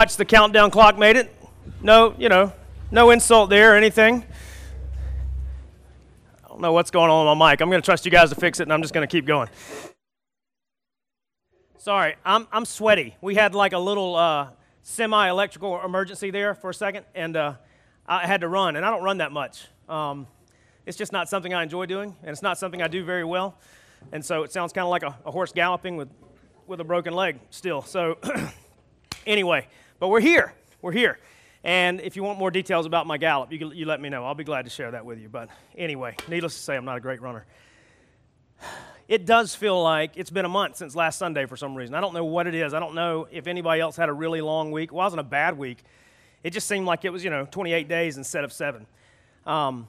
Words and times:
Watch 0.00 0.14
the 0.14 0.24
countdown 0.24 0.70
clock 0.70 0.96
made 0.96 1.16
it. 1.16 1.34
No, 1.82 2.14
you 2.16 2.28
know, 2.28 2.52
no 2.92 3.10
insult 3.10 3.50
there 3.50 3.72
or 3.72 3.76
anything. 3.76 4.24
I 6.44 6.48
don't 6.48 6.60
know 6.60 6.72
what's 6.72 6.92
going 6.92 7.10
on 7.10 7.26
with 7.26 7.36
my 7.36 7.50
mic. 7.50 7.60
I'm 7.60 7.68
going 7.68 7.82
to 7.82 7.84
trust 7.84 8.04
you 8.04 8.12
guys 8.12 8.28
to 8.28 8.36
fix 8.36 8.60
it, 8.60 8.62
and 8.62 8.72
I'm 8.72 8.80
just 8.80 8.94
going 8.94 9.04
to 9.04 9.10
keep 9.10 9.26
going. 9.26 9.48
Sorry, 11.78 12.14
I'm, 12.24 12.46
I'm 12.52 12.64
sweaty. 12.64 13.16
We 13.20 13.34
had 13.34 13.56
like 13.56 13.72
a 13.72 13.78
little 13.80 14.14
uh, 14.14 14.50
semi 14.82 15.28
electrical 15.28 15.84
emergency 15.84 16.30
there 16.30 16.54
for 16.54 16.70
a 16.70 16.74
second, 16.74 17.04
and 17.16 17.36
uh, 17.36 17.54
I 18.06 18.24
had 18.24 18.42
to 18.42 18.48
run, 18.48 18.76
and 18.76 18.86
I 18.86 18.90
don't 18.90 19.02
run 19.02 19.18
that 19.18 19.32
much. 19.32 19.66
Um, 19.88 20.28
it's 20.86 20.96
just 20.96 21.10
not 21.10 21.28
something 21.28 21.52
I 21.52 21.64
enjoy 21.64 21.86
doing, 21.86 22.14
and 22.22 22.30
it's 22.30 22.42
not 22.42 22.56
something 22.56 22.80
I 22.80 22.86
do 22.86 23.02
very 23.02 23.24
well. 23.24 23.58
And 24.12 24.24
so 24.24 24.44
it 24.44 24.52
sounds 24.52 24.72
kind 24.72 24.84
of 24.84 24.90
like 24.90 25.02
a, 25.02 25.18
a 25.26 25.32
horse 25.32 25.50
galloping 25.50 25.96
with, 25.96 26.08
with 26.68 26.78
a 26.78 26.84
broken 26.84 27.14
leg 27.14 27.40
still. 27.50 27.82
So, 27.82 28.16
anyway. 29.26 29.66
But 29.98 30.08
we're 30.08 30.20
here. 30.20 30.54
We're 30.80 30.92
here. 30.92 31.18
And 31.64 32.00
if 32.00 32.14
you 32.14 32.22
want 32.22 32.38
more 32.38 32.50
details 32.50 32.86
about 32.86 33.06
my 33.06 33.18
gallop, 33.18 33.52
you, 33.52 33.72
you 33.72 33.84
let 33.84 34.00
me 34.00 34.08
know. 34.08 34.24
I'll 34.24 34.34
be 34.34 34.44
glad 34.44 34.64
to 34.64 34.70
share 34.70 34.92
that 34.92 35.04
with 35.04 35.18
you. 35.18 35.28
But 35.28 35.50
anyway, 35.76 36.14
needless 36.28 36.54
to 36.54 36.62
say, 36.62 36.76
I'm 36.76 36.84
not 36.84 36.96
a 36.96 37.00
great 37.00 37.20
runner. 37.20 37.46
It 39.08 39.24
does 39.24 39.54
feel 39.54 39.82
like 39.82 40.12
it's 40.16 40.30
been 40.30 40.44
a 40.44 40.50
month 40.50 40.76
since 40.76 40.94
last 40.94 41.18
Sunday 41.18 41.46
for 41.46 41.56
some 41.56 41.74
reason. 41.74 41.94
I 41.94 42.00
don't 42.00 42.14
know 42.14 42.26
what 42.26 42.46
it 42.46 42.54
is. 42.54 42.74
I 42.74 42.78
don't 42.78 42.94
know 42.94 43.26
if 43.30 43.46
anybody 43.46 43.80
else 43.80 43.96
had 43.96 44.08
a 44.08 44.12
really 44.12 44.40
long 44.40 44.70
week. 44.70 44.90
It 44.90 44.94
wasn't 44.94 45.20
a 45.20 45.24
bad 45.24 45.56
week. 45.56 45.78
It 46.44 46.50
just 46.50 46.68
seemed 46.68 46.86
like 46.86 47.04
it 47.04 47.10
was, 47.10 47.24
you 47.24 47.30
know, 47.30 47.46
28 47.50 47.88
days 47.88 48.18
instead 48.18 48.44
of 48.44 48.52
seven. 48.52 48.86
Um, 49.46 49.88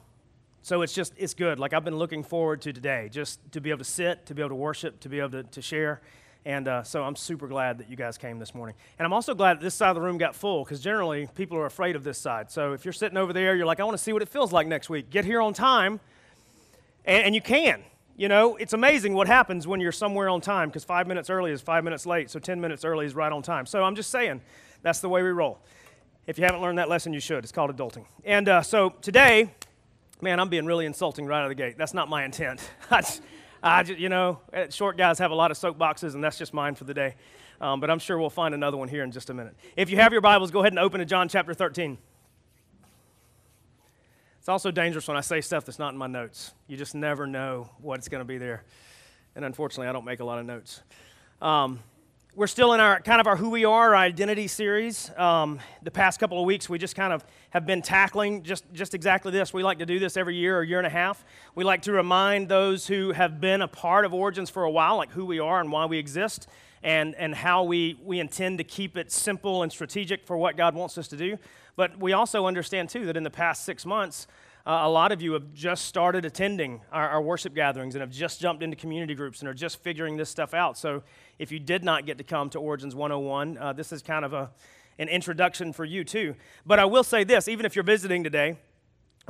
so 0.62 0.82
it's 0.82 0.94
just, 0.94 1.12
it's 1.16 1.34
good. 1.34 1.58
Like 1.58 1.72
I've 1.72 1.84
been 1.84 1.96
looking 1.98 2.22
forward 2.22 2.62
to 2.62 2.72
today, 2.72 3.10
just 3.12 3.40
to 3.52 3.60
be 3.60 3.70
able 3.70 3.78
to 3.78 3.84
sit, 3.84 4.26
to 4.26 4.34
be 4.34 4.42
able 4.42 4.50
to 4.50 4.54
worship, 4.56 5.00
to 5.00 5.08
be 5.08 5.20
able 5.20 5.30
to, 5.30 5.42
to 5.44 5.62
share. 5.62 6.00
And 6.46 6.68
uh, 6.68 6.82
so 6.82 7.02
I'm 7.04 7.16
super 7.16 7.48
glad 7.48 7.78
that 7.78 7.90
you 7.90 7.96
guys 7.96 8.16
came 8.16 8.38
this 8.38 8.54
morning. 8.54 8.74
And 8.98 9.04
I'm 9.04 9.12
also 9.12 9.34
glad 9.34 9.58
that 9.58 9.62
this 9.62 9.74
side 9.74 9.90
of 9.90 9.94
the 9.94 10.00
room 10.00 10.16
got 10.16 10.34
full 10.34 10.64
because 10.64 10.80
generally 10.80 11.28
people 11.34 11.58
are 11.58 11.66
afraid 11.66 11.96
of 11.96 12.04
this 12.04 12.16
side. 12.16 12.50
So 12.50 12.72
if 12.72 12.84
you're 12.84 12.92
sitting 12.92 13.18
over 13.18 13.32
there, 13.32 13.54
you're 13.54 13.66
like, 13.66 13.80
I 13.80 13.84
want 13.84 13.96
to 13.96 14.02
see 14.02 14.12
what 14.12 14.22
it 14.22 14.28
feels 14.28 14.52
like 14.52 14.66
next 14.66 14.88
week. 14.88 15.10
Get 15.10 15.24
here 15.24 15.42
on 15.42 15.52
time, 15.52 16.00
and, 17.04 17.26
and 17.26 17.34
you 17.34 17.42
can. 17.42 17.82
You 18.16 18.28
know, 18.28 18.56
it's 18.56 18.72
amazing 18.72 19.14
what 19.14 19.26
happens 19.26 19.66
when 19.66 19.80
you're 19.80 19.92
somewhere 19.92 20.28
on 20.28 20.40
time 20.40 20.68
because 20.68 20.84
five 20.84 21.06
minutes 21.06 21.30
early 21.30 21.52
is 21.52 21.60
five 21.62 21.84
minutes 21.84 22.04
late, 22.04 22.30
so 22.30 22.38
10 22.38 22.60
minutes 22.60 22.84
early 22.84 23.06
is 23.06 23.14
right 23.14 23.32
on 23.32 23.42
time. 23.42 23.64
So 23.66 23.82
I'm 23.82 23.94
just 23.94 24.10
saying, 24.10 24.40
that's 24.82 25.00
the 25.00 25.08
way 25.08 25.22
we 25.22 25.30
roll. 25.30 25.58
If 26.26 26.38
you 26.38 26.44
haven't 26.44 26.60
learned 26.60 26.78
that 26.78 26.88
lesson, 26.88 27.12
you 27.12 27.20
should. 27.20 27.44
It's 27.44 27.52
called 27.52 27.74
adulting. 27.74 28.04
And 28.24 28.48
uh, 28.48 28.62
so 28.62 28.90
today, 29.00 29.50
man, 30.20 30.38
I'm 30.38 30.48
being 30.48 30.66
really 30.66 30.86
insulting 30.86 31.26
right 31.26 31.38
out 31.38 31.44
of 31.44 31.48
the 31.50 31.54
gate. 31.54 31.78
That's 31.78 31.94
not 31.94 32.08
my 32.08 32.24
intent. 32.24 32.60
I 33.62 33.82
just, 33.82 33.98
you 33.98 34.08
know, 34.08 34.40
eh, 34.52 34.68
short 34.70 34.96
guys 34.96 35.18
have 35.18 35.30
a 35.30 35.34
lot 35.34 35.50
of 35.50 35.58
soapboxes, 35.58 36.14
and 36.14 36.24
that's 36.24 36.38
just 36.38 36.54
mine 36.54 36.74
for 36.74 36.84
the 36.84 36.94
day. 36.94 37.16
Um, 37.60 37.78
but 37.78 37.90
I'm 37.90 37.98
sure 37.98 38.18
we'll 38.18 38.30
find 38.30 38.54
another 38.54 38.76
one 38.76 38.88
here 38.88 39.04
in 39.04 39.12
just 39.12 39.28
a 39.28 39.34
minute. 39.34 39.54
If 39.76 39.90
you 39.90 39.96
have 39.96 40.12
your 40.12 40.22
Bibles, 40.22 40.50
go 40.50 40.60
ahead 40.60 40.72
and 40.72 40.78
open 40.78 41.00
to 41.00 41.04
John 41.04 41.28
chapter 41.28 41.52
13. 41.52 41.98
It's 44.38 44.48
also 44.48 44.70
dangerous 44.70 45.06
when 45.06 45.18
I 45.18 45.20
say 45.20 45.42
stuff 45.42 45.66
that's 45.66 45.78
not 45.78 45.92
in 45.92 45.98
my 45.98 46.06
notes. 46.06 46.54
You 46.66 46.78
just 46.78 46.94
never 46.94 47.26
know 47.26 47.68
what's 47.82 48.08
going 48.08 48.22
to 48.22 48.24
be 48.24 48.38
there. 48.38 48.64
And 49.36 49.44
unfortunately, 49.44 49.88
I 49.88 49.92
don't 49.92 50.06
make 50.06 50.20
a 50.20 50.24
lot 50.24 50.38
of 50.38 50.46
notes. 50.46 50.80
Um, 51.42 51.80
we're 52.36 52.46
still 52.46 52.74
in 52.74 52.80
our 52.80 53.00
kind 53.00 53.20
of 53.20 53.26
our 53.26 53.36
who 53.36 53.50
we 53.50 53.64
are, 53.64 53.88
our 53.88 53.96
identity 53.96 54.46
series. 54.46 55.10
Um, 55.16 55.58
the 55.82 55.90
past 55.90 56.20
couple 56.20 56.38
of 56.38 56.44
weeks, 56.44 56.68
we 56.68 56.78
just 56.78 56.94
kind 56.94 57.12
of 57.12 57.24
have 57.50 57.66
been 57.66 57.82
tackling 57.82 58.44
just, 58.44 58.64
just 58.72 58.94
exactly 58.94 59.32
this. 59.32 59.52
We 59.52 59.64
like 59.64 59.78
to 59.80 59.86
do 59.86 59.98
this 59.98 60.16
every 60.16 60.36
year 60.36 60.56
or 60.56 60.62
year 60.62 60.78
and 60.78 60.86
a 60.86 60.90
half. 60.90 61.24
We 61.56 61.64
like 61.64 61.82
to 61.82 61.92
remind 61.92 62.48
those 62.48 62.86
who 62.86 63.10
have 63.10 63.40
been 63.40 63.62
a 63.62 63.68
part 63.68 64.04
of 64.04 64.14
Origins 64.14 64.48
for 64.48 64.62
a 64.62 64.70
while, 64.70 64.96
like 64.96 65.10
who 65.10 65.24
we 65.24 65.40
are 65.40 65.60
and 65.60 65.72
why 65.72 65.86
we 65.86 65.98
exist, 65.98 66.46
and, 66.84 67.16
and 67.16 67.34
how 67.34 67.64
we, 67.64 67.98
we 68.04 68.20
intend 68.20 68.58
to 68.58 68.64
keep 68.64 68.96
it 68.96 69.10
simple 69.10 69.64
and 69.64 69.72
strategic 69.72 70.24
for 70.24 70.36
what 70.36 70.56
God 70.56 70.76
wants 70.76 70.96
us 70.98 71.08
to 71.08 71.16
do. 71.16 71.36
But 71.74 71.98
we 71.98 72.12
also 72.12 72.46
understand, 72.46 72.90
too, 72.90 73.06
that 73.06 73.16
in 73.16 73.24
the 73.24 73.30
past 73.30 73.64
six 73.64 73.84
months, 73.84 74.28
uh, 74.66 74.80
a 74.82 74.88
lot 74.88 75.10
of 75.10 75.22
you 75.22 75.32
have 75.32 75.52
just 75.54 75.86
started 75.86 76.24
attending 76.24 76.80
our, 76.92 77.08
our, 77.08 77.22
worship 77.22 77.54
gatherings 77.54 77.94
and 77.94 78.00
have 78.02 78.10
just 78.10 78.40
jumped 78.40 78.62
into 78.62 78.76
community 78.76 79.14
groups 79.14 79.40
and 79.40 79.48
are 79.48 79.54
just 79.54 79.82
figuring 79.82 80.18
this 80.18 80.28
stuff 80.28 80.52
out. 80.52 80.76
So 80.76 81.02
if 81.40 81.50
you 81.50 81.58
did 81.58 81.82
not 81.82 82.04
get 82.04 82.18
to 82.18 82.24
come 82.24 82.50
to 82.50 82.58
Origins 82.58 82.94
101, 82.94 83.56
uh, 83.56 83.72
this 83.72 83.92
is 83.92 84.02
kind 84.02 84.26
of 84.26 84.34
a, 84.34 84.50
an 84.98 85.08
introduction 85.08 85.72
for 85.72 85.86
you 85.86 86.04
too. 86.04 86.34
But 86.66 86.78
I 86.78 86.84
will 86.84 87.02
say 87.02 87.24
this 87.24 87.48
even 87.48 87.64
if 87.64 87.74
you're 87.74 87.82
visiting 87.82 88.22
today, 88.22 88.58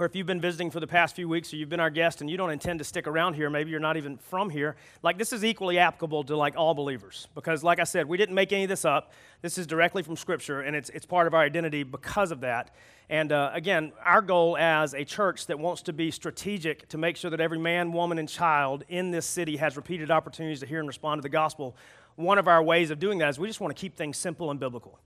or 0.00 0.06
if 0.06 0.16
you've 0.16 0.26
been 0.26 0.40
visiting 0.40 0.70
for 0.70 0.80
the 0.80 0.86
past 0.86 1.14
few 1.14 1.28
weeks 1.28 1.52
or 1.52 1.56
you've 1.56 1.68
been 1.68 1.80
our 1.80 1.90
guest 1.90 2.22
and 2.22 2.30
you 2.30 2.38
don't 2.38 2.50
intend 2.50 2.78
to 2.78 2.84
stick 2.84 3.06
around 3.06 3.34
here 3.34 3.50
maybe 3.50 3.70
you're 3.70 3.80
not 3.80 3.98
even 3.98 4.16
from 4.16 4.48
here 4.48 4.76
like 5.02 5.18
this 5.18 5.32
is 5.32 5.44
equally 5.44 5.78
applicable 5.78 6.24
to 6.24 6.36
like 6.36 6.56
all 6.56 6.74
believers. 6.74 7.28
Because 7.34 7.62
like 7.62 7.80
i 7.80 7.84
said 7.84 8.06
we 8.06 8.16
didn't 8.16 8.34
make 8.34 8.52
any 8.52 8.64
of 8.64 8.70
this 8.70 8.84
up. 8.84 9.12
This 9.42 9.58
is 9.58 9.66
directly 9.66 10.02
from 10.02 10.16
scripture 10.16 10.62
and 10.62 10.74
it's, 10.74 10.90
it's 10.90 11.06
part 11.06 11.26
of 11.26 11.34
our 11.34 11.42
identity 11.42 11.82
because 11.82 12.30
of 12.30 12.40
that. 12.40 12.74
And 13.10 13.32
uh, 13.32 13.50
again 13.52 13.92
our 14.02 14.22
goal 14.22 14.56
as 14.56 14.94
a 14.94 15.04
church 15.04 15.46
that 15.48 15.58
wants 15.58 15.82
to 15.82 15.92
be 15.92 16.10
strategic 16.10 16.88
to 16.88 16.98
make 16.98 17.16
sure 17.16 17.30
that 17.30 17.40
every 17.40 17.58
man 17.58 17.92
woman 17.92 18.18
and 18.18 18.28
child 18.28 18.84
in 18.88 19.10
this 19.10 19.26
city 19.26 19.56
has 19.58 19.76
repeated 19.76 20.10
opportunities 20.10 20.60
to 20.60 20.66
hear 20.66 20.78
and 20.78 20.88
respond 20.88 21.18
to 21.18 21.22
the 21.22 21.28
gospel 21.28 21.76
one 22.16 22.38
of 22.38 22.48
our 22.48 22.62
ways 22.62 22.90
of 22.90 22.98
doing 22.98 23.18
that 23.18 23.28
is 23.28 23.38
we 23.38 23.48
just 23.48 23.60
want 23.60 23.74
to 23.74 23.80
keep 23.80 23.96
things 23.96 24.16
simple 24.16 24.50
and 24.50 24.60
biblical 24.60 24.98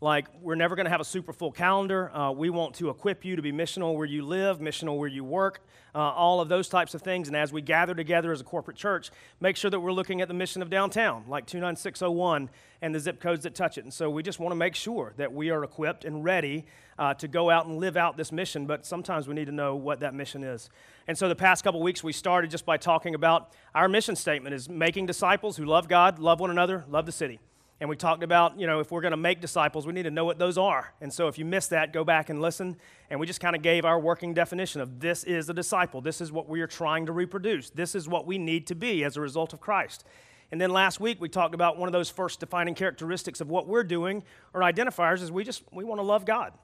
like, 0.00 0.28
we're 0.40 0.54
never 0.54 0.76
going 0.76 0.84
to 0.84 0.90
have 0.90 1.00
a 1.00 1.04
super 1.04 1.32
full 1.32 1.50
calendar. 1.50 2.14
Uh, 2.16 2.30
we 2.30 2.50
want 2.50 2.76
to 2.76 2.88
equip 2.88 3.24
you 3.24 3.34
to 3.34 3.42
be 3.42 3.50
missional 3.50 3.96
where 3.96 4.06
you 4.06 4.24
live, 4.24 4.60
missional 4.60 4.96
where 4.96 5.08
you 5.08 5.24
work, 5.24 5.60
uh, 5.92 5.98
all 5.98 6.40
of 6.40 6.48
those 6.48 6.68
types 6.68 6.94
of 6.94 7.02
things. 7.02 7.26
And 7.26 7.36
as 7.36 7.52
we 7.52 7.62
gather 7.62 7.96
together 7.96 8.30
as 8.30 8.40
a 8.40 8.44
corporate 8.44 8.76
church, 8.76 9.10
make 9.40 9.56
sure 9.56 9.72
that 9.72 9.80
we're 9.80 9.90
looking 9.90 10.20
at 10.20 10.28
the 10.28 10.34
mission 10.34 10.62
of 10.62 10.70
downtown, 10.70 11.24
like 11.26 11.46
29601 11.46 12.48
and 12.80 12.94
the 12.94 13.00
zip 13.00 13.18
codes 13.18 13.42
that 13.42 13.56
touch 13.56 13.76
it. 13.76 13.82
And 13.82 13.92
so 13.92 14.08
we 14.08 14.22
just 14.22 14.38
want 14.38 14.52
to 14.52 14.56
make 14.56 14.76
sure 14.76 15.14
that 15.16 15.32
we 15.32 15.50
are 15.50 15.64
equipped 15.64 16.04
and 16.04 16.22
ready 16.22 16.64
uh, 16.96 17.14
to 17.14 17.26
go 17.26 17.50
out 17.50 17.66
and 17.66 17.78
live 17.78 17.96
out 17.96 18.16
this 18.16 18.30
mission. 18.30 18.66
But 18.66 18.86
sometimes 18.86 19.26
we 19.26 19.34
need 19.34 19.46
to 19.46 19.52
know 19.52 19.74
what 19.74 19.98
that 19.98 20.14
mission 20.14 20.44
is. 20.44 20.70
And 21.08 21.18
so 21.18 21.28
the 21.28 21.34
past 21.34 21.64
couple 21.64 21.82
weeks, 21.82 22.04
we 22.04 22.12
started 22.12 22.52
just 22.52 22.64
by 22.64 22.76
talking 22.76 23.16
about 23.16 23.52
our 23.74 23.88
mission 23.88 24.14
statement 24.14 24.54
is 24.54 24.68
making 24.68 25.06
disciples 25.06 25.56
who 25.56 25.64
love 25.64 25.88
God, 25.88 26.20
love 26.20 26.38
one 26.38 26.50
another, 26.50 26.84
love 26.88 27.04
the 27.04 27.10
city. 27.10 27.40
And 27.80 27.88
we 27.88 27.94
talked 27.94 28.24
about, 28.24 28.58
you 28.58 28.66
know, 28.66 28.80
if 28.80 28.90
we're 28.90 29.00
going 29.00 29.12
to 29.12 29.16
make 29.16 29.40
disciples, 29.40 29.86
we 29.86 29.92
need 29.92 30.02
to 30.02 30.10
know 30.10 30.24
what 30.24 30.38
those 30.38 30.58
are. 30.58 30.92
And 31.00 31.12
so 31.12 31.28
if 31.28 31.38
you 31.38 31.44
missed 31.44 31.70
that, 31.70 31.92
go 31.92 32.02
back 32.02 32.28
and 32.28 32.42
listen. 32.42 32.76
And 33.08 33.20
we 33.20 33.26
just 33.26 33.40
kind 33.40 33.54
of 33.54 33.62
gave 33.62 33.84
our 33.84 34.00
working 34.00 34.34
definition 34.34 34.80
of 34.80 34.98
this 34.98 35.22
is 35.22 35.48
a 35.48 35.54
disciple. 35.54 36.00
This 36.00 36.20
is 36.20 36.32
what 36.32 36.48
we 36.48 36.60
are 36.60 36.66
trying 36.66 37.06
to 37.06 37.12
reproduce. 37.12 37.70
This 37.70 37.94
is 37.94 38.08
what 38.08 38.26
we 38.26 38.36
need 38.36 38.66
to 38.66 38.74
be 38.74 39.04
as 39.04 39.16
a 39.16 39.20
result 39.20 39.52
of 39.52 39.60
Christ. 39.60 40.04
And 40.50 40.60
then 40.60 40.70
last 40.70 40.98
week 40.98 41.20
we 41.20 41.28
talked 41.28 41.54
about 41.54 41.78
one 41.78 41.88
of 41.88 41.92
those 41.92 42.10
first 42.10 42.40
defining 42.40 42.74
characteristics 42.74 43.40
of 43.40 43.48
what 43.48 43.68
we're 43.68 43.84
doing 43.84 44.24
or 44.54 44.62
identifiers 44.62 45.22
is 45.22 45.30
we 45.30 45.44
just 45.44 45.62
we 45.72 45.84
want 45.84 46.00
to 46.00 46.04
love 46.04 46.24
God. 46.24 46.54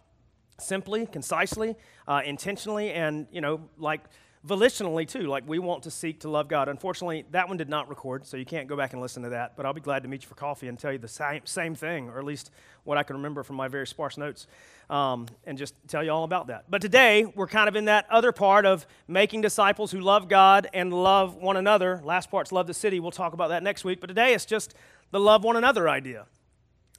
Simply, 0.59 1.07
concisely, 1.07 1.77
uh, 2.07 2.23
intentionally, 2.25 2.93
and 2.93 3.27
you 3.31 3.41
know, 3.41 3.61
like 3.77 4.01
volitionally 4.47 5.09
too. 5.09 5.23
Like 5.23 5.45
we 5.47 5.59
want 5.59 5.85
to 5.85 5.91
seek 5.91 6.21
to 6.21 6.29
love 6.29 6.49
God. 6.49 6.69
Unfortunately, 6.69 7.25
that 7.31 7.49
one 7.49 7.57
did 7.57 7.69
not 7.69 7.89
record, 7.89 8.27
so 8.27 8.37
you 8.37 8.45
can't 8.45 8.69
go 8.69 8.77
back 8.77 8.93
and 8.93 9.01
listen 9.01 9.23
to 9.23 9.31
that. 9.31 9.57
But 9.57 9.67
I'll 9.67 9.73
be 9.73 9.81
glad 9.81 10.03
to 10.03 10.09
meet 10.09 10.23
you 10.23 10.29
for 10.29 10.35
coffee 10.35 10.69
and 10.69 10.79
tell 10.79 10.93
you 10.93 10.99
the 10.99 11.09
same, 11.09 11.41
same 11.45 11.75
thing, 11.75 12.09
or 12.09 12.19
at 12.19 12.25
least 12.25 12.51
what 12.85 12.99
I 12.99 13.03
can 13.03 13.17
remember 13.17 13.43
from 13.43 13.57
my 13.57 13.69
very 13.69 13.87
sparse 13.87 14.19
notes, 14.19 14.47
um, 14.91 15.27
and 15.45 15.57
just 15.57 15.75
tell 15.89 16.05
you 16.05 16.11
all 16.11 16.25
about 16.25 16.49
that. 16.49 16.65
But 16.69 16.83
today, 16.83 17.25
we're 17.25 17.47
kind 17.47 17.69
of 17.69 17.77
in 17.77 17.87
that 17.87 18.07
other 18.11 18.33
part 18.33 18.67
of 18.67 18.87
making 19.09 19.41
disciples 19.41 19.91
who 19.91 20.01
love 20.01 20.29
God 20.29 20.69
and 20.75 20.93
love 20.93 21.37
one 21.37 21.57
another. 21.57 22.01
Last 22.05 22.31
part's 22.31 22.53
love 22.53 22.67
the 22.67 22.75
city. 22.75 23.01
We'll 23.01 23.11
talk 23.11 23.33
about 23.33 23.49
that 23.49 23.63
next 23.63 23.85
week. 23.85 24.01
But 24.01 24.09
today, 24.09 24.35
it's 24.35 24.45
just 24.45 24.75
the 25.11 25.21
love 25.21 25.45
one 25.45 25.57
another 25.57 25.89
idea. 25.89 26.27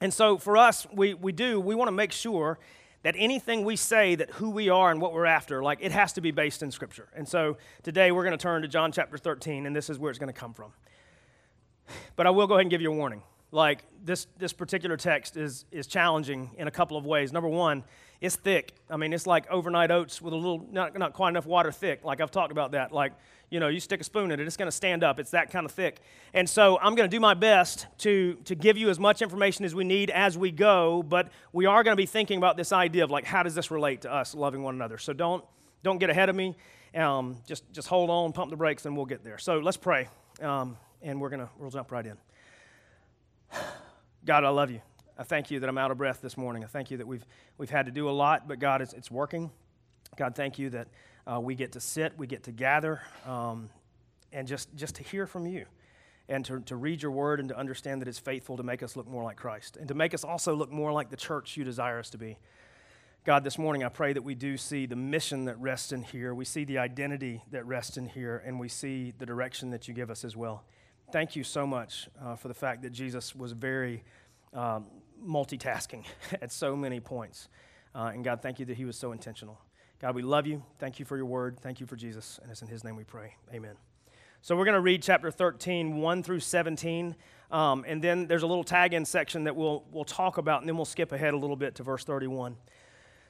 And 0.01 0.13
so 0.13 0.37
for 0.37 0.57
us, 0.57 0.87
we, 0.91 1.13
we 1.13 1.31
do, 1.31 1.59
we 1.59 1.75
want 1.75 1.87
to 1.87 1.93
make 1.93 2.11
sure 2.11 2.59
that 3.05 3.13
anything 3.19 3.63
we 3.63 3.75
say 3.75 4.15
that 4.15 4.31
who 4.31 4.49
we 4.49 4.67
are 4.67 4.89
and 4.89 4.99
what 4.99 5.13
we're 5.13 5.27
after, 5.27 5.61
like 5.61 5.77
it 5.79 5.91
has 5.91 6.13
to 6.13 6.21
be 6.21 6.31
based 6.31 6.63
in 6.63 6.71
Scripture. 6.71 7.07
And 7.15 7.27
so 7.27 7.55
today 7.83 8.11
we're 8.11 8.23
going 8.23 8.35
to 8.35 8.41
turn 8.41 8.63
to 8.63 8.67
John 8.67 8.91
chapter 8.91 9.15
13, 9.15 9.67
and 9.67 9.75
this 9.75 9.91
is 9.91 9.99
where 9.99 10.09
it's 10.09 10.17
going 10.17 10.33
to 10.33 10.39
come 10.39 10.55
from. 10.55 10.71
But 12.15 12.25
I 12.25 12.31
will 12.31 12.47
go 12.47 12.55
ahead 12.55 12.63
and 12.63 12.71
give 12.71 12.81
you 12.81 12.91
a 12.91 12.95
warning. 12.95 13.21
Like 13.51 13.83
this, 14.03 14.25
this 14.39 14.53
particular 14.53 14.97
text 14.97 15.37
is, 15.37 15.65
is 15.71 15.85
challenging 15.85 16.49
in 16.57 16.67
a 16.67 16.71
couple 16.71 16.97
of 16.97 17.05
ways. 17.05 17.31
Number 17.31 17.47
one, 17.47 17.83
it's 18.21 18.35
thick. 18.35 18.73
I 18.89 18.97
mean, 18.97 19.13
it's 19.13 19.27
like 19.27 19.49
overnight 19.49 19.91
oats 19.91 20.21
with 20.21 20.33
a 20.33 20.37
little, 20.37 20.65
not, 20.71 20.97
not 20.97 21.13
quite 21.13 21.29
enough 21.29 21.45
water 21.45 21.71
thick. 21.71 22.03
Like 22.03 22.21
I've 22.21 22.31
talked 22.31 22.51
about 22.51 22.71
that. 22.71 22.91
Like 22.91 23.13
you 23.49 23.59
know, 23.59 23.67
you 23.67 23.79
stick 23.79 24.01
a 24.01 24.03
spoon 24.03 24.31
in 24.31 24.39
it, 24.39 24.45
it's 24.45 24.57
going 24.57 24.67
to 24.67 24.75
stand 24.75 25.03
up. 25.03 25.19
It's 25.19 25.31
that 25.31 25.51
kind 25.51 25.65
of 25.65 25.71
thick. 25.71 25.99
And 26.33 26.49
so 26.49 26.77
I'm 26.79 26.95
going 26.95 27.09
to 27.09 27.15
do 27.15 27.19
my 27.19 27.33
best 27.33 27.87
to, 27.99 28.35
to 28.45 28.55
give 28.55 28.77
you 28.77 28.89
as 28.89 28.99
much 28.99 29.21
information 29.21 29.65
as 29.65 29.75
we 29.75 29.83
need 29.83 30.09
as 30.09 30.37
we 30.37 30.51
go, 30.51 31.03
but 31.03 31.31
we 31.53 31.65
are 31.65 31.83
going 31.83 31.93
to 31.93 32.01
be 32.01 32.05
thinking 32.05 32.37
about 32.37 32.57
this 32.57 32.71
idea 32.71 33.03
of 33.03 33.11
like, 33.11 33.25
how 33.25 33.43
does 33.43 33.55
this 33.55 33.71
relate 33.71 34.01
to 34.01 34.13
us 34.13 34.35
loving 34.35 34.63
one 34.63 34.75
another? 34.75 34.97
So 34.97 35.13
don't, 35.13 35.43
don't 35.83 35.99
get 35.99 36.09
ahead 36.09 36.29
of 36.29 36.35
me. 36.35 36.55
Um, 36.95 37.37
just, 37.45 37.71
just 37.71 37.87
hold 37.87 38.09
on, 38.09 38.31
pump 38.33 38.51
the 38.51 38.57
brakes, 38.57 38.85
and 38.85 38.95
we'll 38.95 39.05
get 39.05 39.23
there. 39.23 39.37
So 39.37 39.59
let's 39.59 39.77
pray, 39.77 40.07
um, 40.41 40.77
and 41.01 41.19
we're 41.19 41.29
going 41.29 41.41
to 41.41 41.49
we'll 41.59 41.69
jump 41.69 41.91
right 41.91 42.05
in. 42.05 42.17
God, 44.25 44.45
I 44.45 44.49
love 44.49 44.71
you. 44.71 44.81
I 45.17 45.23
thank 45.23 45.49
you 45.49 45.59
that 45.59 45.69
I'm 45.69 45.77
out 45.77 45.91
of 45.91 45.97
breath 45.97 46.21
this 46.21 46.37
morning. 46.37 46.63
I 46.63 46.67
thank 46.67 46.91
you 46.91 46.97
that 46.97 47.07
we've, 47.07 47.25
we've 47.57 47.69
had 47.69 47.85
to 47.85 47.91
do 47.91 48.09
a 48.09 48.11
lot, 48.11 48.47
but 48.47 48.59
God, 48.59 48.81
it's, 48.81 48.93
it's 48.93 49.09
working. 49.09 49.49
God, 50.17 50.35
thank 50.35 50.59
you 50.59 50.69
that 50.71 50.87
uh, 51.25 51.39
we 51.39 51.55
get 51.55 51.71
to 51.73 51.79
sit, 51.79 52.17
we 52.17 52.27
get 52.27 52.43
to 52.43 52.51
gather, 52.51 53.01
um, 53.25 53.69
and 54.33 54.47
just, 54.47 54.75
just 54.75 54.95
to 54.95 55.03
hear 55.03 55.25
from 55.25 55.45
you. 55.47 55.65
and 56.27 56.43
to, 56.45 56.59
to 56.61 56.75
read 56.75 57.01
your 57.01 57.11
word 57.11 57.39
and 57.39 57.49
to 57.49 57.57
understand 57.57 58.01
that 58.01 58.07
it's 58.07 58.19
faithful 58.19 58.57
to 58.57 58.63
make 58.63 58.81
us 58.81 58.95
look 58.95 59.07
more 59.07 59.23
like 59.23 59.37
Christ 59.37 59.77
and 59.77 59.87
to 59.87 59.93
make 59.93 60.13
us 60.13 60.23
also 60.23 60.55
look 60.55 60.71
more 60.71 60.91
like 60.91 61.09
the 61.09 61.15
church 61.17 61.55
you 61.55 61.63
desire 61.63 61.99
us 61.99 62.09
to 62.11 62.17
be. 62.17 62.37
God, 63.23 63.43
this 63.43 63.57
morning 63.57 63.83
I 63.83 63.89
pray 63.89 64.13
that 64.13 64.21
we 64.23 64.35
do 64.35 64.55
see 64.57 64.85
the 64.85 64.95
mission 64.95 65.45
that 65.45 65.59
rests 65.59 65.91
in 65.91 66.03
here. 66.03 66.33
We 66.33 66.45
see 66.45 66.63
the 66.63 66.77
identity 66.77 67.43
that 67.51 67.65
rests 67.65 67.97
in 67.97 68.07
here, 68.07 68.43
and 68.45 68.59
we 68.59 68.69
see 68.69 69.13
the 69.17 69.25
direction 69.25 69.71
that 69.71 69.87
you 69.87 69.95
give 69.95 70.11
us 70.11 70.23
as 70.23 70.35
well. 70.35 70.63
Thank 71.11 71.35
you 71.35 71.43
so 71.43 71.65
much 71.65 72.07
uh, 72.23 72.35
for 72.35 72.47
the 72.49 72.53
fact 72.53 72.83
that 72.83 72.91
Jesus 72.91 73.35
was 73.35 73.51
very 73.51 74.03
um, 74.53 74.85
multitasking 75.23 76.05
at 76.41 76.51
so 76.51 76.75
many 76.75 76.99
points. 76.99 77.49
Uh, 77.93 78.11
and 78.13 78.23
God, 78.23 78.41
thank 78.41 78.59
you 78.59 78.65
that 78.65 78.77
he 78.77 78.85
was 78.85 78.97
so 78.97 79.11
intentional. 79.11 79.59
God, 80.01 80.15
we 80.15 80.21
love 80.21 80.45
you. 80.45 80.63
Thank 80.79 80.99
you 80.99 81.05
for 81.05 81.15
your 81.15 81.25
word. 81.25 81.59
Thank 81.61 81.79
you 81.79 81.85
for 81.85 81.95
Jesus. 81.95 82.39
And 82.41 82.51
it's 82.51 82.61
in 82.61 82.67
his 82.67 82.83
name 82.83 82.95
we 82.95 83.05
pray. 83.05 83.35
Amen. 83.53 83.75
So 84.41 84.55
we're 84.55 84.65
going 84.65 84.75
to 84.75 84.81
read 84.81 85.01
chapter 85.01 85.31
13, 85.31 85.97
1 85.97 86.23
through 86.23 86.41
17. 86.41 87.15
Um, 87.49 87.85
and 87.87 88.01
then 88.01 88.27
there's 88.27 88.43
a 88.43 88.47
little 88.47 88.63
tag 88.63 88.93
in 88.93 89.05
section 89.05 89.45
that 89.45 89.55
we'll, 89.55 89.83
we'll 89.91 90.03
talk 90.03 90.37
about, 90.37 90.61
and 90.61 90.69
then 90.69 90.75
we'll 90.75 90.85
skip 90.85 91.11
ahead 91.11 91.33
a 91.33 91.37
little 91.37 91.55
bit 91.55 91.75
to 91.75 91.83
verse 91.83 92.03
31. 92.03 92.57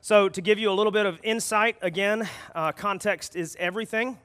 So, 0.02 0.30
to 0.30 0.42
give 0.42 0.60
you 0.60 0.70
a 0.70 0.74
little 0.74 0.92
bit 0.92 1.06
of 1.06 1.20
insight, 1.24 1.78
again, 1.82 2.30
uh, 2.54 2.72
context 2.72 3.36
is 3.36 3.56
everything. 3.60 4.20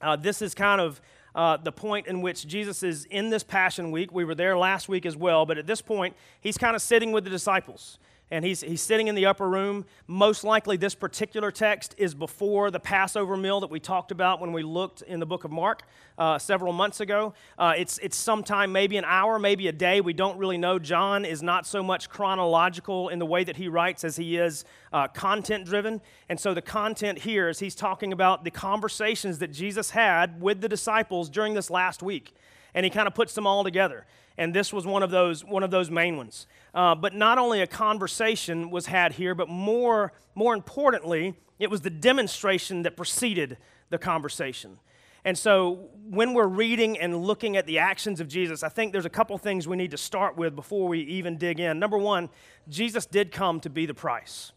Uh, 0.00 0.16
this 0.16 0.42
is 0.42 0.54
kind 0.54 0.80
of 0.80 1.00
uh, 1.36 1.58
the 1.58 1.70
point 1.70 2.06
in 2.06 2.22
which 2.22 2.46
Jesus 2.46 2.82
is 2.82 3.04
in 3.04 3.30
this 3.30 3.44
Passion 3.44 3.90
Week. 3.92 4.10
We 4.10 4.24
were 4.24 4.34
there 4.34 4.56
last 4.58 4.88
week 4.88 5.04
as 5.06 5.16
well, 5.16 5.46
but 5.46 5.58
at 5.58 5.66
this 5.66 5.82
point, 5.82 6.16
he's 6.40 6.56
kind 6.56 6.74
of 6.74 6.80
sitting 6.82 7.12
with 7.12 7.24
the 7.24 7.30
disciples 7.30 7.98
and 8.30 8.44
he's, 8.44 8.60
he's 8.60 8.82
sitting 8.82 9.06
in 9.06 9.14
the 9.14 9.26
upper 9.26 9.48
room. 9.48 9.84
Most 10.08 10.42
likely, 10.42 10.76
this 10.76 10.96
particular 10.96 11.52
text 11.52 11.94
is 11.96 12.12
before 12.12 12.72
the 12.72 12.80
Passover 12.80 13.36
meal 13.36 13.60
that 13.60 13.70
we 13.70 13.78
talked 13.78 14.10
about 14.10 14.40
when 14.40 14.52
we 14.52 14.64
looked 14.64 15.02
in 15.02 15.20
the 15.20 15.26
book 15.26 15.44
of 15.44 15.52
Mark 15.52 15.84
uh, 16.18 16.36
several 16.36 16.72
months 16.72 16.98
ago. 17.00 17.34
Uh, 17.56 17.74
it's, 17.76 17.98
it's 17.98 18.16
sometime, 18.16 18.72
maybe 18.72 18.96
an 18.96 19.04
hour, 19.04 19.38
maybe 19.38 19.68
a 19.68 19.72
day. 19.72 20.00
We 20.00 20.12
don't 20.12 20.38
really 20.38 20.58
know. 20.58 20.80
John 20.80 21.24
is 21.24 21.40
not 21.40 21.66
so 21.66 21.84
much 21.84 22.08
chronological 22.08 23.10
in 23.10 23.20
the 23.20 23.26
way 23.26 23.44
that 23.44 23.56
he 23.56 23.68
writes 23.68 24.02
as 24.02 24.16
he 24.16 24.38
is 24.38 24.64
uh, 24.92 25.06
content 25.06 25.64
driven. 25.64 26.00
And 26.28 26.40
so, 26.40 26.52
the 26.52 26.62
content 26.62 27.18
here 27.18 27.48
is 27.48 27.60
he's 27.60 27.76
talking 27.76 28.12
about 28.12 28.42
the 28.42 28.50
conversations 28.50 29.38
that 29.38 29.52
Jesus 29.52 29.90
had 29.90 30.40
with 30.40 30.60
the 30.60 30.68
disciples 30.68 31.28
during 31.28 31.54
this 31.54 31.70
last 31.70 32.02
week. 32.02 32.34
And 32.74 32.84
he 32.84 32.90
kind 32.90 33.06
of 33.06 33.14
puts 33.14 33.34
them 33.34 33.46
all 33.46 33.62
together 33.62 34.04
and 34.38 34.54
this 34.54 34.72
was 34.72 34.86
one 34.86 35.02
of 35.02 35.10
those 35.10 35.44
one 35.44 35.62
of 35.62 35.70
those 35.70 35.90
main 35.90 36.16
ones. 36.16 36.46
Uh, 36.74 36.94
but 36.94 37.14
not 37.14 37.38
only 37.38 37.60
a 37.60 37.66
conversation 37.66 38.70
was 38.70 38.86
had 38.86 39.12
here, 39.12 39.34
but 39.34 39.48
more 39.48 40.12
more 40.34 40.54
importantly, 40.54 41.34
it 41.58 41.70
was 41.70 41.80
the 41.80 41.90
demonstration 41.90 42.82
that 42.82 42.96
preceded 42.96 43.56
the 43.90 43.98
conversation. 43.98 44.78
And 45.26 45.36
so, 45.36 45.88
when 46.08 46.34
we're 46.34 46.46
reading 46.46 46.98
and 46.98 47.16
looking 47.16 47.56
at 47.56 47.66
the 47.66 47.80
actions 47.80 48.20
of 48.20 48.28
Jesus, 48.28 48.62
I 48.62 48.68
think 48.68 48.92
there's 48.92 49.06
a 49.06 49.10
couple 49.10 49.36
things 49.38 49.66
we 49.66 49.76
need 49.76 49.90
to 49.90 49.96
start 49.96 50.36
with 50.36 50.54
before 50.54 50.86
we 50.86 51.00
even 51.00 51.36
dig 51.36 51.58
in. 51.58 51.80
Number 51.80 51.98
one, 51.98 52.28
Jesus 52.68 53.06
did 53.06 53.32
come 53.32 53.58
to 53.60 53.70
be 53.70 53.86
the 53.86 53.94
price, 53.94 54.52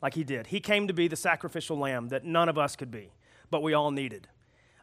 like 0.00 0.14
he 0.14 0.22
did. 0.22 0.46
He 0.46 0.60
came 0.60 0.86
to 0.86 0.94
be 0.94 1.08
the 1.08 1.16
sacrificial 1.16 1.76
lamb 1.76 2.10
that 2.10 2.24
none 2.24 2.48
of 2.48 2.56
us 2.56 2.76
could 2.76 2.92
be, 2.92 3.10
but 3.50 3.64
we 3.64 3.74
all 3.74 3.90
needed. 3.90 4.28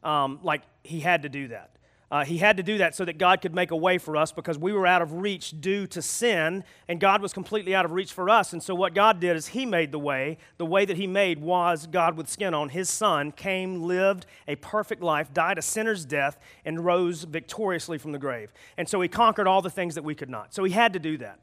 Um, 0.04 0.40
like, 0.44 0.64
he 0.84 1.00
had 1.00 1.24
to 1.24 1.30
do 1.30 1.48
that. 1.48 1.78
Uh, 2.14 2.24
he 2.24 2.38
had 2.38 2.58
to 2.58 2.62
do 2.62 2.78
that 2.78 2.94
so 2.94 3.04
that 3.04 3.18
God 3.18 3.42
could 3.42 3.56
make 3.56 3.72
a 3.72 3.76
way 3.76 3.98
for 3.98 4.16
us 4.16 4.32
because 4.32 4.56
we 4.56 4.72
were 4.72 4.86
out 4.86 5.02
of 5.02 5.14
reach 5.14 5.60
due 5.60 5.88
to 5.88 6.00
sin, 6.00 6.64
and 6.88 7.00
God 7.00 7.24
was 7.24 7.34
completely 7.34 7.74
out 7.74 7.86
of 7.86 7.92
reach 7.92 8.14
for 8.14 8.30
us. 8.30 8.54
And 8.54 8.62
so, 8.62 8.76
what 8.76 8.94
God 8.94 9.20
did 9.20 9.36
is 9.36 9.48
He 9.48 9.66
made 9.66 9.92
the 9.92 9.98
way. 9.98 10.38
The 10.60 10.66
way 10.68 10.86
that 10.86 10.96
He 10.96 11.08
made 11.08 11.42
was 11.42 11.88
God 11.88 12.16
with 12.16 12.30
skin 12.30 12.54
on. 12.54 12.70
His 12.70 12.88
Son 12.88 13.32
came, 13.32 13.82
lived 13.82 14.28
a 14.48 14.56
perfect 14.58 15.02
life, 15.02 15.34
died 15.34 15.58
a 15.58 15.64
sinner's 15.64 16.06
death, 16.06 16.38
and 16.64 16.86
rose 16.86 17.24
victoriously 17.24 17.98
from 17.98 18.12
the 18.12 18.20
grave. 18.20 18.54
And 18.78 18.88
so, 18.88 19.02
He 19.02 19.08
conquered 19.08 19.48
all 19.48 19.64
the 19.64 19.72
things 19.72 19.96
that 19.96 20.04
we 20.04 20.14
could 20.14 20.30
not. 20.30 20.54
So, 20.54 20.64
He 20.66 20.72
had 20.72 20.94
to 20.94 21.00
do 21.00 21.18
that. 21.18 21.40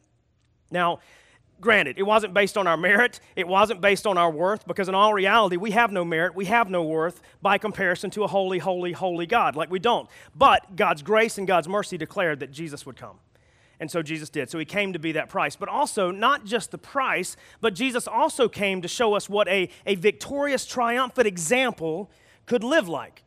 Now, 0.70 1.00
Granted, 1.60 1.98
it 1.98 2.04
wasn't 2.04 2.32
based 2.32 2.56
on 2.56 2.66
our 2.66 2.76
merit, 2.76 3.20
it 3.36 3.46
wasn't 3.46 3.80
based 3.80 4.06
on 4.06 4.16
our 4.16 4.30
worth, 4.30 4.66
because 4.66 4.88
in 4.88 4.94
all 4.94 5.12
reality, 5.12 5.56
we 5.56 5.72
have 5.72 5.92
no 5.92 6.04
merit, 6.04 6.34
we 6.34 6.46
have 6.46 6.70
no 6.70 6.82
worth 6.82 7.20
by 7.42 7.58
comparison 7.58 8.10
to 8.12 8.24
a 8.24 8.26
holy, 8.26 8.58
holy, 8.58 8.92
holy 8.92 9.26
God. 9.26 9.56
Like 9.56 9.70
we 9.70 9.78
don't. 9.78 10.08
But 10.34 10.76
God's 10.76 11.02
grace 11.02 11.36
and 11.36 11.46
God's 11.46 11.68
mercy 11.68 11.98
declared 11.98 12.40
that 12.40 12.50
Jesus 12.50 12.86
would 12.86 12.96
come. 12.96 13.18
And 13.78 13.90
so 13.90 14.02
Jesus 14.02 14.28
did. 14.28 14.50
So 14.50 14.58
he 14.58 14.64
came 14.64 14.92
to 14.92 14.98
be 14.98 15.12
that 15.12 15.28
price. 15.28 15.56
But 15.56 15.70
also, 15.70 16.10
not 16.10 16.44
just 16.44 16.70
the 16.70 16.78
price, 16.78 17.36
but 17.60 17.74
Jesus 17.74 18.06
also 18.06 18.48
came 18.48 18.82
to 18.82 18.88
show 18.88 19.14
us 19.14 19.28
what 19.28 19.48
a, 19.48 19.70
a 19.86 19.94
victorious, 19.94 20.66
triumphant 20.66 21.26
example 21.26 22.10
could 22.44 22.62
live 22.62 22.88
like. 22.88 23.22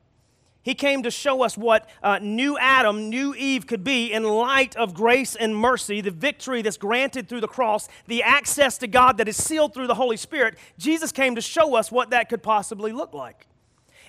He 0.63 0.75
came 0.75 1.03
to 1.03 1.11
show 1.11 1.43
us 1.43 1.57
what 1.57 1.89
uh, 2.01 2.19
new 2.21 2.57
Adam, 2.57 3.09
new 3.09 3.35
Eve 3.35 3.67
could 3.67 3.83
be 3.83 4.13
in 4.13 4.23
light 4.23 4.75
of 4.77 4.93
grace 4.93 5.35
and 5.35 5.53
mercy, 5.55 5.99
the 5.99 6.09
victory 6.09 6.61
that's 6.61 6.77
granted 6.77 7.27
through 7.27 7.41
the 7.41 7.49
cross, 7.49 7.89
the 8.07 8.23
access 8.23 8.77
to 8.77 8.87
God 8.87 9.17
that 9.17 9.27
is 9.27 9.35
sealed 9.35 9.73
through 9.73 9.87
the 9.87 9.95
Holy 9.95 10.15
Spirit. 10.15 10.57
Jesus 10.77 11.11
came 11.11 11.35
to 11.35 11.41
show 11.41 11.75
us 11.75 11.91
what 11.91 12.11
that 12.11 12.29
could 12.29 12.41
possibly 12.41 12.93
look 12.93 13.13
like. 13.13 13.45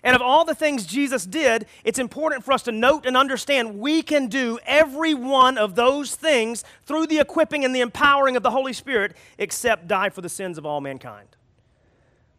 And 0.04 0.14
of 0.14 0.22
all 0.22 0.44
the 0.44 0.54
things 0.54 0.86
Jesus 0.86 1.24
did, 1.26 1.66
it's 1.82 1.98
important 1.98 2.44
for 2.44 2.52
us 2.52 2.62
to 2.64 2.72
note 2.72 3.04
and 3.04 3.16
understand 3.16 3.80
we 3.80 4.02
can 4.02 4.28
do 4.28 4.58
every 4.64 5.14
one 5.14 5.58
of 5.58 5.74
those 5.74 6.14
things 6.14 6.62
through 6.84 7.06
the 7.06 7.18
equipping 7.18 7.64
and 7.64 7.74
the 7.74 7.80
empowering 7.80 8.36
of 8.36 8.42
the 8.42 8.50
Holy 8.50 8.74
Spirit, 8.74 9.16
except 9.38 9.88
die 9.88 10.10
for 10.10 10.20
the 10.20 10.28
sins 10.28 10.58
of 10.58 10.66
all 10.66 10.82
mankind. 10.82 11.28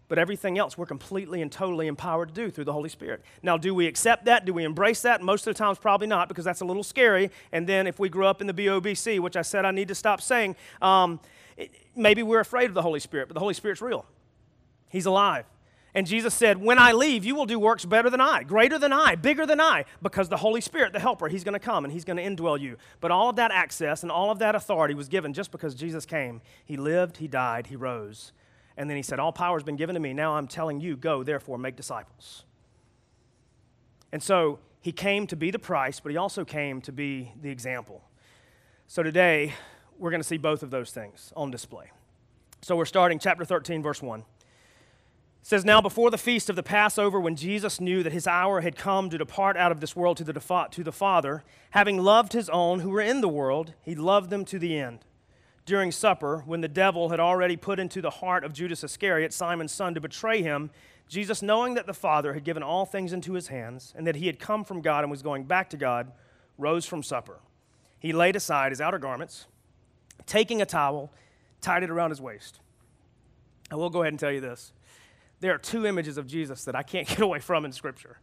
But 0.07 0.19
everything 0.19 0.57
else 0.57 0.77
we're 0.77 0.85
completely 0.85 1.41
and 1.41 1.51
totally 1.51 1.87
empowered 1.87 2.29
to 2.29 2.33
do 2.33 2.51
through 2.51 2.65
the 2.65 2.73
Holy 2.73 2.89
Spirit. 2.89 3.23
Now, 3.41 3.57
do 3.57 3.73
we 3.73 3.87
accept 3.87 4.25
that? 4.25 4.45
Do 4.45 4.53
we 4.53 4.63
embrace 4.63 5.01
that? 5.01 5.21
Most 5.21 5.47
of 5.47 5.53
the 5.53 5.57
times, 5.57 5.79
probably 5.79 6.07
not, 6.07 6.27
because 6.27 6.45
that's 6.45 6.61
a 6.61 6.65
little 6.65 6.83
scary. 6.83 7.31
And 7.51 7.65
then 7.65 7.87
if 7.87 7.99
we 7.99 8.09
grew 8.09 8.27
up 8.27 8.39
in 8.39 8.47
the 8.47 8.53
BOBC, 8.53 9.19
which 9.19 9.35
I 9.35 9.41
said 9.41 9.65
I 9.65 9.71
need 9.71 9.87
to 9.87 9.95
stop 9.95 10.21
saying, 10.21 10.55
um, 10.81 11.19
it, 11.57 11.71
maybe 11.95 12.21
we're 12.21 12.39
afraid 12.39 12.65
of 12.65 12.75
the 12.75 12.83
Holy 12.83 12.99
Spirit, 12.99 13.27
but 13.27 13.33
the 13.33 13.39
Holy 13.39 13.55
Spirit's 13.55 13.81
real. 13.81 14.05
He's 14.89 15.07
alive. 15.07 15.45
And 15.95 16.05
Jesus 16.05 16.33
said, 16.33 16.61
When 16.61 16.77
I 16.77 16.91
leave, 16.91 17.25
you 17.25 17.33
will 17.33 17.45
do 17.45 17.57
works 17.57 17.85
better 17.85 18.09
than 18.09 18.21
I, 18.21 18.43
greater 18.43 18.77
than 18.77 18.93
I, 18.93 19.15
bigger 19.15 19.45
than 19.45 19.61
I, 19.61 19.85
because 20.03 20.29
the 20.29 20.37
Holy 20.37 20.61
Spirit, 20.61 20.93
the 20.93 20.99
helper, 20.99 21.29
he's 21.29 21.43
going 21.43 21.53
to 21.53 21.59
come 21.59 21.83
and 21.83 21.91
he's 21.91 22.05
going 22.05 22.17
to 22.17 22.23
indwell 22.23 22.59
you. 22.59 22.77
But 22.99 23.11
all 23.11 23.29
of 23.29 23.37
that 23.37 23.51
access 23.51 24.03
and 24.03 24.11
all 24.11 24.29
of 24.29 24.37
that 24.39 24.53
authority 24.53 24.93
was 24.93 25.07
given 25.07 25.33
just 25.33 25.51
because 25.51 25.73
Jesus 25.73 26.05
came. 26.05 26.41
He 26.65 26.75
lived, 26.77 27.17
he 27.17 27.27
died, 27.27 27.67
he 27.67 27.75
rose 27.75 28.33
and 28.77 28.89
then 28.89 28.97
he 28.97 29.03
said, 29.03 29.19
All 29.19 29.31
power 29.31 29.57
has 29.57 29.63
been 29.63 29.77
given 29.77 29.93
to 29.93 29.99
me. 29.99 30.13
Now 30.13 30.35
I'm 30.35 30.47
telling 30.47 30.79
you, 30.79 30.97
go, 30.97 31.23
therefore, 31.23 31.57
make 31.57 31.75
disciples. 31.75 32.43
And 34.11 34.21
so 34.21 34.59
he 34.81 34.91
came 34.91 35.27
to 35.27 35.35
be 35.35 35.51
the 35.51 35.59
price, 35.59 35.99
but 35.99 36.11
he 36.11 36.17
also 36.17 36.45
came 36.45 36.81
to 36.81 36.91
be 36.91 37.31
the 37.41 37.49
example. 37.49 38.03
So 38.87 39.01
today, 39.01 39.53
we're 39.97 40.11
going 40.11 40.21
to 40.21 40.27
see 40.27 40.37
both 40.37 40.61
of 40.61 40.71
those 40.71 40.91
things 40.91 41.31
on 41.35 41.51
display. 41.51 41.91
So 42.61 42.75
we're 42.75 42.85
starting 42.85 43.19
chapter 43.19 43.45
13, 43.45 43.81
verse 43.81 44.01
1. 44.01 44.19
It 44.19 44.25
says, 45.41 45.63
Now 45.63 45.79
before 45.81 46.11
the 46.11 46.17
feast 46.17 46.49
of 46.49 46.55
the 46.55 46.63
Passover, 46.63 47.19
when 47.19 47.35
Jesus 47.35 47.79
knew 47.79 48.03
that 48.03 48.11
his 48.11 48.27
hour 48.27 48.61
had 48.61 48.75
come 48.75 49.09
to 49.09 49.17
depart 49.17 49.55
out 49.55 49.71
of 49.71 49.79
this 49.79 49.95
world 49.95 50.17
to 50.17 50.23
the, 50.23 50.67
to 50.71 50.83
the 50.83 50.91
Father, 50.91 51.43
having 51.71 51.97
loved 51.97 52.33
his 52.33 52.49
own 52.49 52.81
who 52.81 52.89
were 52.89 53.01
in 53.01 53.21
the 53.21 53.29
world, 53.29 53.73
he 53.83 53.95
loved 53.95 54.29
them 54.29 54.43
to 54.45 54.59
the 54.59 54.77
end 54.77 54.99
during 55.65 55.91
supper, 55.91 56.43
when 56.45 56.61
the 56.61 56.67
devil 56.67 57.09
had 57.09 57.19
already 57.19 57.57
put 57.57 57.79
into 57.79 58.01
the 58.01 58.09
heart 58.09 58.43
of 58.43 58.53
Judas 58.53 58.83
Iscariot, 58.83 59.33
Simon's 59.33 59.71
son, 59.71 59.95
to 59.95 60.01
betray 60.01 60.41
him, 60.41 60.69
Jesus, 61.07 61.41
knowing 61.41 61.73
that 61.75 61.87
the 61.87 61.93
Father 61.93 62.33
had 62.33 62.43
given 62.43 62.63
all 62.63 62.85
things 62.85 63.13
into 63.13 63.33
his 63.33 63.47
hands, 63.47 63.93
and 63.95 64.05
that 64.05 64.15
he 64.15 64.27
had 64.27 64.39
come 64.39 64.63
from 64.63 64.81
God 64.81 65.03
and 65.03 65.11
was 65.11 65.21
going 65.21 65.43
back 65.43 65.69
to 65.71 65.77
God, 65.77 66.11
rose 66.57 66.85
from 66.85 67.03
supper. 67.03 67.39
He 67.99 68.13
laid 68.13 68.35
aside 68.35 68.71
his 68.71 68.81
outer 68.81 68.99
garments, 68.99 69.47
taking 70.25 70.61
a 70.61 70.65
towel, 70.65 71.11
tied 71.61 71.83
it 71.83 71.89
around 71.89 72.11
his 72.11 72.21
waist. 72.21 72.59
I 73.71 73.75
will 73.75 73.89
go 73.89 74.01
ahead 74.01 74.13
and 74.13 74.19
tell 74.19 74.31
you 74.31 74.41
this. 74.41 74.71
There 75.39 75.53
are 75.53 75.57
two 75.57 75.85
images 75.85 76.17
of 76.17 76.27
Jesus 76.27 76.63
that 76.65 76.75
I 76.75 76.83
can't 76.83 77.07
get 77.09 77.21
away 77.21 77.39
from 77.39 77.65
in 77.65 77.71
Scripture 77.71 78.17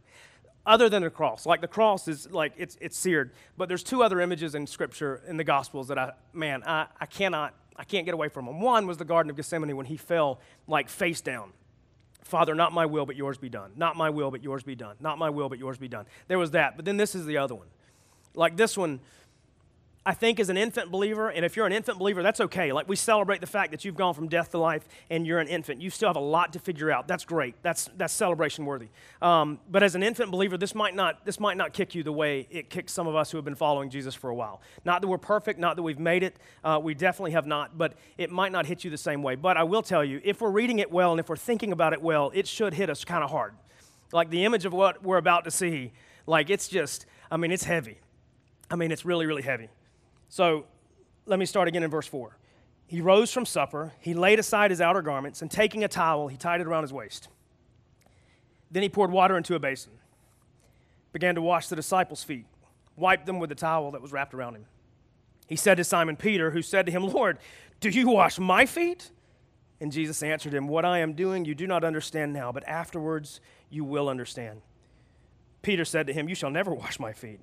other 0.65 0.89
than 0.89 1.03
the 1.03 1.09
cross. 1.09 1.45
Like 1.45 1.61
the 1.61 1.67
cross 1.67 2.07
is 2.07 2.31
like 2.31 2.53
it's 2.57 2.77
it's 2.81 2.97
seared. 2.97 3.31
But 3.57 3.67
there's 3.67 3.83
two 3.83 4.03
other 4.03 4.21
images 4.21 4.55
in 4.55 4.67
scripture 4.67 5.21
in 5.27 5.37
the 5.37 5.43
gospels 5.43 5.87
that 5.89 5.97
I 5.97 6.13
man, 6.33 6.63
I, 6.65 6.87
I 6.99 7.05
cannot 7.05 7.53
I 7.75 7.83
can't 7.83 8.05
get 8.05 8.13
away 8.13 8.29
from 8.29 8.45
them. 8.45 8.61
One 8.61 8.87
was 8.87 8.97
the 8.97 9.05
Garden 9.05 9.29
of 9.29 9.35
Gethsemane 9.35 9.75
when 9.75 9.85
he 9.85 9.97
fell 9.97 10.39
like 10.67 10.89
face 10.89 11.21
down. 11.21 11.51
Father, 12.23 12.55
not 12.55 12.71
my 12.71 12.85
will, 12.85 13.05
but 13.05 13.15
yours 13.15 13.37
be 13.37 13.49
done. 13.49 13.71
Not 13.75 13.97
my 13.97 14.09
will, 14.09 14.31
but 14.31 14.43
yours 14.43 14.63
be 14.63 14.75
done. 14.75 14.95
Not 14.99 15.17
my 15.17 15.29
will, 15.29 15.49
but 15.49 15.59
yours 15.59 15.77
be 15.77 15.89
done. 15.89 16.05
There 16.27 16.39
was 16.39 16.51
that. 16.51 16.75
But 16.75 16.85
then 16.85 16.97
this 16.97 17.15
is 17.15 17.25
the 17.25 17.37
other 17.37 17.55
one. 17.55 17.67
Like 18.33 18.55
this 18.55 18.77
one, 18.77 19.01
I 20.05 20.13
think, 20.13 20.41
as 20.41 20.49
an 20.49 20.57
infant 20.57 20.91
believer, 20.91 21.29
and 21.29 21.45
if 21.45 21.55
you're 21.55 21.65
an 21.65 21.71
infant 21.71 21.97
believer, 21.97 22.21
that's 22.21 22.41
okay. 22.41 22.73
Like 22.73 22.89
we 22.89 22.97
celebrate 22.97 23.39
the 23.39 23.47
fact 23.47 23.71
that 23.71 23.85
you've 23.85 23.95
gone 23.95 24.13
from 24.13 24.27
death 24.27 24.51
to 24.51 24.57
life 24.57 24.85
and 25.09 25.25
you're 25.25 25.39
an 25.39 25.47
infant. 25.47 25.81
You 25.81 25.89
still 25.89 26.09
have 26.09 26.17
a 26.17 26.19
lot 26.19 26.51
to 26.53 26.59
figure 26.59 26.91
out. 26.91 27.07
That's 27.07 27.23
great. 27.23 27.55
That's 27.61 27.89
that's 27.95 28.13
celebration 28.13 28.65
worthy. 28.65 28.89
Um, 29.21 29.59
but 29.71 29.81
as 29.81 29.95
an 29.95 30.03
infant 30.03 30.29
believer, 30.29 30.57
this 30.57 30.75
might 30.75 30.93
not 30.93 31.23
this 31.23 31.39
might 31.39 31.55
not 31.55 31.71
kick 31.71 31.95
you 31.95 32.03
the 32.03 32.11
way 32.11 32.47
it 32.51 32.69
kicks 32.69 32.91
some 32.91 33.07
of 33.07 33.15
us 33.15 33.31
who 33.31 33.37
have 33.37 33.45
been 33.45 33.55
following 33.55 33.89
Jesus 33.89 34.13
for 34.13 34.29
a 34.29 34.35
while. 34.35 34.61
Not 34.83 35.01
that 35.01 35.07
we're 35.07 35.17
perfect, 35.17 35.57
not 35.57 35.77
that 35.77 35.83
we've 35.83 35.99
made 35.99 36.23
it. 36.23 36.35
Uh, 36.65 36.81
we 36.83 36.93
definitely 36.93 37.31
have 37.31 37.45
not. 37.45 37.77
But 37.77 37.93
it 38.17 38.29
might 38.29 38.51
not 38.51 38.65
hit 38.65 38.83
you 38.83 38.89
the 38.89 38.97
same 38.97 39.23
way. 39.23 39.35
But 39.35 39.55
I 39.55 39.63
will 39.63 39.83
tell 39.83 40.03
you, 40.03 40.19
if 40.25 40.41
we're 40.41 40.51
reading 40.51 40.79
it 40.79 40.91
well 40.91 41.11
and 41.11 41.19
if 41.21 41.29
we're 41.29 41.37
thinking 41.37 41.71
about 41.71 41.93
it 41.93 42.01
well, 42.01 42.29
it 42.33 42.45
should 42.45 42.73
hit 42.73 42.89
us 42.89 43.05
kind 43.05 43.23
of 43.23 43.29
hard. 43.29 43.53
Like 44.11 44.29
the 44.29 44.43
image 44.43 44.65
of 44.65 44.73
what 44.73 45.01
we're 45.01 45.17
about 45.17 45.45
to 45.45 45.51
see. 45.51 45.93
Like 46.27 46.49
it's 46.49 46.67
just, 46.67 47.05
I 47.31 47.37
mean, 47.37 47.51
it's 47.51 47.63
heavy. 47.63 47.99
I 48.69 48.75
mean, 48.75 48.91
it's 48.91 49.05
really, 49.05 49.25
really 49.25 49.41
heavy. 49.43 49.69
So 50.33 50.65
let 51.27 51.37
me 51.37 51.45
start 51.45 51.67
again 51.67 51.83
in 51.83 51.91
verse 51.91 52.07
4. 52.07 52.35
He 52.87 53.01
rose 53.01 53.31
from 53.31 53.45
supper, 53.45 53.93
he 53.99 54.15
laid 54.15 54.39
aside 54.39 54.71
his 54.71 54.81
outer 54.81 55.03
garments, 55.03 55.43
and 55.43 55.51
taking 55.51 55.83
a 55.83 55.87
towel, 55.87 56.27
he 56.27 56.37
tied 56.37 56.59
it 56.59 56.65
around 56.65 56.81
his 56.81 56.91
waist. 56.91 57.27
Then 58.71 58.81
he 58.81 58.89
poured 58.89 59.11
water 59.11 59.37
into 59.37 59.53
a 59.53 59.59
basin, 59.59 59.91
began 61.11 61.35
to 61.35 61.41
wash 61.43 61.67
the 61.67 61.75
disciples' 61.75 62.23
feet, 62.23 62.47
wiped 62.95 63.27
them 63.27 63.37
with 63.37 63.49
the 63.49 63.55
towel 63.55 63.91
that 63.91 64.01
was 64.01 64.11
wrapped 64.11 64.33
around 64.33 64.55
him. 64.55 64.65
He 65.45 65.55
said 65.55 65.77
to 65.77 65.83
Simon 65.83 66.15
Peter, 66.15 66.49
who 66.49 66.63
said 66.63 66.87
to 66.87 66.91
him, 66.91 67.07
Lord, 67.07 67.37
do 67.79 67.89
you 67.89 68.09
wash 68.09 68.39
my 68.39 68.65
feet? 68.65 69.11
And 69.79 69.91
Jesus 69.91 70.23
answered 70.23 70.55
him, 70.55 70.67
What 70.67 70.83
I 70.83 70.97
am 70.97 71.13
doing 71.13 71.45
you 71.45 71.53
do 71.53 71.67
not 71.67 71.83
understand 71.83 72.33
now, 72.33 72.51
but 72.51 72.67
afterwards 72.67 73.39
you 73.69 73.83
will 73.83 74.09
understand. 74.09 74.63
Peter 75.61 75.85
said 75.85 76.07
to 76.07 76.13
him, 76.13 76.27
You 76.27 76.33
shall 76.33 76.49
never 76.49 76.73
wash 76.73 76.99
my 76.99 77.13
feet. 77.13 77.39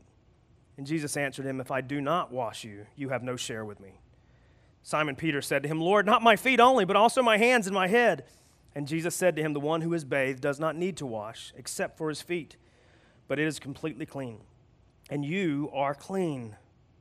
And 0.80 0.86
Jesus 0.86 1.18
answered 1.18 1.44
him, 1.44 1.60
If 1.60 1.70
I 1.70 1.82
do 1.82 2.00
not 2.00 2.32
wash 2.32 2.64
you, 2.64 2.86
you 2.96 3.10
have 3.10 3.22
no 3.22 3.36
share 3.36 3.66
with 3.66 3.80
me. 3.80 4.00
Simon 4.82 5.14
Peter 5.14 5.42
said 5.42 5.62
to 5.62 5.68
him, 5.68 5.78
Lord, 5.78 6.06
not 6.06 6.22
my 6.22 6.36
feet 6.36 6.58
only, 6.58 6.86
but 6.86 6.96
also 6.96 7.22
my 7.22 7.36
hands 7.36 7.66
and 7.66 7.74
my 7.74 7.86
head. 7.86 8.24
And 8.74 8.88
Jesus 8.88 9.14
said 9.14 9.36
to 9.36 9.42
him, 9.42 9.52
The 9.52 9.60
one 9.60 9.82
who 9.82 9.92
is 9.92 10.06
bathed 10.06 10.40
does 10.40 10.58
not 10.58 10.76
need 10.76 10.96
to 10.96 11.04
wash, 11.04 11.52
except 11.54 11.98
for 11.98 12.08
his 12.08 12.22
feet, 12.22 12.56
but 13.28 13.38
it 13.38 13.46
is 13.46 13.58
completely 13.58 14.06
clean. 14.06 14.38
And 15.10 15.22
you 15.22 15.68
are 15.74 15.94
clean, 15.94 16.56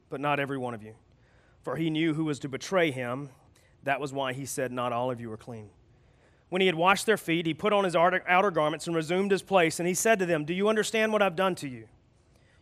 but 0.10 0.20
not 0.20 0.42
every 0.42 0.58
one 0.58 0.74
of 0.74 0.84
you. 0.84 0.96
For 1.62 1.78
he 1.78 1.90
knew 1.90 2.14
who 2.14 2.26
was 2.26 2.40
to 2.40 2.50
betray 2.50 2.92
him. 2.92 3.30
That 3.84 4.02
was 4.02 4.12
why 4.12 4.34
he 4.34 4.46
said, 4.46 4.74
Not 4.74 4.92
all 4.92 5.10
of 5.10 5.22
you 5.22 5.32
are 5.32 5.38
clean. 5.38 5.70
When 6.50 6.60
he 6.60 6.68
had 6.68 6.76
washed 6.76 7.06
their 7.06 7.16
feet, 7.16 7.46
he 7.46 7.54
put 7.54 7.72
on 7.72 7.86
his 7.86 7.96
outer 7.96 8.52
garments 8.52 8.88
and 8.88 8.96
resumed 8.96 9.32
his 9.32 9.42
place. 9.42 9.80
And 9.80 9.88
he 9.88 9.94
said 9.94 10.20
to 10.20 10.26
them, 10.26 10.44
Do 10.44 10.54
you 10.54 10.68
understand 10.68 11.14
what 11.14 11.22
I've 11.22 11.38
done 11.38 11.56
to 11.56 11.70
you? 11.70 11.88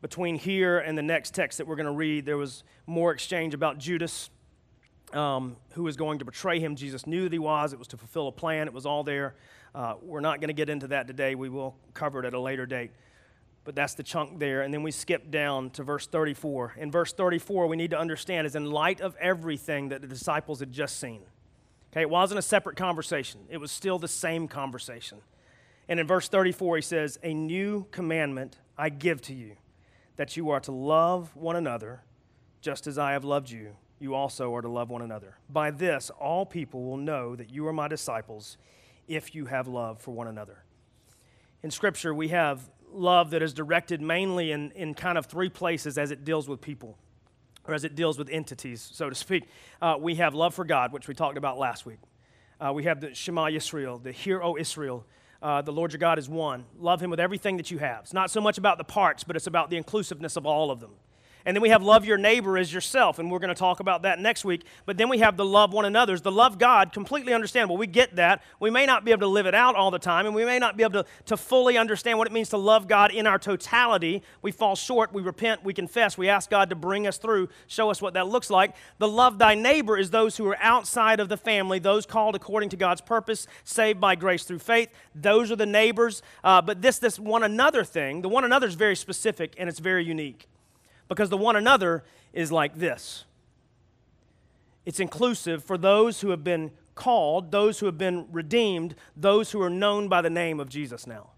Between 0.00 0.36
here 0.36 0.78
and 0.78 0.96
the 0.96 1.02
next 1.02 1.34
text 1.34 1.58
that 1.58 1.66
we're 1.66 1.76
going 1.76 1.86
to 1.86 1.92
read, 1.92 2.24
there 2.24 2.36
was 2.36 2.62
more 2.86 3.12
exchange 3.12 3.54
about 3.54 3.78
Judas, 3.78 4.30
um, 5.12 5.56
who 5.70 5.82
was 5.82 5.96
going 5.96 6.20
to 6.20 6.24
betray 6.24 6.60
him. 6.60 6.76
Jesus 6.76 7.06
knew 7.06 7.24
that 7.24 7.32
he 7.32 7.38
was. 7.38 7.72
It 7.72 7.78
was 7.78 7.88
to 7.88 7.96
fulfill 7.96 8.28
a 8.28 8.32
plan, 8.32 8.68
it 8.68 8.74
was 8.74 8.86
all 8.86 9.02
there. 9.02 9.34
Uh, 9.74 9.94
we're 10.02 10.20
not 10.20 10.40
going 10.40 10.48
to 10.48 10.54
get 10.54 10.68
into 10.68 10.88
that 10.88 11.06
today. 11.06 11.34
We 11.34 11.48
will 11.48 11.76
cover 11.94 12.20
it 12.20 12.26
at 12.26 12.34
a 12.34 12.40
later 12.40 12.66
date 12.66 12.90
but 13.68 13.74
that's 13.74 13.92
the 13.92 14.02
chunk 14.02 14.38
there. 14.38 14.62
And 14.62 14.72
then 14.72 14.82
we 14.82 14.90
skip 14.90 15.30
down 15.30 15.68
to 15.72 15.82
verse 15.82 16.06
34. 16.06 16.76
In 16.78 16.90
verse 16.90 17.12
34, 17.12 17.66
we 17.66 17.76
need 17.76 17.90
to 17.90 17.98
understand 17.98 18.46
is 18.46 18.56
in 18.56 18.64
light 18.64 19.02
of 19.02 19.14
everything 19.20 19.90
that 19.90 20.00
the 20.00 20.06
disciples 20.06 20.60
had 20.60 20.72
just 20.72 20.98
seen. 20.98 21.20
Okay, 21.92 22.00
it 22.00 22.08
wasn't 22.08 22.38
a 22.38 22.42
separate 22.42 22.76
conversation, 22.76 23.40
it 23.50 23.58
was 23.58 23.70
still 23.70 23.98
the 23.98 24.08
same 24.08 24.48
conversation. 24.48 25.18
And 25.86 26.00
in 26.00 26.06
verse 26.06 26.30
34, 26.30 26.76
he 26.76 26.82
says, 26.82 27.18
A 27.22 27.34
new 27.34 27.86
commandment 27.90 28.56
I 28.78 28.88
give 28.88 29.20
to 29.22 29.34
you, 29.34 29.56
that 30.18 30.36
you 30.36 30.50
are 30.50 30.60
to 30.60 30.72
love 30.72 31.34
one 31.34 31.56
another 31.56 32.02
just 32.60 32.86
as 32.86 32.98
I 32.98 33.12
have 33.12 33.24
loved 33.24 33.50
you. 33.50 33.76
You 34.00 34.14
also 34.14 34.54
are 34.54 34.60
to 34.60 34.68
love 34.68 34.90
one 34.90 35.00
another. 35.00 35.38
By 35.48 35.70
this, 35.70 36.10
all 36.10 36.44
people 36.44 36.84
will 36.84 36.96
know 36.96 37.34
that 37.36 37.50
you 37.50 37.66
are 37.68 37.72
my 37.72 37.88
disciples 37.88 38.58
if 39.06 39.34
you 39.34 39.46
have 39.46 39.68
love 39.68 40.00
for 40.00 40.10
one 40.10 40.26
another. 40.26 40.64
In 41.62 41.70
Scripture, 41.70 42.12
we 42.12 42.28
have 42.28 42.68
love 42.92 43.30
that 43.30 43.42
is 43.42 43.54
directed 43.54 44.00
mainly 44.00 44.50
in, 44.50 44.72
in 44.72 44.92
kind 44.92 45.18
of 45.18 45.26
three 45.26 45.48
places 45.48 45.96
as 45.98 46.10
it 46.10 46.24
deals 46.24 46.48
with 46.48 46.60
people 46.60 46.98
or 47.64 47.74
as 47.74 47.84
it 47.84 47.94
deals 47.94 48.18
with 48.18 48.28
entities, 48.28 48.88
so 48.92 49.08
to 49.08 49.14
speak. 49.14 49.44
Uh, 49.80 49.96
we 50.00 50.16
have 50.16 50.34
love 50.34 50.54
for 50.54 50.64
God, 50.64 50.92
which 50.92 51.06
we 51.06 51.14
talked 51.14 51.38
about 51.38 51.58
last 51.58 51.86
week. 51.86 51.98
Uh, 52.60 52.72
we 52.72 52.84
have 52.84 53.00
the 53.00 53.14
Shema 53.14 53.46
Yisrael, 53.46 54.02
the 54.02 54.10
Hear, 54.10 54.42
O 54.42 54.56
Israel. 54.56 55.06
Uh, 55.40 55.62
the 55.62 55.72
Lord 55.72 55.92
your 55.92 55.98
God 55.98 56.18
is 56.18 56.28
one. 56.28 56.64
Love 56.78 57.00
him 57.00 57.10
with 57.10 57.20
everything 57.20 57.56
that 57.58 57.70
you 57.70 57.78
have. 57.78 58.00
It's 58.00 58.12
not 58.12 58.30
so 58.30 58.40
much 58.40 58.58
about 58.58 58.78
the 58.78 58.84
parts, 58.84 59.22
but 59.22 59.36
it's 59.36 59.46
about 59.46 59.70
the 59.70 59.76
inclusiveness 59.76 60.36
of 60.36 60.46
all 60.46 60.70
of 60.70 60.80
them. 60.80 60.92
And 61.48 61.56
then 61.56 61.62
we 61.62 61.70
have 61.70 61.82
love 61.82 62.04
your 62.04 62.18
neighbor 62.18 62.58
as 62.58 62.70
yourself, 62.70 63.18
and 63.18 63.30
we're 63.30 63.38
going 63.38 63.48
to 63.48 63.54
talk 63.54 63.80
about 63.80 64.02
that 64.02 64.18
next 64.18 64.44
week. 64.44 64.66
But 64.84 64.98
then 64.98 65.08
we 65.08 65.20
have 65.20 65.38
the 65.38 65.46
love 65.46 65.72
one 65.72 65.86
another's, 65.86 66.20
the 66.20 66.30
love 66.30 66.58
God, 66.58 66.92
completely 66.92 67.32
understandable. 67.32 67.78
We 67.78 67.86
get 67.86 68.16
that. 68.16 68.42
We 68.60 68.68
may 68.68 68.84
not 68.84 69.02
be 69.02 69.12
able 69.12 69.20
to 69.20 69.28
live 69.28 69.46
it 69.46 69.54
out 69.54 69.74
all 69.74 69.90
the 69.90 69.98
time, 69.98 70.26
and 70.26 70.34
we 70.34 70.44
may 70.44 70.58
not 70.58 70.76
be 70.76 70.82
able 70.82 71.02
to, 71.02 71.06
to 71.24 71.38
fully 71.38 71.78
understand 71.78 72.18
what 72.18 72.26
it 72.26 72.34
means 72.34 72.50
to 72.50 72.58
love 72.58 72.86
God 72.86 73.12
in 73.12 73.26
our 73.26 73.38
totality. 73.38 74.22
We 74.42 74.52
fall 74.52 74.76
short, 74.76 75.14
we 75.14 75.22
repent, 75.22 75.64
we 75.64 75.72
confess, 75.72 76.18
we 76.18 76.28
ask 76.28 76.50
God 76.50 76.68
to 76.68 76.76
bring 76.76 77.06
us 77.06 77.16
through, 77.16 77.48
show 77.66 77.90
us 77.90 78.02
what 78.02 78.12
that 78.12 78.28
looks 78.28 78.50
like. 78.50 78.74
The 78.98 79.08
love 79.08 79.38
thy 79.38 79.54
neighbor 79.54 79.96
is 79.96 80.10
those 80.10 80.36
who 80.36 80.46
are 80.48 80.58
outside 80.60 81.18
of 81.18 81.30
the 81.30 81.38
family, 81.38 81.78
those 81.78 82.04
called 82.04 82.34
according 82.34 82.68
to 82.68 82.76
God's 82.76 83.00
purpose, 83.00 83.46
saved 83.64 84.02
by 84.02 84.16
grace 84.16 84.44
through 84.44 84.58
faith. 84.58 84.90
Those 85.14 85.50
are 85.50 85.56
the 85.56 85.64
neighbors. 85.64 86.20
Uh, 86.44 86.60
but 86.60 86.82
this, 86.82 86.98
this 86.98 87.18
one 87.18 87.42
another 87.42 87.84
thing, 87.84 88.20
the 88.20 88.28
one 88.28 88.44
another 88.44 88.66
is 88.66 88.74
very 88.74 88.96
specific 88.96 89.54
and 89.56 89.66
it's 89.66 89.78
very 89.78 90.04
unique 90.04 90.46
because 91.08 91.30
the 91.30 91.36
one 91.36 91.56
another 91.56 92.04
is 92.32 92.52
like 92.52 92.76
this 92.76 93.24
it's 94.88 95.00
inclusive 95.00 95.62
for 95.62 95.76
those 95.76 96.22
who 96.22 96.30
have 96.30 96.42
been 96.42 96.70
called, 96.94 97.52
those 97.52 97.78
who 97.78 97.84
have 97.86 97.98
been 97.98 98.26
redeemed, 98.32 98.94
those 99.14 99.50
who 99.50 99.60
are 99.60 99.68
known 99.68 100.08
by 100.08 100.22
the 100.22 100.30
name 100.30 100.58
of 100.60 100.70
Jesus 100.70 101.06
now. 101.06 101.28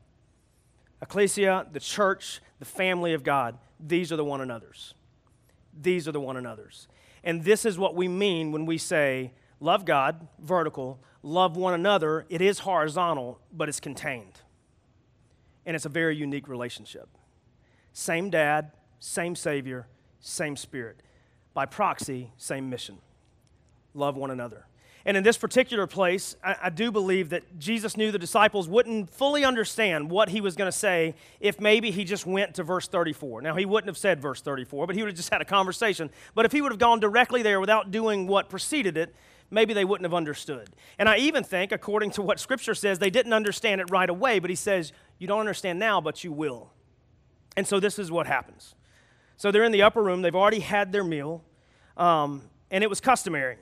Ecclesia, 1.02 1.66
the 1.72 1.80
church, 1.80 2.40
the 2.60 2.64
family 2.64 3.12
of 3.12 3.24
God, 3.24 3.58
these 3.80 4.12
are 4.12 4.16
the 4.16 4.24
one 4.24 4.40
another's. 4.40 4.94
These 5.78 6.06
are 6.06 6.12
the 6.12 6.20
one 6.20 6.36
another's. 6.36 6.86
And 7.24 7.42
this 7.42 7.64
is 7.64 7.76
what 7.76 7.96
we 7.96 8.06
mean 8.06 8.52
when 8.52 8.66
we 8.66 8.78
say, 8.78 9.32
love 9.58 9.84
God, 9.84 10.28
vertical, 10.38 11.00
love 11.22 11.56
one 11.56 11.74
another. 11.74 12.26
It 12.28 12.40
is 12.40 12.60
horizontal, 12.60 13.40
but 13.52 13.68
it's 13.68 13.80
contained. 13.80 14.40
And 15.66 15.74
it's 15.74 15.86
a 15.86 15.90
very 15.90 16.16
unique 16.16 16.48
relationship. 16.48 17.08
Same 17.92 18.30
dad, 18.30 18.72
same 19.00 19.34
Savior, 19.34 19.86
same 20.20 20.56
Spirit. 20.56 21.02
By 21.52 21.66
proxy, 21.66 22.30
same 22.36 22.70
mission. 22.70 22.98
Love 23.94 24.16
one 24.16 24.30
another. 24.30 24.66
And 25.04 25.16
in 25.16 25.22
this 25.22 25.38
particular 25.38 25.86
place, 25.86 26.36
I, 26.44 26.56
I, 26.64 26.70
do 26.70 26.92
believe 26.92 27.30
that 27.30 27.58
Jesus 27.58 27.96
knew 27.96 28.12
the 28.12 28.18
disciples 28.18 28.68
wouldn't 28.68 29.08
fully 29.08 29.44
understand 29.44 30.10
what 30.10 30.28
he 30.28 30.42
was 30.42 30.56
going 30.56 30.70
to 30.70 30.76
say 30.76 31.14
if 31.40 31.58
maybe 31.58 31.90
he 31.90 32.04
just 32.04 32.26
went 32.26 32.54
to 32.56 32.62
verse 32.62 32.86
34. 32.86 33.40
Now, 33.40 33.56
he 33.56 33.64
wouldn't 33.64 33.88
have 33.88 33.96
said 33.96 34.20
verse 34.20 34.42
34, 34.42 34.86
but 34.86 34.94
he 34.94 35.02
would 35.02 35.08
have 35.08 35.16
just 35.16 35.30
had 35.30 35.40
a 35.40 35.46
conversation. 35.46 36.10
But 36.34 36.44
if 36.44 36.52
he 36.52 36.60
would 36.60 36.70
have 36.70 36.78
gone 36.78 37.00
directly 37.00 37.42
there 37.42 37.60
without 37.60 37.90
doing 37.90 38.26
what 38.26 38.50
preceded 38.50 38.98
it, 38.98 39.14
maybe 39.50 39.72
they 39.72 39.86
wouldn't 39.86 40.04
have 40.04 40.14
understood. 40.14 40.68
And 40.98 41.08
I 41.08 41.16
even 41.16 41.44
think, 41.44 41.72
according 41.72 42.10
to 42.12 42.22
what 42.22 42.38
Scripture 42.38 42.74
says, 42.74 42.98
they 42.98 43.10
didn't 43.10 43.32
understand 43.32 43.80
it 43.80 43.90
right 43.90 44.10
away, 44.10 44.38
but 44.38 44.50
he 44.50 44.56
says, 44.56 44.92
You 45.18 45.26
don't 45.26 45.40
understand 45.40 45.78
now, 45.78 46.02
but 46.02 46.22
you 46.22 46.30
will. 46.30 46.72
And 47.56 47.66
so 47.66 47.80
this 47.80 47.98
is 47.98 48.10
what 48.10 48.26
happens. 48.26 48.74
So 49.40 49.50
they're 49.50 49.64
in 49.64 49.72
the 49.72 49.80
upper 49.80 50.02
room, 50.02 50.20
they've 50.20 50.36
already 50.36 50.60
had 50.60 50.92
their 50.92 51.02
meal, 51.02 51.42
um, 51.96 52.42
and 52.70 52.84
it 52.84 52.90
was 52.90 53.00
customary 53.00 53.56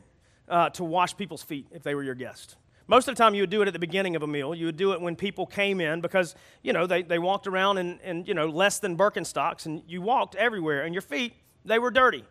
uh, 0.49 0.71
to 0.71 0.83
wash 0.83 1.17
people's 1.17 1.45
feet 1.45 1.69
if 1.71 1.85
they 1.85 1.95
were 1.95 2.03
your 2.03 2.17
guest. 2.17 2.57
Most 2.89 3.07
of 3.07 3.15
the 3.15 3.23
time, 3.23 3.33
you 3.33 3.43
would 3.43 3.51
do 3.51 3.63
it 3.63 3.69
at 3.69 3.75
the 3.75 3.79
beginning 3.79 4.17
of 4.17 4.25
a 4.25 4.27
meal. 4.27 4.57
You 4.57 4.67
would 4.67 4.77
do 4.77 4.91
it 4.91 5.01
when 5.01 5.15
people 5.15 5.47
came 5.47 5.81
in 5.81 6.01
because, 6.01 6.35
you 6.65 6.73
know, 6.73 6.89
they, 6.89 7.03
they 7.03 7.21
walked 7.21 7.47
around 7.47 7.79
in, 7.79 8.01
in, 8.01 8.25
you 8.25 8.35
know, 8.35 8.49
less 8.49 8.81
than 8.81 8.97
Birkenstocks, 8.97 9.67
and 9.67 9.85
you 9.87 10.03
walked 10.03 10.35
everywhere, 10.35 10.83
and 10.83 10.93
your 10.93 11.01
feet, 11.01 11.35
they 11.65 11.79
were 11.79 11.93
dirty. 11.93 12.25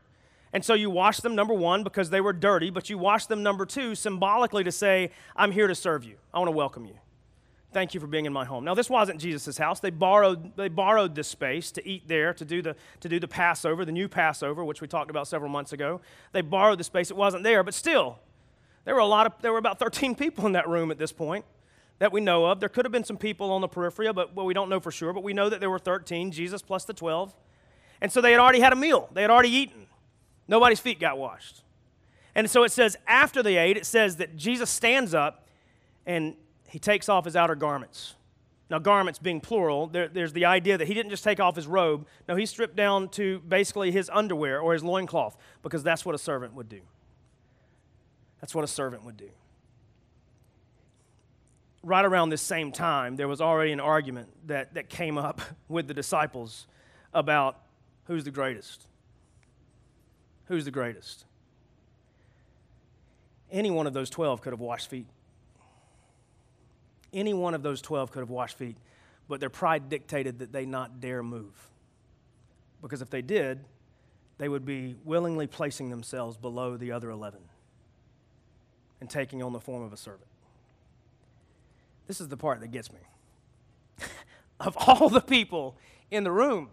And 0.51 0.65
so 0.65 0.73
you 0.73 0.89
washed 0.89 1.23
them, 1.23 1.33
number 1.33 1.53
one, 1.53 1.85
because 1.85 2.09
they 2.09 2.19
were 2.19 2.33
dirty, 2.33 2.69
but 2.69 2.89
you 2.89 2.97
washed 2.97 3.29
them, 3.29 3.43
number 3.43 3.65
two, 3.65 3.95
symbolically 3.95 4.65
to 4.65 4.73
say, 4.73 5.11
I'm 5.37 5.53
here 5.53 5.67
to 5.67 5.75
serve 5.75 6.03
you. 6.03 6.17
I 6.33 6.39
want 6.39 6.49
to 6.49 6.51
welcome 6.51 6.85
you. 6.85 6.95
Thank 7.77 7.93
you 7.93 7.99
for 7.99 8.07
being 8.07 8.25
in 8.25 8.33
my 8.33 8.43
home. 8.43 8.65
Now, 8.65 8.73
this 8.73 8.89
wasn't 8.89 9.21
Jesus' 9.21 9.55
house. 9.55 9.79
They 9.79 9.91
borrowed, 9.91 10.57
they 10.57 10.67
borrowed 10.67 11.13
this 11.13 11.27
space 11.27 11.69
to 11.73 11.87
eat 11.87 12.07
there, 12.07 12.33
to 12.33 12.43
do, 12.43 12.63
the, 12.63 12.75
to 13.01 13.07
do 13.07 13.19
the 13.19 13.27
Passover, 13.27 13.85
the 13.85 13.91
new 13.91 14.07
Passover, 14.07 14.65
which 14.65 14.81
we 14.81 14.87
talked 14.87 15.11
about 15.11 15.27
several 15.27 15.51
months 15.51 15.73
ago. 15.73 16.01
They 16.31 16.41
borrowed 16.41 16.79
the 16.79 16.83
space. 16.83 17.11
It 17.11 17.17
wasn't 17.17 17.43
there, 17.43 17.61
but 17.63 17.75
still, 17.75 18.17
there 18.83 18.95
were 18.95 19.01
a 19.01 19.05
lot 19.05 19.27
of, 19.27 19.33
there 19.43 19.51
were 19.51 19.59
about 19.59 19.77
13 19.77 20.15
people 20.23 20.47
in 20.47 20.53
that 20.53 20.67
room 20.67 20.89
at 20.89 20.97
this 20.97 21.11
point 21.11 21.45
that 21.99 22.11
we 22.11 22.19
know 22.19 22.45
of. 22.45 22.59
There 22.59 22.67
could 22.67 22.83
have 22.83 22.91
been 22.91 23.03
some 23.03 23.15
people 23.15 23.51
on 23.51 23.61
the 23.61 23.67
periphery, 23.67 24.11
but 24.11 24.33
well, 24.33 24.47
we 24.47 24.55
don't 24.55 24.69
know 24.69 24.79
for 24.79 24.89
sure, 24.89 25.13
but 25.13 25.21
we 25.21 25.33
know 25.33 25.47
that 25.47 25.59
there 25.59 25.69
were 25.69 25.77
13, 25.77 26.31
Jesus 26.31 26.63
plus 26.63 26.83
the 26.83 26.93
12. 26.93 27.31
And 28.01 28.11
so 28.11 28.21
they 28.21 28.31
had 28.31 28.39
already 28.39 28.59
had 28.59 28.73
a 28.73 28.75
meal, 28.75 29.07
they 29.13 29.21
had 29.21 29.29
already 29.29 29.51
eaten. 29.51 29.85
Nobody's 30.47 30.79
feet 30.79 30.99
got 30.99 31.19
washed. 31.19 31.61
And 32.33 32.49
so 32.49 32.63
it 32.63 32.71
says, 32.71 32.97
after 33.05 33.43
they 33.43 33.57
ate, 33.57 33.77
it 33.77 33.85
says 33.85 34.15
that 34.15 34.35
Jesus 34.35 34.71
stands 34.71 35.13
up 35.13 35.47
and 36.07 36.33
he 36.67 36.79
takes 36.79 37.09
off 37.09 37.25
his 37.25 37.35
outer 37.35 37.55
garments. 37.55 38.15
Now, 38.69 38.79
garments 38.79 39.17
being 39.17 39.39
plural, 39.39 39.87
there, 39.87 40.09
there's 40.09 40.33
the 40.33 40.45
idea 40.45 40.77
that 40.77 40.87
he 40.87 40.93
didn't 40.93 41.09
just 41.09 41.23
take 41.23 41.39
off 41.39 41.55
his 41.55 41.67
robe. 41.67 42.05
No, 42.27 42.35
he 42.35 42.45
stripped 42.45 42.75
down 42.75 43.07
to 43.09 43.39
basically 43.39 43.91
his 43.91 44.09
underwear 44.13 44.59
or 44.59 44.73
his 44.73 44.83
loincloth 44.83 45.37
because 45.63 45.83
that's 45.83 46.05
what 46.05 46.13
a 46.13 46.17
servant 46.17 46.53
would 46.53 46.67
do. 46.67 46.81
That's 48.41 48.53
what 48.53 48.65
a 48.65 48.67
servant 48.67 49.05
would 49.05 49.15
do. 49.15 49.29
Right 51.81 52.03
around 52.03 52.29
this 52.29 52.41
same 52.41 52.73
time, 52.73 53.15
there 53.15 53.29
was 53.29 53.39
already 53.39 53.71
an 53.71 53.79
argument 53.79 54.27
that, 54.47 54.73
that 54.73 54.89
came 54.89 55.17
up 55.17 55.39
with 55.69 55.87
the 55.87 55.93
disciples 55.93 56.67
about 57.13 57.57
who's 58.05 58.25
the 58.25 58.31
greatest. 58.31 58.85
Who's 60.47 60.65
the 60.65 60.71
greatest? 60.71 61.23
Any 63.49 63.71
one 63.71 63.87
of 63.87 63.93
those 63.93 64.09
12 64.09 64.41
could 64.41 64.51
have 64.51 64.59
washed 64.59 64.89
feet. 64.89 65.07
Any 67.13 67.33
one 67.33 67.53
of 67.53 67.63
those 67.63 67.81
12 67.81 68.11
could 68.11 68.19
have 68.19 68.29
washed 68.29 68.57
feet, 68.57 68.77
but 69.27 69.39
their 69.39 69.49
pride 69.49 69.89
dictated 69.89 70.39
that 70.39 70.51
they 70.51 70.65
not 70.65 70.99
dare 70.99 71.23
move. 71.23 71.69
Because 72.81 73.01
if 73.01 73.09
they 73.09 73.21
did, 73.21 73.63
they 74.37 74.49
would 74.49 74.65
be 74.65 74.95
willingly 75.03 75.47
placing 75.47 75.89
themselves 75.89 76.37
below 76.37 76.77
the 76.77 76.91
other 76.91 77.09
11 77.09 77.39
and 79.01 79.09
taking 79.09 79.41
on 79.41 79.53
the 79.53 79.59
form 79.59 79.83
of 79.83 79.93
a 79.93 79.97
servant. 79.97 80.27
This 82.07 82.21
is 82.21 82.27
the 82.27 82.37
part 82.37 82.61
that 82.61 82.71
gets 82.71 82.91
me. 82.91 82.99
of 84.59 84.77
all 84.77 85.09
the 85.09 85.21
people 85.21 85.75
in 86.09 86.23
the 86.23 86.31
room, 86.31 86.69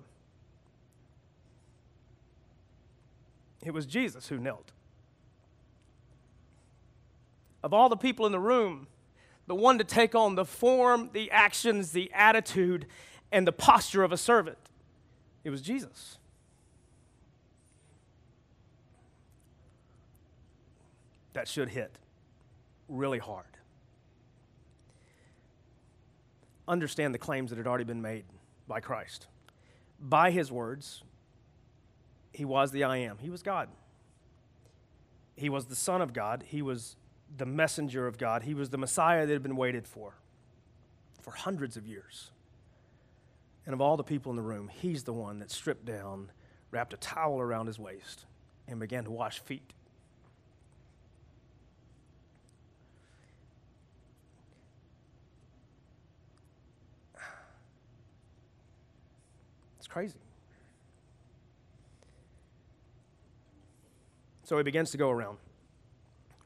it 3.62 3.72
was 3.72 3.86
Jesus 3.86 4.28
who 4.28 4.38
knelt. 4.38 4.72
Of 7.62 7.72
all 7.72 7.88
the 7.88 7.96
people 7.96 8.26
in 8.26 8.32
the 8.32 8.40
room, 8.40 8.86
the 9.46 9.54
one 9.54 9.78
to 9.78 9.84
take 9.84 10.14
on 10.14 10.34
the 10.34 10.44
form, 10.44 11.10
the 11.12 11.30
actions, 11.30 11.92
the 11.92 12.10
attitude, 12.14 12.86
and 13.30 13.46
the 13.46 13.52
posture 13.52 14.02
of 14.02 14.12
a 14.12 14.16
servant, 14.16 14.58
it 15.42 15.50
was 15.50 15.60
Jesus. 15.60 16.18
That 21.34 21.48
should 21.48 21.68
hit 21.70 21.98
really 22.88 23.18
hard. 23.18 23.46
Understand 26.66 27.12
the 27.12 27.18
claims 27.18 27.50
that 27.50 27.56
had 27.56 27.66
already 27.66 27.84
been 27.84 28.00
made 28.00 28.24
by 28.66 28.80
Christ. 28.80 29.26
By 30.00 30.30
his 30.30 30.50
words, 30.50 31.02
he 32.32 32.44
was 32.44 32.70
the 32.70 32.84
I 32.84 32.98
am. 32.98 33.18
He 33.18 33.30
was 33.30 33.42
God. 33.42 33.68
He 35.36 35.48
was 35.48 35.66
the 35.66 35.76
Son 35.76 36.00
of 36.00 36.12
God. 36.12 36.44
He 36.46 36.62
was 36.62 36.96
the 37.36 37.46
messenger 37.46 38.06
of 38.06 38.18
God. 38.18 38.42
He 38.42 38.54
was 38.54 38.70
the 38.70 38.78
Messiah 38.78 39.26
that 39.26 39.32
had 39.32 39.42
been 39.42 39.56
waited 39.56 39.86
for 39.86 40.14
for 41.20 41.30
hundreds 41.32 41.76
of 41.76 41.86
years. 41.86 42.30
And 43.66 43.72
of 43.72 43.80
all 43.80 43.96
the 43.96 44.04
people 44.04 44.30
in 44.30 44.36
the 44.36 44.42
room, 44.42 44.68
he's 44.68 45.04
the 45.04 45.12
one 45.12 45.38
that 45.38 45.50
stripped 45.50 45.86
down, 45.86 46.30
wrapped 46.70 46.92
a 46.92 46.98
towel 46.98 47.40
around 47.40 47.66
his 47.66 47.78
waist, 47.78 48.26
and 48.68 48.78
began 48.78 49.04
to 49.04 49.10
wash 49.10 49.38
feet. 49.38 49.72
It's 59.78 59.86
crazy. 59.86 60.18
So 64.44 64.58
he 64.58 64.62
begins 64.62 64.90
to 64.90 64.98
go 64.98 65.10
around, 65.10 65.38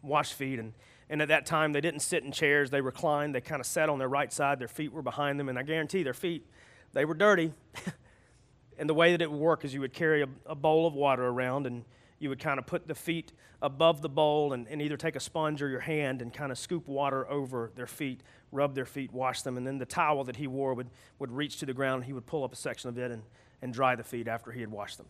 wash 0.02 0.32
feet, 0.32 0.58
and, 0.58 0.72
and 1.08 1.22
at 1.22 1.28
that 1.28 1.46
time 1.46 1.72
they 1.72 1.80
didn't 1.80 2.00
sit 2.00 2.24
in 2.24 2.32
chairs, 2.32 2.70
they 2.70 2.80
reclined, 2.80 3.34
they 3.34 3.40
kind 3.40 3.60
of 3.60 3.66
sat 3.66 3.88
on 3.88 3.98
their 3.98 4.08
right 4.08 4.32
side, 4.32 4.58
their 4.58 4.68
feet 4.68 4.92
were 4.92 5.02
behind 5.02 5.38
them, 5.38 5.48
and 5.48 5.58
I 5.58 5.62
guarantee 5.62 6.02
their 6.02 6.14
feet, 6.14 6.46
they 6.92 7.04
were 7.04 7.14
dirty. 7.14 7.52
and 8.78 8.88
the 8.88 8.94
way 8.94 9.12
that 9.12 9.22
it 9.22 9.30
would 9.30 9.40
work 9.40 9.64
is 9.64 9.74
you 9.74 9.80
would 9.80 9.92
carry 9.92 10.22
a, 10.22 10.28
a 10.46 10.54
bowl 10.54 10.86
of 10.86 10.94
water 10.94 11.26
around 11.26 11.66
and 11.66 11.84
you 12.18 12.28
would 12.28 12.40
kind 12.40 12.58
of 12.58 12.66
put 12.66 12.88
the 12.88 12.94
feet 12.94 13.32
above 13.62 14.02
the 14.02 14.08
bowl 14.08 14.52
and, 14.52 14.66
and 14.68 14.82
either 14.82 14.96
take 14.96 15.14
a 15.14 15.20
sponge 15.20 15.62
or 15.62 15.68
your 15.68 15.80
hand 15.80 16.20
and 16.20 16.32
kind 16.32 16.50
of 16.50 16.58
scoop 16.58 16.88
water 16.88 17.28
over 17.30 17.70
their 17.76 17.86
feet, 17.86 18.22
rub 18.50 18.74
their 18.74 18.84
feet, 18.84 19.12
wash 19.12 19.42
them, 19.42 19.56
and 19.56 19.66
then 19.66 19.78
the 19.78 19.86
towel 19.86 20.24
that 20.24 20.36
he 20.36 20.46
wore 20.46 20.74
would, 20.74 20.90
would 21.18 21.30
reach 21.30 21.58
to 21.58 21.66
the 21.66 21.72
ground. 21.72 21.96
and 21.96 22.04
He 22.06 22.12
would 22.12 22.26
pull 22.26 22.42
up 22.42 22.52
a 22.52 22.56
section 22.56 22.88
of 22.88 22.98
it 22.98 23.10
and, 23.10 23.22
and 23.62 23.72
dry 23.72 23.94
the 23.94 24.02
feet 24.02 24.26
after 24.26 24.50
he 24.50 24.60
had 24.60 24.70
washed 24.70 24.98
them. 24.98 25.06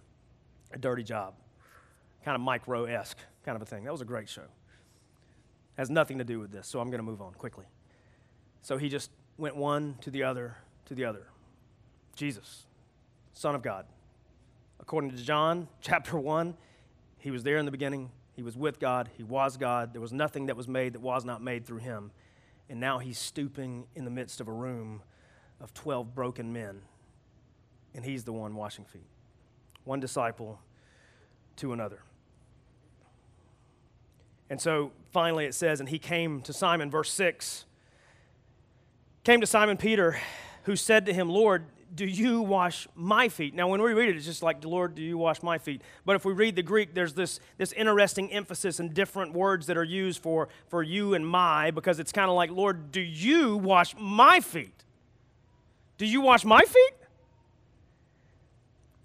A 0.73 0.79
dirty 0.79 1.03
job 1.03 1.35
kind 2.25 2.35
of 2.35 2.41
Mike 2.43 2.69
Rowe 2.69 2.85
esque 2.85 3.19
kind 3.43 3.57
of 3.57 3.63
a 3.63 3.65
thing. 3.65 3.85
That 3.85 3.93
was 3.93 4.03
a 4.03 4.07
great 4.07 4.29
show. 4.29 4.43
Has 5.79 5.89
nothing 5.89 6.19
to 6.19 6.25
do 6.25 6.41
with 6.41 6.51
this, 6.51 6.67
so 6.67 6.81
I'm 6.81 6.91
going 6.91 6.99
to 6.99 7.05
move 7.05 7.23
on 7.23 7.33
quickly. 7.35 7.65
So 8.63 8.77
he 8.77 8.89
just 8.89 9.13
went 9.39 9.55
one 9.57 9.95
to 10.01 10.11
the 10.11 10.25
other 10.25 10.57
to 10.87 10.95
the 10.95 11.05
other. 11.05 11.29
Jesus, 12.17 12.67
Son 13.33 13.55
of 13.55 13.63
God. 13.63 13.87
According 14.81 15.13
to 15.13 15.17
John 15.17 15.69
chapter 15.81 16.19
1, 16.19 16.57
he 17.19 17.31
was 17.31 17.45
there 17.45 17.59
in 17.59 17.65
the 17.65 17.71
beginning. 17.71 18.11
He 18.35 18.43
was 18.43 18.57
with 18.57 18.81
God. 18.81 19.09
He 19.17 19.23
was 19.23 19.57
God. 19.57 19.93
There 19.93 20.01
was 20.01 20.13
nothing 20.13 20.47
that 20.47 20.57
was 20.57 20.67
made 20.67 20.95
that 20.95 21.01
was 21.01 21.25
not 21.25 21.43
made 21.43 21.65
through 21.65 21.79
him. 21.79 22.11
And 22.69 22.81
now 22.81 22.99
he's 22.99 23.19
stooping 23.19 23.87
in 23.95 24.05
the 24.05 24.11
midst 24.11 24.41
of 24.41 24.49
a 24.49 24.53
room 24.53 25.03
of 25.61 25.73
12 25.75 26.13
broken 26.13 26.53
men. 26.53 26.81
And 27.95 28.05
he's 28.05 28.25
the 28.25 28.33
one 28.33 28.57
washing 28.57 28.85
feet. 28.85 29.07
One 29.85 30.01
disciple 30.01 30.59
to 31.57 31.73
another. 31.73 32.01
And 34.51 34.61
so 34.61 34.93
finally 35.11 35.45
it 35.45 35.55
says, 35.55 35.81
and 35.81 35.89
he 35.89 35.99
came 35.99 36.41
to 36.43 36.53
Simon, 36.53 36.91
verse 36.91 37.13
6, 37.13 37.65
came 39.25 39.41
to 39.41 39.47
Simon 39.47 39.77
Peter, 39.77 40.19
who 40.65 40.77
said 40.77 41.07
to 41.07 41.13
him, 41.13 41.29
Lord, 41.29 41.65
do 41.95 42.05
you 42.05 42.43
wash 42.43 42.87
my 42.95 43.29
feet? 43.29 43.55
Now, 43.55 43.69
when 43.69 43.81
we 43.81 43.93
read 43.93 44.11
it, 44.11 44.17
it's 44.17 44.27
just 44.27 44.43
like, 44.43 44.65
Lord, 44.65 44.95
do 44.95 45.03
you 45.03 45.17
wash 45.17 45.43
my 45.43 45.59
feet? 45.59 45.83
But 46.05 46.17
if 46.17 46.25
we 46.25 46.33
read 46.33 46.55
the 46.55 46.63
Greek, 46.63 46.95
there's 46.95 47.15
this, 47.15 47.41
this 47.57 47.73
interesting 47.73 48.31
emphasis 48.31 48.79
and 48.79 48.93
different 48.93 49.33
words 49.33 49.67
that 49.67 49.77
are 49.77 49.85
used 49.85 50.23
for, 50.23 50.49
for 50.69 50.83
you 50.83 51.15
and 51.15 51.27
my, 51.27 51.71
because 51.71 51.99
it's 51.99 52.13
kind 52.13 52.29
of 52.29 52.37
like, 52.37 52.51
Lord, 52.51 52.93
do 52.93 53.01
you 53.01 53.57
wash 53.57 53.95
my 53.99 54.41
feet? 54.41 54.85
Do 55.97 56.07
you 56.07 56.21
wash 56.21 56.45
my 56.45 56.61
feet? 56.61 56.93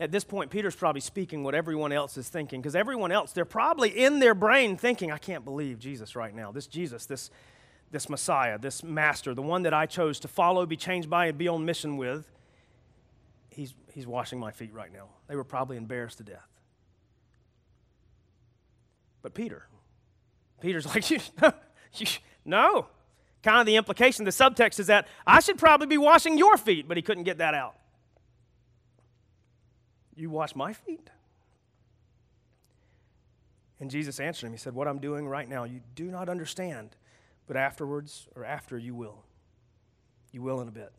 At 0.04 0.12
this 0.12 0.26
point, 0.26 0.52
Peter's 0.52 0.76
probably 0.76 1.00
speaking 1.00 1.46
what 1.46 1.56
everyone 1.56 1.94
else 1.94 2.18
is 2.18 2.28
thinking, 2.28 2.62
because 2.62 2.76
everyone 2.76 3.14
else, 3.14 3.32
they're 3.32 3.46
probably 3.46 3.90
in 3.90 4.20
their 4.20 4.36
brain 4.36 4.76
thinking, 4.76 5.14
I 5.14 5.18
can't 5.18 5.46
believe 5.46 5.80
Jesus 5.80 6.14
right 6.14 6.36
now. 6.36 6.52
This 6.52 6.68
Jesus, 6.68 7.06
this, 7.06 7.32
this 7.90 8.10
Messiah, 8.10 8.60
this 8.60 8.84
Master, 8.84 9.34
the 9.34 9.42
one 9.42 9.64
that 9.64 9.74
I 9.74 9.86
chose 9.86 10.20
to 10.20 10.28
follow, 10.28 10.66
be 10.66 10.76
changed 10.76 11.10
by, 11.10 11.28
and 11.28 11.38
be 11.38 11.48
on 11.48 11.64
mission 11.64 11.96
with, 11.96 12.30
he's, 13.50 13.74
he's 13.94 14.06
washing 14.06 14.40
my 14.40 14.52
feet 14.52 14.74
right 14.74 14.92
now. 14.92 15.08
They 15.28 15.38
were 15.38 15.46
probably 15.46 15.78
embarrassed 15.78 16.18
to 16.18 16.26
death. 16.26 16.50
But 19.22 19.34
Peter, 19.34 19.68
Peter's 20.60 20.86
like, 20.94 22.22
no. 22.44 22.88
Kind 23.42 23.62
of 23.62 23.66
the 23.66 23.78
implication, 23.78 24.26
the 24.26 24.32
subtext 24.32 24.82
is 24.82 24.88
that 24.88 25.08
I 25.26 25.40
should 25.40 25.58
probably 25.58 25.88
be 25.88 25.98
washing 25.98 26.38
your 26.38 26.58
feet, 26.58 26.90
but 26.90 26.98
he 26.98 27.04
couldn't 27.04 27.24
get 27.24 27.38
that 27.38 27.54
out. 27.54 27.76
You 30.16 30.30
wash 30.30 30.56
my 30.56 30.74
feet? 30.74 31.10
And 33.80 33.92
Jesus 33.92 34.20
answered 34.20 34.48
him, 34.48 34.54
He 34.54 34.58
said, 34.58 34.74
What 34.74 34.88
I'm 34.88 35.00
doing 35.00 35.28
right 35.28 35.48
now, 35.48 35.64
you 35.66 35.82
do 35.96 36.06
not 36.06 36.30
understand, 36.30 36.96
but 37.48 37.58
afterwards 37.58 38.28
or 38.36 38.46
after 38.46 38.78
you 38.78 38.96
will. 38.96 39.24
You 40.32 40.42
will 40.42 40.62
in 40.62 40.68
a 40.68 40.72
bit. 40.72 40.92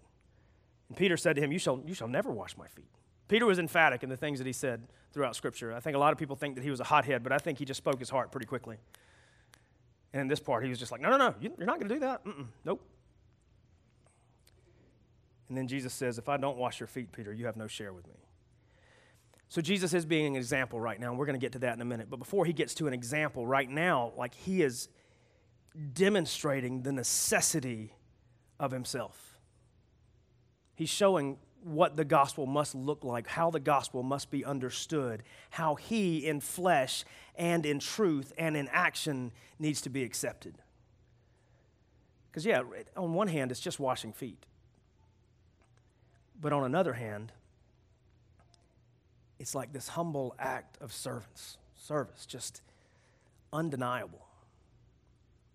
And 0.88 0.96
Peter 0.96 1.16
said 1.16 1.37
to 1.37 1.42
him, 1.42 1.53
You 1.53 1.59
shall, 1.59 1.83
you 1.87 1.94
shall 1.94 2.09
never 2.09 2.31
wash 2.31 2.57
my 2.57 2.66
feet. 2.66 2.90
Peter 3.29 3.46
was 3.46 3.59
emphatic 3.59 4.03
in 4.03 4.11
the 4.11 4.16
things 4.16 4.38
that 4.38 4.46
he 4.46 4.53
said 4.53 4.87
throughout 5.12 5.35
Scripture. 5.35 5.72
I 5.72 5.81
think 5.81 5.96
a 5.96 5.98
lot 5.98 6.12
of 6.12 6.18
people 6.18 6.37
think 6.37 6.57
that 6.57 6.64
he 6.64 6.70
was 6.70 6.81
a 6.81 6.85
hothead, 6.85 7.22
but 7.22 7.33
I 7.33 7.38
think 7.38 7.59
he 7.59 7.64
just 7.64 7.79
spoke 7.79 7.98
his 7.98 8.11
heart 8.11 8.31
pretty 8.31 8.46
quickly. 8.46 8.77
And 10.12 10.20
in 10.20 10.29
this 10.29 10.40
part, 10.40 10.62
he 10.62 10.68
was 10.68 10.79
just 10.79 10.92
like, 10.92 11.00
No, 11.00 11.11
no, 11.11 11.16
no, 11.16 11.35
you're 11.40 11.53
not 11.61 11.79
going 11.79 11.88
to 11.88 11.94
do 11.94 12.00
that. 12.00 12.24
Mm-mm, 12.24 12.46
nope. 12.64 12.83
And 15.48 15.57
then 15.57 15.68
Jesus 15.68 15.94
says, 15.94 16.18
If 16.18 16.29
I 16.29 16.37
don't 16.37 16.59
wash 16.59 16.81
your 16.81 16.87
feet, 16.87 17.12
Peter, 17.12 17.33
you 17.33 17.46
have 17.46 17.57
no 17.57 17.66
share 17.66 17.92
with 17.92 18.07
me. 18.07 18.23
So 19.54 19.60
Jesus 19.60 19.94
is 19.94 20.04
being 20.04 20.26
an 20.26 20.34
example 20.34 20.80
right 20.80 20.98
now, 20.98 21.10
and 21.10 21.16
we're 21.16 21.26
going 21.26 21.38
to 21.38 21.40
get 21.40 21.52
to 21.52 21.60
that 21.60 21.74
in 21.74 21.80
a 21.80 21.84
minute. 21.84 22.10
But 22.10 22.18
before 22.18 22.44
he 22.44 22.52
gets 22.52 22.74
to 22.74 22.88
an 22.88 22.92
example, 22.92 23.46
right 23.46 23.70
now, 23.70 24.12
like 24.16 24.34
he 24.34 24.62
is 24.62 24.88
demonstrating 25.92 26.82
the 26.82 26.90
necessity 26.90 27.94
of 28.58 28.72
himself. 28.72 29.38
He's 30.74 30.88
showing 30.88 31.38
what 31.62 31.96
the 31.96 32.04
gospel 32.04 32.46
must 32.46 32.74
look 32.74 33.04
like, 33.04 33.28
how 33.28 33.52
the 33.52 33.60
gospel 33.60 34.02
must 34.02 34.28
be 34.28 34.44
understood, 34.44 35.22
how 35.50 35.76
he 35.76 36.26
in 36.26 36.40
flesh 36.40 37.04
and 37.36 37.64
in 37.64 37.78
truth 37.78 38.32
and 38.36 38.56
in 38.56 38.66
action 38.72 39.30
needs 39.60 39.80
to 39.82 39.88
be 39.88 40.02
accepted. 40.02 40.56
Because, 42.28 42.44
yeah, 42.44 42.62
on 42.96 43.14
one 43.14 43.28
hand, 43.28 43.52
it's 43.52 43.60
just 43.60 43.78
washing 43.78 44.12
feet. 44.12 44.46
But 46.40 46.52
on 46.52 46.64
another 46.64 46.94
hand, 46.94 47.30
it's 49.44 49.54
like 49.54 49.74
this 49.74 49.88
humble 49.88 50.35
act 50.38 50.78
of 50.80 50.90
service, 50.90 51.59
service, 51.76 52.24
just 52.24 52.62
undeniable. 53.52 54.24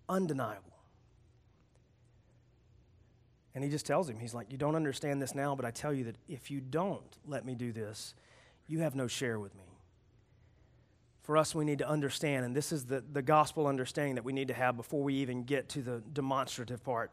Undeniable. 0.08 0.76
And 3.52 3.64
he 3.64 3.68
just 3.68 3.86
tells 3.86 4.08
him, 4.08 4.20
he's 4.20 4.32
like, 4.32 4.52
You 4.52 4.58
don't 4.58 4.76
understand 4.76 5.20
this 5.20 5.34
now, 5.34 5.56
but 5.56 5.64
I 5.64 5.72
tell 5.72 5.92
you 5.92 6.04
that 6.04 6.14
if 6.28 6.52
you 6.52 6.60
don't 6.60 7.18
let 7.26 7.44
me 7.44 7.56
do 7.56 7.72
this, 7.72 8.14
you 8.68 8.78
have 8.78 8.94
no 8.94 9.08
share 9.08 9.40
with 9.40 9.56
me. 9.56 9.64
for 11.22 11.36
us, 11.36 11.52
we 11.52 11.64
need 11.64 11.80
to 11.80 11.88
understand, 11.88 12.44
and 12.44 12.54
this 12.54 12.70
is 12.70 12.84
the, 12.84 13.02
the 13.12 13.22
gospel 13.22 13.66
understanding 13.66 14.14
that 14.14 14.24
we 14.24 14.32
need 14.32 14.46
to 14.46 14.54
have 14.54 14.76
before 14.76 15.02
we 15.02 15.14
even 15.14 15.42
get 15.42 15.68
to 15.70 15.82
the 15.82 16.00
demonstrative 16.12 16.84
part. 16.84 17.10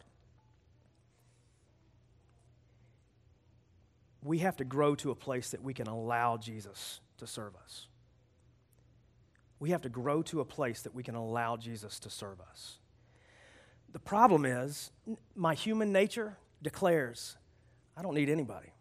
We 4.24 4.40
have 4.40 4.58
to 4.58 4.64
grow 4.64 4.96
to 4.96 5.12
a 5.12 5.16
place 5.16 5.52
that 5.52 5.64
we 5.64 5.74
can 5.74 5.88
allow 5.88 6.38
Jesus 6.38 7.00
to 7.18 7.28
serve 7.28 7.56
us. 7.56 7.88
We 9.60 9.72
have 9.72 9.82
to 9.84 9.90
grow 9.90 10.22
to 10.24 10.42
a 10.42 10.46
place 10.46 10.82
that 10.82 10.94
we 10.94 11.04
can 11.04 11.16
allow 11.16 11.58
Jesus 11.58 12.00
to 12.00 12.10
serve 12.10 12.40
us. 12.42 12.78
The 13.92 14.00
problem 14.00 14.46
is, 14.46 14.92
my 15.36 15.54
human 15.54 15.92
nature 15.92 16.38
declares, 16.62 17.38
I 17.96 18.02
don't 18.02 18.14
need 18.14 18.30
anybody. 18.30 18.74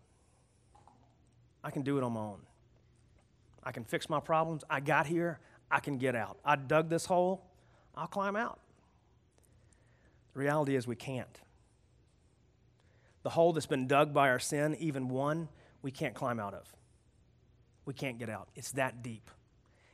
I 1.64 1.70
can 1.70 1.82
do 1.82 1.96
it 1.96 2.04
on 2.04 2.12
my 2.12 2.20
own. 2.20 2.40
I 3.62 3.72
can 3.72 3.84
fix 3.84 4.08
my 4.08 4.20
problems. 4.20 4.64
I 4.68 4.80
got 4.80 5.06
here. 5.06 5.40
I 5.70 5.80
can 5.80 5.98
get 5.98 6.14
out. 6.14 6.38
I 6.44 6.56
dug 6.56 6.88
this 6.88 7.06
hole. 7.06 7.44
I'll 7.94 8.06
climb 8.06 8.36
out. 8.36 8.60
The 10.34 10.40
reality 10.40 10.76
is, 10.76 10.86
we 10.86 10.96
can't. 10.96 11.40
The 13.26 13.30
hole 13.30 13.52
that's 13.52 13.66
been 13.66 13.88
dug 13.88 14.14
by 14.14 14.28
our 14.28 14.38
sin, 14.38 14.76
even 14.78 15.08
one, 15.08 15.48
we 15.82 15.90
can't 15.90 16.14
climb 16.14 16.38
out 16.38 16.54
of. 16.54 16.72
We 17.84 17.92
can't 17.92 18.20
get 18.20 18.30
out. 18.30 18.46
It's 18.54 18.70
that 18.72 19.02
deep. 19.02 19.32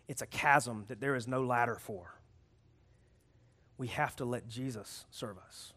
It's 0.06 0.20
a 0.20 0.26
chasm 0.26 0.84
that 0.88 1.00
there 1.00 1.16
is 1.16 1.26
no 1.26 1.42
ladder 1.42 1.76
for. 1.76 2.20
We 3.78 3.86
have 3.86 4.14
to 4.16 4.26
let 4.26 4.48
Jesus 4.48 5.06
serve 5.10 5.38
us. 5.38 5.72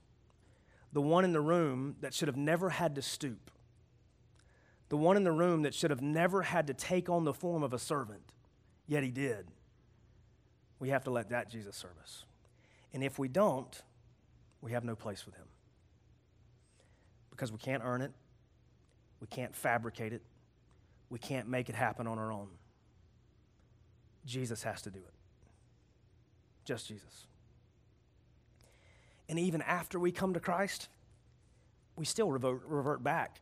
The 0.92 1.00
one 1.00 1.24
in 1.24 1.32
the 1.32 1.40
room 1.40 1.96
that 2.02 2.14
should 2.14 2.28
have 2.28 2.36
never 2.36 2.72
had 2.72 2.94
to 2.96 3.02
stoop, 3.02 3.50
the 4.90 4.98
one 4.98 5.16
in 5.16 5.24
the 5.24 5.32
room 5.32 5.62
that 5.62 5.74
should 5.74 5.92
have 5.92 6.02
never 6.02 6.42
had 6.42 6.68
to 6.68 6.74
take 6.74 7.08
on 7.10 7.24
the 7.24 7.34
form 7.34 7.64
of 7.64 7.72
a 7.72 7.80
servant, 7.80 8.34
yet 8.86 9.02
he 9.02 9.12
did. 9.12 9.48
We 10.80 10.90
have 10.90 11.06
to 11.06 11.10
let 11.10 11.30
that 11.30 11.50
Jesus 11.50 11.78
serve 11.78 11.98
us. 12.04 12.26
And 12.94 13.02
if 13.02 13.18
we 13.18 13.30
don't, 13.30 13.82
we 14.60 14.74
have 14.74 14.84
no 14.84 14.98
place 14.98 15.26
with 15.26 15.36
him. 15.36 15.46
Because 17.36 17.52
we 17.52 17.58
can't 17.58 17.84
earn 17.84 18.02
it, 18.02 18.12
we 19.20 19.28
can't 19.28 19.54
fabricate 19.54 20.14
it, 20.14 20.22
we 21.10 21.20
can't 21.20 21.48
make 21.50 21.68
it 21.68 21.76
happen 21.76 22.08
on 22.08 22.18
our 22.18 22.32
own. 22.32 22.48
Jesus 24.26 24.64
has 24.64 24.82
to 24.84 24.90
do 24.90 25.00
it. 25.00 25.14
Just 26.64 26.88
Jesus. 26.88 27.28
And 29.28 29.38
even 29.38 29.62
after 29.62 30.00
we 30.00 30.12
come 30.12 30.34
to 30.34 30.40
Christ, 30.40 30.88
we 31.96 32.06
still 32.06 32.32
revert, 32.32 32.62
revert 32.66 33.04
back 33.04 33.42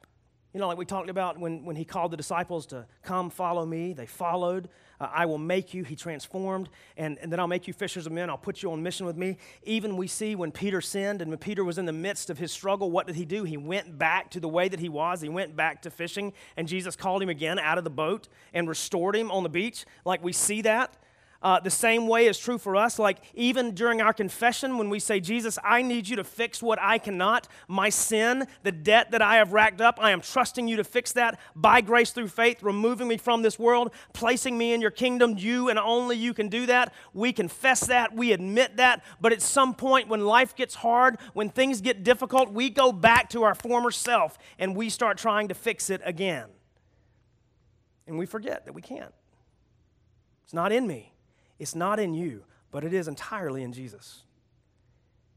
you 0.53 0.60
know, 0.60 0.67
like 0.67 0.77
we 0.77 0.86
talked 0.86 1.10
about 1.10 1.39
when, 1.39 1.65
when 1.65 1.75
he 1.75 1.84
called 1.84 2.12
the 2.12 2.17
disciples 2.17 2.67
to 2.67 2.86
come 3.01 3.32
follow 3.32 3.65
me, 3.65 3.93
they 3.93 4.06
followed. 4.06 4.69
Uh, 5.04 5.10
I 5.13 5.26
will 5.26 5.38
make 5.38 5.74
you, 5.74 5.84
he 5.84 5.98
transformed, 5.98 6.70
and, 6.96 7.18
and 7.20 7.30
then 7.30 7.38
I'll 7.38 7.48
make 7.48 7.68
you 7.68 7.74
fishers 7.74 8.06
of 8.06 8.13
men. 8.13 8.30
I'll 8.30 8.38
put 8.38 8.63
you 8.63 8.72
on 8.72 8.82
mission 8.82 9.06
with 9.06 9.18
me. 9.18 9.38
Even 9.63 9.98
we 9.98 10.08
see 10.08 10.34
when 10.34 10.50
Peter 10.50 10.80
sinned 10.80 11.22
and 11.22 11.30
when 11.30 11.39
Peter 11.39 11.66
was 11.66 11.78
in 11.78 11.86
the 11.86 11.92
midst 11.92 12.30
of 12.30 12.38
his 12.38 12.54
struggle, 12.54 12.89
what 12.89 13.06
did 13.06 13.18
he 13.18 13.26
do? 13.26 13.44
He 13.44 13.58
went 13.58 13.98
back 13.98 14.32
to 14.32 14.39
the 14.39 14.48
way 14.48 14.70
that 14.70 14.80
he 14.80 14.88
was. 14.88 15.20
He 15.20 15.28
went 15.28 15.58
back 15.58 15.82
to 15.82 15.89
fishing, 15.89 16.32
and 16.56 16.70
Jesus 16.70 16.96
called 16.96 17.22
him 17.22 17.28
again 17.28 17.60
out 17.60 17.78
of 17.78 17.84
the 17.84 17.89
boat 17.89 18.30
and 18.54 18.70
restored 18.70 19.13
him 19.13 19.30
on 19.30 19.44
the 19.44 19.50
beach. 19.50 19.86
Like 20.06 20.24
we 20.24 20.32
see 20.32 20.62
that. 20.62 20.96
Uh, 21.43 21.60
the 21.60 21.69
same 21.69 22.08
way 22.08 22.27
is 22.27 22.39
true 22.39 22.58
for 22.58 22.77
us. 22.77 22.97
Like, 22.97 23.17
even 23.34 23.75
during 23.75 24.01
our 24.01 24.13
confession, 24.13 24.77
when 24.77 24.89
we 24.89 24.97
say, 24.97 25.19
Jesus, 25.19 25.60
I 25.62 25.82
need 25.82 26.08
you 26.08 26.15
to 26.15 26.23
fix 26.23 26.63
what 26.63 26.79
I 26.82 26.97
cannot, 26.97 27.49
my 27.67 27.89
sin, 27.89 28.47
the 28.63 28.71
debt 28.71 29.12
that 29.12 29.21
I 29.21 29.36
have 29.36 29.51
racked 29.51 29.82
up, 29.82 29.99
I 30.01 30.12
am 30.12 30.21
trusting 30.21 30.69
you 30.69 30.77
to 30.77 30.86
fix 30.86 31.12
that 31.12 31.38
by 31.53 31.82
grace 31.82 32.12
through 32.12 32.29
faith, 32.29 32.63
removing 32.63 33.10
me 33.10 33.17
from 33.17 33.41
this 33.41 33.60
world, 33.60 33.93
placing 34.13 34.58
me 34.58 34.73
in 34.73 34.79
your 34.79 34.89
kingdom. 34.89 35.36
You 35.38 35.67
and 35.67 35.77
only 35.77 36.15
you 36.15 36.34
can 36.34 36.47
do 36.47 36.65
that. 36.67 36.93
We 37.13 37.34
confess 37.34 37.88
that, 37.88 38.15
we 38.15 38.32
admit 38.32 38.77
that. 38.77 39.03
But 39.19 39.34
at 39.34 39.41
some 39.41 39.75
point, 39.75 40.08
when 40.08 40.25
life 40.25 40.56
gets 40.56 40.75
hard, 40.75 41.17
when 41.34 41.49
things 41.49 41.82
get 41.82 42.03
difficult, 42.03 42.53
we 42.53 42.69
go 42.69 42.93
back 42.93 43.29
to 43.32 43.43
our 43.43 43.53
former 43.53 43.91
self 43.91 44.38
and 44.58 44.77
we 44.77 44.89
start 44.89 45.17
trying 45.17 45.49
to 45.49 45.53
fix 45.53 45.89
it 45.89 45.99
again. 46.06 46.47
And 48.08 48.17
we 48.17 48.25
forget 48.25 48.65
that 48.65 48.73
we 48.73 48.82
can't. 48.82 49.13
It's 50.45 50.53
not 50.53 50.71
in 50.71 50.88
me. 50.88 51.12
It's 51.63 51.76
not 51.76 51.97
in 51.97 52.13
you, 52.13 52.43
but 52.71 52.84
it 52.84 52.93
is 52.93 53.08
entirely 53.08 53.63
in 53.63 53.71
Jesus. 53.71 54.23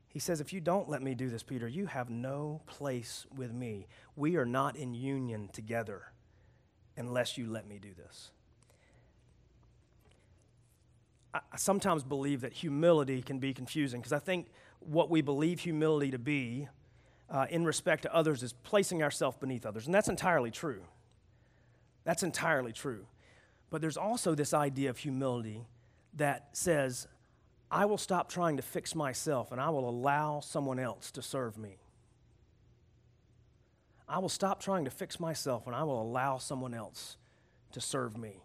He 0.09 0.19
says, 0.19 0.41
If 0.41 0.53
you 0.53 0.61
don't 0.61 0.89
let 0.89 1.01
me 1.01 1.15
do 1.15 1.31
this, 1.31 1.45
Peter, 1.45 1.69
you 1.69 1.87
have 1.87 2.11
no 2.11 2.63
place 2.67 3.27
with 3.37 3.53
me. 3.53 3.87
We 4.17 4.35
are 4.35 4.45
not 4.45 4.75
in 4.75 4.93
union 4.93 5.49
together 5.53 6.03
unless 6.97 7.39
you 7.39 7.49
let 7.49 7.69
me 7.69 7.79
do 7.79 7.91
this. 7.97 8.33
I 11.33 11.41
sometimes 11.57 12.03
believe 12.03 12.41
that 12.41 12.53
humility 12.53 13.23
can 13.23 13.39
be 13.39 13.55
confusing 13.55 14.01
because 14.01 14.13
I 14.13 14.19
think 14.19 14.49
what 14.81 15.09
we 15.09 15.23
believe 15.23 15.61
humility 15.61 16.11
to 16.11 16.19
be 16.19 16.67
uh, 17.31 17.47
in 17.51 17.65
respect 17.65 18.03
to 18.03 18.13
others 18.13 18.43
is 18.43 18.53
placing 18.53 19.01
ourselves 19.01 19.37
beneath 19.37 19.65
others. 19.65 19.87
And 19.87 19.95
that's 19.95 20.09
entirely 20.09 20.51
true. 20.51 20.83
That's 22.03 22.25
entirely 22.25 22.73
true. 22.73 23.07
But 23.71 23.81
there's 23.81 23.97
also 23.97 24.35
this 24.35 24.53
idea 24.53 24.91
of 24.91 24.99
humility 24.99 25.67
that 26.17 26.49
says, 26.53 27.07
I 27.71 27.85
will 27.85 27.99
stop 27.99 28.29
trying 28.31 28.57
to 28.57 28.63
fix 28.63 28.95
myself 28.95 29.53
and 29.53 29.61
I 29.61 29.71
will 29.71 29.89
allow 29.89 30.41
someone 30.41 30.79
else 30.79 31.11
to 31.13 31.23
serve 31.23 31.59
me. 31.59 31.79
I 34.09 34.19
will 34.19 34.29
stop 34.29 34.61
trying 34.61 34.85
to 34.85 34.91
fix 34.91 35.19
myself 35.19 35.67
and 35.67 35.75
I 35.75 35.83
will 35.83 36.01
allow 36.01 36.39
someone 36.39 36.75
else 36.75 37.17
to 37.73 37.81
serve 37.81 38.17
me. 38.17 38.43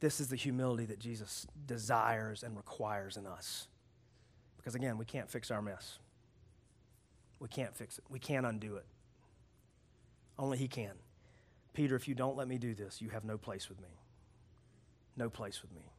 This 0.00 0.20
is 0.20 0.28
the 0.28 0.36
humility 0.36 0.84
that 0.86 0.98
Jesus 0.98 1.46
desires 1.66 2.42
and 2.42 2.56
requires 2.56 3.16
in 3.16 3.26
us. 3.26 3.68
Because 4.56 4.74
again, 4.74 4.98
we 4.98 5.04
can't 5.04 5.30
fix 5.30 5.50
our 5.50 5.62
mess. 5.62 5.98
We 7.40 7.48
can't 7.48 7.74
fix 7.74 7.98
it. 7.98 8.04
We 8.08 8.18
can't 8.18 8.44
undo 8.44 8.76
it. 8.76 8.86
Only 10.38 10.58
He 10.58 10.68
can. 10.68 10.92
Peter, 11.72 11.96
if 11.96 12.06
you 12.06 12.14
don't 12.14 12.36
let 12.36 12.48
me 12.48 12.58
do 12.58 12.74
this, 12.74 13.00
you 13.00 13.10
have 13.10 13.24
no 13.24 13.38
place 13.38 13.68
with 13.68 13.80
me. 13.80 13.88
No 15.16 15.30
place 15.30 15.62
with 15.62 15.72
me. 15.72 15.91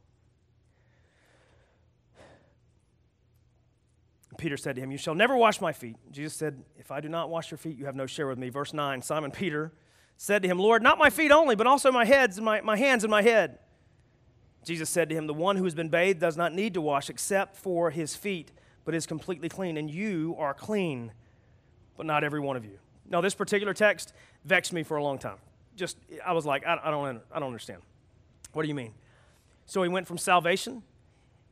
Peter 4.34 4.56
said 4.56 4.76
to 4.76 4.82
him, 4.82 4.90
You 4.90 4.98
shall 4.98 5.14
never 5.14 5.36
wash 5.36 5.60
my 5.60 5.72
feet. 5.72 5.96
Jesus 6.10 6.34
said, 6.34 6.62
If 6.78 6.90
I 6.90 7.00
do 7.00 7.08
not 7.08 7.30
wash 7.30 7.50
your 7.50 7.58
feet, 7.58 7.76
you 7.76 7.86
have 7.86 7.96
no 7.96 8.06
share 8.06 8.26
with 8.26 8.38
me. 8.38 8.48
Verse 8.48 8.72
9 8.72 9.02
Simon 9.02 9.30
Peter 9.30 9.72
said 10.16 10.42
to 10.42 10.48
him, 10.48 10.58
Lord, 10.58 10.82
not 10.82 10.98
my 10.98 11.10
feet 11.10 11.30
only, 11.30 11.54
but 11.56 11.66
also 11.66 11.90
my 11.90 12.04
heads 12.04 12.36
and 12.36 12.44
my, 12.44 12.60
my 12.60 12.76
hands 12.76 13.04
and 13.04 13.10
my 13.10 13.22
head. 13.22 13.58
Jesus 14.64 14.88
said 14.88 15.08
to 15.10 15.14
him, 15.14 15.26
The 15.26 15.34
one 15.34 15.56
who 15.56 15.64
has 15.64 15.74
been 15.74 15.88
bathed 15.88 16.20
does 16.20 16.36
not 16.36 16.52
need 16.52 16.74
to 16.74 16.80
wash 16.80 17.10
except 17.10 17.56
for 17.56 17.90
his 17.90 18.16
feet, 18.16 18.52
but 18.84 18.94
is 18.94 19.06
completely 19.06 19.48
clean. 19.48 19.76
And 19.76 19.90
you 19.90 20.34
are 20.38 20.54
clean, 20.54 21.12
but 21.96 22.06
not 22.06 22.24
every 22.24 22.40
one 22.40 22.56
of 22.56 22.64
you. 22.64 22.78
Now, 23.08 23.20
this 23.20 23.34
particular 23.34 23.74
text 23.74 24.12
vexed 24.44 24.72
me 24.72 24.82
for 24.82 24.96
a 24.96 25.02
long 25.02 25.18
time. 25.18 25.36
Just, 25.76 25.98
I 26.24 26.32
was 26.32 26.46
like, 26.46 26.66
I, 26.66 26.78
I 26.82 26.90
don't, 26.90 27.20
I 27.32 27.38
don't 27.38 27.48
understand. 27.48 27.82
What 28.52 28.62
do 28.62 28.68
you 28.68 28.74
mean? 28.74 28.94
So 29.66 29.82
he 29.82 29.88
went 29.88 30.06
from 30.06 30.18
salvation 30.18 30.82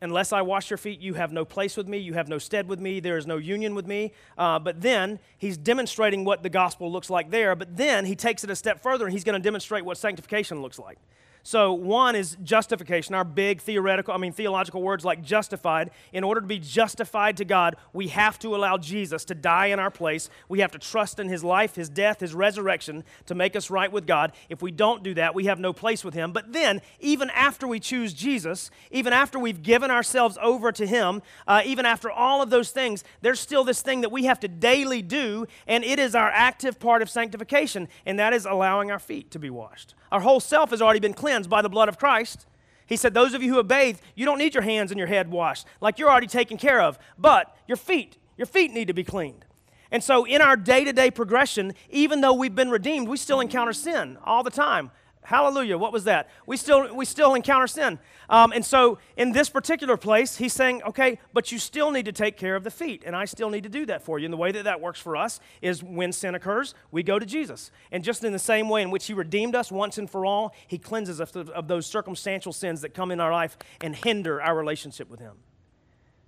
Unless 0.02 0.32
I 0.32 0.42
wash 0.42 0.68
your 0.68 0.78
feet, 0.78 1.00
you 1.00 1.14
have 1.14 1.32
no 1.32 1.44
place 1.44 1.76
with 1.76 1.86
me, 1.86 1.96
you 1.98 2.14
have 2.14 2.28
no 2.28 2.36
stead 2.36 2.66
with 2.66 2.80
me, 2.80 2.98
there 2.98 3.16
is 3.16 3.24
no 3.24 3.36
union 3.36 3.72
with 3.76 3.86
me. 3.86 4.12
Uh, 4.36 4.58
but 4.58 4.82
then 4.82 5.20
he's 5.38 5.56
demonstrating 5.56 6.24
what 6.24 6.42
the 6.42 6.50
gospel 6.50 6.90
looks 6.90 7.08
like 7.08 7.30
there, 7.30 7.54
but 7.54 7.76
then 7.76 8.04
he 8.04 8.16
takes 8.16 8.42
it 8.42 8.50
a 8.50 8.56
step 8.56 8.82
further 8.82 9.04
and 9.04 9.12
he's 9.12 9.22
going 9.22 9.40
to 9.40 9.42
demonstrate 9.42 9.84
what 9.84 9.96
sanctification 9.96 10.60
looks 10.60 10.76
like. 10.76 10.98
So, 11.44 11.72
one 11.72 12.14
is 12.14 12.36
justification, 12.44 13.16
our 13.16 13.24
big 13.24 13.60
theoretical, 13.60 14.14
I 14.14 14.16
mean, 14.16 14.32
theological 14.32 14.80
words 14.80 15.04
like 15.04 15.24
justified. 15.24 15.90
In 16.12 16.22
order 16.22 16.40
to 16.40 16.46
be 16.46 16.60
justified 16.60 17.36
to 17.38 17.44
God, 17.44 17.74
we 17.92 18.08
have 18.08 18.38
to 18.40 18.54
allow 18.54 18.78
Jesus 18.78 19.24
to 19.24 19.34
die 19.34 19.66
in 19.66 19.80
our 19.80 19.90
place. 19.90 20.30
We 20.48 20.60
have 20.60 20.70
to 20.70 20.78
trust 20.78 21.18
in 21.18 21.28
his 21.28 21.42
life, 21.42 21.74
his 21.74 21.88
death, 21.88 22.20
his 22.20 22.32
resurrection 22.32 23.02
to 23.26 23.34
make 23.34 23.56
us 23.56 23.70
right 23.70 23.90
with 23.90 24.06
God. 24.06 24.32
If 24.48 24.62
we 24.62 24.70
don't 24.70 25.02
do 25.02 25.14
that, 25.14 25.34
we 25.34 25.46
have 25.46 25.58
no 25.58 25.72
place 25.72 26.04
with 26.04 26.14
him. 26.14 26.30
But 26.30 26.52
then, 26.52 26.80
even 27.00 27.28
after 27.30 27.66
we 27.66 27.80
choose 27.80 28.14
Jesus, 28.14 28.70
even 28.92 29.12
after 29.12 29.36
we've 29.36 29.64
given 29.64 29.90
ourselves 29.90 30.38
over 30.40 30.70
to 30.70 30.86
him, 30.86 31.22
uh, 31.48 31.62
even 31.64 31.84
after 31.84 32.08
all 32.08 32.40
of 32.40 32.50
those 32.50 32.70
things, 32.70 33.02
there's 33.20 33.40
still 33.40 33.64
this 33.64 33.82
thing 33.82 34.02
that 34.02 34.12
we 34.12 34.26
have 34.26 34.38
to 34.40 34.48
daily 34.48 35.02
do, 35.02 35.46
and 35.66 35.82
it 35.82 35.98
is 35.98 36.14
our 36.14 36.30
active 36.30 36.78
part 36.78 37.02
of 37.02 37.10
sanctification, 37.10 37.88
and 38.06 38.16
that 38.20 38.32
is 38.32 38.46
allowing 38.46 38.92
our 38.92 39.00
feet 39.00 39.32
to 39.32 39.40
be 39.40 39.50
washed. 39.50 39.96
Our 40.12 40.20
whole 40.20 40.40
self 40.40 40.70
has 40.70 40.82
already 40.82 41.00
been 41.00 41.14
cleansed 41.14 41.48
by 41.48 41.62
the 41.62 41.70
blood 41.70 41.88
of 41.88 41.98
Christ. 41.98 42.46
He 42.86 42.96
said, 42.96 43.14
Those 43.14 43.32
of 43.32 43.42
you 43.42 43.50
who 43.50 43.56
have 43.56 43.66
bathed, 43.66 44.02
you 44.14 44.26
don't 44.26 44.36
need 44.36 44.52
your 44.54 44.62
hands 44.62 44.90
and 44.90 44.98
your 44.98 45.06
head 45.06 45.30
washed, 45.30 45.66
like 45.80 45.98
you're 45.98 46.10
already 46.10 46.26
taken 46.26 46.58
care 46.58 46.82
of. 46.82 46.98
But 47.18 47.56
your 47.66 47.78
feet, 47.78 48.18
your 48.36 48.46
feet 48.46 48.72
need 48.72 48.88
to 48.88 48.94
be 48.94 49.04
cleaned. 49.04 49.46
And 49.90 50.04
so, 50.04 50.26
in 50.26 50.42
our 50.42 50.54
day 50.54 50.84
to 50.84 50.92
day 50.92 51.10
progression, 51.10 51.72
even 51.88 52.20
though 52.20 52.34
we've 52.34 52.54
been 52.54 52.70
redeemed, 52.70 53.08
we 53.08 53.16
still 53.16 53.40
encounter 53.40 53.72
sin 53.72 54.18
all 54.22 54.42
the 54.42 54.50
time. 54.50 54.90
Hallelujah. 55.24 55.78
What 55.78 55.92
was 55.92 56.04
that? 56.04 56.28
We 56.46 56.56
still 56.56 56.94
we 56.94 57.04
still 57.04 57.34
encounter 57.34 57.68
sin. 57.68 58.00
Um, 58.28 58.52
and 58.52 58.64
so 58.64 58.98
in 59.16 59.32
this 59.32 59.48
particular 59.48 59.96
place, 59.96 60.36
he's 60.36 60.52
saying, 60.52 60.82
okay, 60.82 61.18
but 61.32 61.52
you 61.52 61.58
still 61.58 61.92
need 61.92 62.06
to 62.06 62.12
take 62.12 62.36
care 62.36 62.56
of 62.56 62.64
the 62.64 62.70
feet, 62.70 63.04
and 63.06 63.14
I 63.14 63.26
still 63.26 63.48
need 63.48 63.62
to 63.62 63.68
do 63.68 63.86
that 63.86 64.02
for 64.02 64.18
you. 64.18 64.24
And 64.24 64.32
the 64.32 64.38
way 64.38 64.50
that 64.52 64.64
that 64.64 64.80
works 64.80 64.98
for 64.98 65.16
us 65.16 65.38
is 65.60 65.82
when 65.82 66.12
sin 66.12 66.34
occurs, 66.34 66.74
we 66.90 67.02
go 67.02 67.18
to 67.18 67.26
Jesus. 67.26 67.70
And 67.92 68.02
just 68.02 68.24
in 68.24 68.32
the 68.32 68.38
same 68.38 68.68
way 68.68 68.82
in 68.82 68.90
which 68.90 69.06
he 69.06 69.14
redeemed 69.14 69.54
us 69.54 69.70
once 69.70 69.96
and 69.96 70.10
for 70.10 70.26
all, 70.26 70.54
he 70.66 70.78
cleanses 70.78 71.20
us 71.20 71.36
of, 71.36 71.50
of 71.50 71.68
those 71.68 71.86
circumstantial 71.86 72.52
sins 72.52 72.80
that 72.80 72.92
come 72.92 73.12
in 73.12 73.20
our 73.20 73.32
life 73.32 73.56
and 73.80 73.94
hinder 73.94 74.42
our 74.42 74.56
relationship 74.56 75.08
with 75.08 75.20
him. 75.20 75.36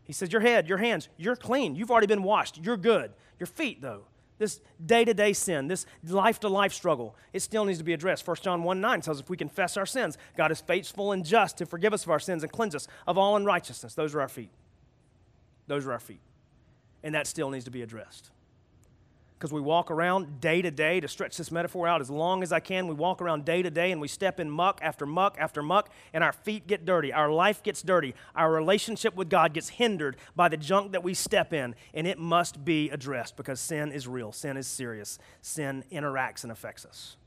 He 0.04 0.12
says, 0.12 0.30
Your 0.30 0.42
head, 0.42 0.68
your 0.68 0.78
hands, 0.78 1.08
you're 1.16 1.36
clean. 1.36 1.74
You've 1.74 1.90
already 1.90 2.06
been 2.06 2.22
washed. 2.22 2.58
You're 2.62 2.76
good. 2.76 3.12
Your 3.40 3.46
feet, 3.48 3.82
though, 3.82 4.04
this 4.38 4.60
day 4.84 5.04
to 5.04 5.14
day 5.14 5.32
sin, 5.32 5.68
this 5.68 5.86
life 6.06 6.40
to 6.40 6.48
life 6.48 6.72
struggle, 6.72 7.16
it 7.32 7.40
still 7.40 7.64
needs 7.64 7.78
to 7.78 7.84
be 7.84 7.92
addressed. 7.92 8.26
1 8.26 8.36
John 8.42 8.62
1 8.62 8.80
9 8.80 9.00
tells 9.00 9.18
us 9.18 9.22
if 9.22 9.30
we 9.30 9.36
confess 9.36 9.76
our 9.76 9.86
sins, 9.86 10.18
God 10.36 10.50
is 10.50 10.60
faithful 10.60 11.12
and 11.12 11.24
just 11.24 11.58
to 11.58 11.66
forgive 11.66 11.92
us 11.92 12.04
of 12.04 12.10
our 12.10 12.20
sins 12.20 12.42
and 12.42 12.50
cleanse 12.50 12.74
us 12.74 12.88
of 13.06 13.16
all 13.16 13.36
unrighteousness. 13.36 13.94
Those 13.94 14.14
are 14.14 14.20
our 14.20 14.28
feet. 14.28 14.50
Those 15.66 15.86
are 15.86 15.92
our 15.92 16.00
feet. 16.00 16.20
And 17.02 17.14
that 17.14 17.26
still 17.26 17.50
needs 17.50 17.64
to 17.64 17.70
be 17.70 17.82
addressed 17.82 18.30
because 19.44 19.52
we 19.52 19.60
walk 19.60 19.90
around 19.90 20.40
day 20.40 20.62
to 20.62 20.70
day, 20.70 21.00
to 21.00 21.06
stretch 21.06 21.36
this 21.36 21.52
metaphor 21.52 21.86
out 21.86 22.00
as 22.00 22.08
long 22.08 22.42
as 22.42 22.50
I 22.50 22.60
can, 22.60 22.88
we 22.88 22.94
walk 22.94 23.20
around 23.20 23.44
day 23.44 23.60
to 23.60 23.68
day 23.68 23.92
and 23.92 24.00
we 24.00 24.08
step 24.08 24.40
in 24.40 24.50
muck 24.50 24.78
after 24.80 25.04
muck 25.04 25.36
after 25.38 25.62
muck, 25.62 25.90
and 26.14 26.24
our 26.24 26.32
feet 26.32 26.66
get 26.66 26.86
dirty. 26.86 27.12
Our 27.12 27.30
life 27.30 27.62
gets 27.62 27.82
dirty. 27.82 28.14
Our 28.34 28.50
relationship 28.50 29.14
with 29.14 29.28
God 29.28 29.52
gets 29.52 29.68
hindered 29.68 30.16
by 30.34 30.48
the 30.48 30.56
junk 30.56 30.92
that 30.92 31.04
we 31.04 31.12
step 31.12 31.52
in, 31.52 31.74
and 31.92 32.06
it 32.06 32.18
must 32.18 32.64
be 32.64 32.88
addressed 32.88 33.36
because 33.36 33.60
sin 33.60 33.92
is 33.92 34.08
real, 34.08 34.32
sin 34.32 34.56
is 34.56 34.66
serious, 34.66 35.18
sin 35.42 35.84
interacts 35.92 36.42
and 36.42 36.50
affects 36.50 36.86
us. 36.86 37.18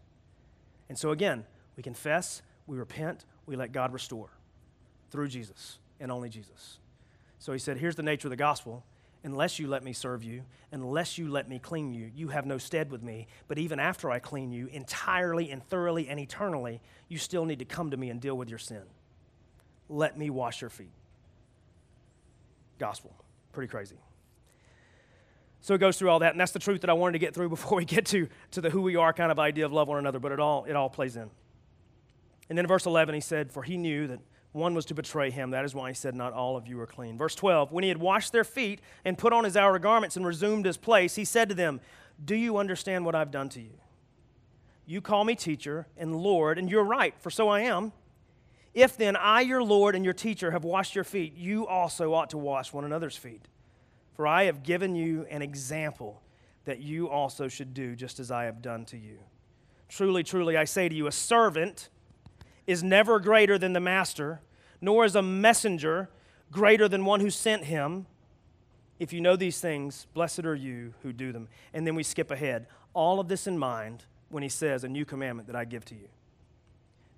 And 0.89 0.97
so, 0.97 1.12
again, 1.12 1.45
we 1.75 1.84
confess, 1.84 2.41
we 2.65 2.77
repent, 2.77 3.25
we 3.45 3.56
let 3.56 3.71
God 3.71 3.93
restore 3.93 4.30
through 5.12 5.27
Jesus 5.27 5.77
and 5.99 6.12
only 6.12 6.30
Jesus. 6.30 6.80
So 7.38 7.53
he 7.53 7.60
said, 7.60 7.77
Here's 7.77 7.95
the 7.95 8.01
nature 8.01 8.27
of 8.27 8.32
the 8.32 8.38
gospel 8.38 8.84
unless 9.23 9.60
you 9.60 9.67
let 9.67 9.84
me 9.84 9.93
serve 9.93 10.23
you, 10.23 10.43
unless 10.71 11.17
you 11.17 11.30
let 11.30 11.49
me 11.49 11.60
clean 11.60 11.93
you, 11.93 12.12
you 12.15 12.30
have 12.30 12.45
no 12.45 12.58
stead 12.58 12.91
with 12.91 13.03
me. 13.03 13.27
But 13.47 13.58
even 13.58 13.80
after 13.80 14.12
I 14.12 14.19
clean 14.19 14.51
you 14.51 14.67
entirely 14.67 15.51
and 15.51 15.63
thoroughly 15.67 16.08
and 16.08 16.19
eternally, 16.19 16.82
you 17.08 17.17
still 17.17 17.45
need 17.45 17.60
to 17.60 17.65
come 17.65 17.91
to 17.91 17.97
me 17.97 18.10
and 18.10 18.21
deal 18.21 18.38
with 18.38 18.49
your 18.49 18.60
sin. 18.60 18.84
Let 19.89 20.17
me 20.17 20.30
wash 20.30 20.62
your 20.62 20.69
feet. 20.69 20.91
Gospel. 22.80 23.15
Pretty 23.53 23.69
crazy. 23.69 23.97
So 25.62 25.73
it 25.73 25.80
goes 25.80 25.97
through 25.97 26.10
all 26.10 26.19
that, 26.19 26.32
and 26.32 26.39
that's 26.39 26.51
the 26.51 26.60
truth 26.60 26.82
that 26.82 26.89
I 26.89 26.93
wanted 26.93 27.13
to 27.13 27.19
get 27.19 27.34
through 27.34 27.49
before 27.58 27.77
we 27.77 27.86
get 27.86 28.06
to, 28.08 28.27
to 28.51 28.62
the 28.62 28.69
who 28.69 28.82
we 28.82 28.95
are 28.95 29.13
kind 29.13 29.32
of 29.32 29.39
idea 29.39 29.65
of 29.65 29.73
love 29.73 29.88
one 29.88 29.97
another, 29.97 30.19
but 30.19 30.32
it 30.32 30.39
all, 30.39 30.65
it 30.65 30.75
all 30.75 30.89
plays 30.89 31.15
in. 31.15 31.30
And 32.49 32.58
then 32.58 32.65
in 32.65 32.67
verse 32.67 32.86
11, 32.86 33.15
he 33.15 33.21
said, 33.21 33.51
For 33.51 33.63
he 33.63 33.77
knew 33.77 34.08
that 34.08 34.19
one 34.51 34.73
was 34.73 34.86
to 34.86 34.93
betray 34.93 35.29
him. 35.29 35.51
That 35.51 35.65
is 35.65 35.75
why 35.75 35.89
he 35.89 35.93
said, 35.93 36.15
Not 36.15 36.33
all 36.33 36.57
of 36.57 36.67
you 36.67 36.79
are 36.79 36.88
clean. 36.88 37.17
Verse 37.17 37.36
12 37.36 37.71
When 37.71 37.83
he 37.83 37.89
had 37.89 37.99
washed 37.99 38.31
their 38.31 38.43
feet 38.43 38.81
and 39.05 39.17
put 39.17 39.33
on 39.33 39.43
his 39.43 39.57
outer 39.57 39.79
garments 39.79 40.15
and 40.15 40.25
resumed 40.25 40.65
his 40.65 40.77
place, 40.77 41.15
he 41.15 41.25
said 41.25 41.49
to 41.49 41.55
them, 41.55 41.79
Do 42.23 42.36
you 42.36 42.57
understand 42.57 43.05
what 43.05 43.15
I've 43.15 43.31
done 43.31 43.49
to 43.49 43.62
you? 43.62 43.79
You 44.86 45.01
call 45.01 45.25
me 45.25 45.36
teacher 45.36 45.88
and 45.97 46.15
Lord, 46.15 46.57
and 46.57 46.69
you're 46.69 46.83
right, 46.83 47.13
for 47.19 47.29
so 47.29 47.49
I 47.49 47.62
am. 47.62 47.91
If 48.73 48.95
then 48.95 49.15
I, 49.15 49.41
your 49.41 49.63
Lord 49.63 49.95
and 49.95 50.05
your 50.05 50.13
teacher, 50.13 50.51
have 50.51 50.63
washed 50.63 50.95
your 50.95 51.03
feet, 51.03 51.36
you 51.36 51.67
also 51.67 52.13
ought 52.13 52.29
to 52.29 52.38
wash 52.38 52.71
one 52.71 52.86
another's 52.86 53.17
feet. 53.17 53.47
For 54.15 54.25
I 54.25 54.43
have 54.43 54.63
given 54.63 54.95
you 54.95 55.25
an 55.29 55.41
example 55.41 56.21
that 56.65 56.79
you 56.79 57.10
also 57.10 57.47
should 57.47 57.73
do 57.73 57.95
just 57.95 58.19
as 58.19 58.31
I 58.31 58.45
have 58.45 58.62
done 58.62 58.86
to 58.86 58.97
you. 58.97 59.17
Truly, 59.89 60.23
truly, 60.23 60.57
I 60.57 60.65
say 60.65 60.89
to 60.89 60.95
you, 60.95 61.07
a 61.07 61.12
servant 61.12 61.89
is 62.67 62.84
never 62.84 63.19
greater 63.19 63.58
than 63.58 63.73
the 63.73 63.80
master 63.80 64.41
nor 64.82 65.06
is 65.06 65.15
a 65.15 65.21
messenger 65.21 66.10
greater 66.51 66.88
than 66.88 67.06
one 67.06 67.19
who 67.19 67.30
sent 67.30 67.65
him. 67.65 68.06
If 68.99 69.13
you 69.13 69.21
know 69.21 69.36
these 69.36 69.60
things, 69.60 70.08
blessed 70.13 70.45
are 70.45 70.56
you 70.56 70.93
who 71.03 71.13
do 71.13 71.32
them. 71.32 71.47
And 71.73 71.86
then 71.86 71.95
we 71.95 72.03
skip 72.03 72.32
ahead. 72.32 72.67
All 72.93 73.19
of 73.19 73.27
this 73.27 73.47
in 73.47 73.58
mind 73.58 74.06
when 74.30 74.43
he 74.43 74.49
says, 74.49 74.84
A 74.84 74.89
new 74.89 75.06
commandment 75.06 75.47
that 75.47 75.56
I 75.56 75.65
give 75.65 75.86
to 75.86 75.95
you. 75.95 76.08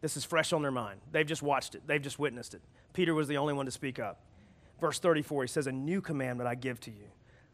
This 0.01 0.15
is 0.15 0.23
fresh 0.23 0.53
on 0.53 0.61
their 0.61 0.71
mind. 0.71 1.01
They've 1.11 1.25
just 1.25 1.43
watched 1.43 1.75
it, 1.75 1.83
they've 1.85 2.01
just 2.01 2.19
witnessed 2.19 2.53
it. 2.53 2.61
Peter 2.93 3.13
was 3.13 3.27
the 3.27 3.37
only 3.37 3.53
one 3.53 3.65
to 3.65 3.71
speak 3.71 3.99
up. 3.99 4.21
Verse 4.79 4.99
34, 4.99 5.43
he 5.43 5.47
says, 5.47 5.67
A 5.67 5.71
new 5.71 6.01
commandment 6.01 6.49
I 6.49 6.55
give 6.55 6.79
to 6.81 6.91
you, 6.91 7.07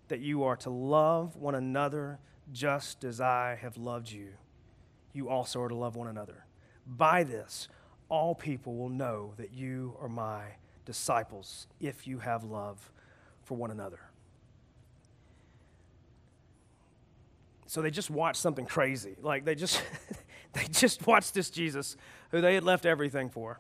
that 0.08 0.20
you 0.20 0.44
are 0.44 0.56
to 0.58 0.70
love 0.70 1.36
one 1.36 1.56
another 1.56 2.20
just 2.52 3.04
as 3.04 3.20
I 3.20 3.58
have 3.62 3.78
loved 3.78 4.12
you. 4.12 4.30
You 5.14 5.30
also 5.30 5.62
are 5.62 5.70
to 5.70 5.76
love 5.76 5.96
one 5.96 6.08
another. 6.08 6.46
By 6.86 7.24
this, 7.24 7.68
all 8.10 8.36
people 8.36 8.76
will 8.76 8.90
know 8.90 9.34
that 9.38 9.54
you 9.54 9.96
are 10.02 10.10
my 10.10 10.44
disciples 10.86 11.68
if 11.80 12.08
you 12.08 12.20
have 12.20 12.44
love 12.44 12.92
for 13.44 13.56
one 13.56 13.72
another. 13.72 14.00
So 17.68 17.82
they 17.82 17.92
just 17.92 18.10
watched 18.10 18.40
something 18.40 18.66
crazy. 18.66 19.16
Like 19.22 19.46
they 19.46 19.56
just 19.56 19.82
they 20.54 20.66
just 20.72 21.06
watched 21.06 21.34
this 21.34 21.50
Jesus 21.50 21.98
who 22.32 22.42
they 22.42 22.56
had 22.56 22.64
left 22.64 22.86
everything 22.86 23.30
for 23.30 23.60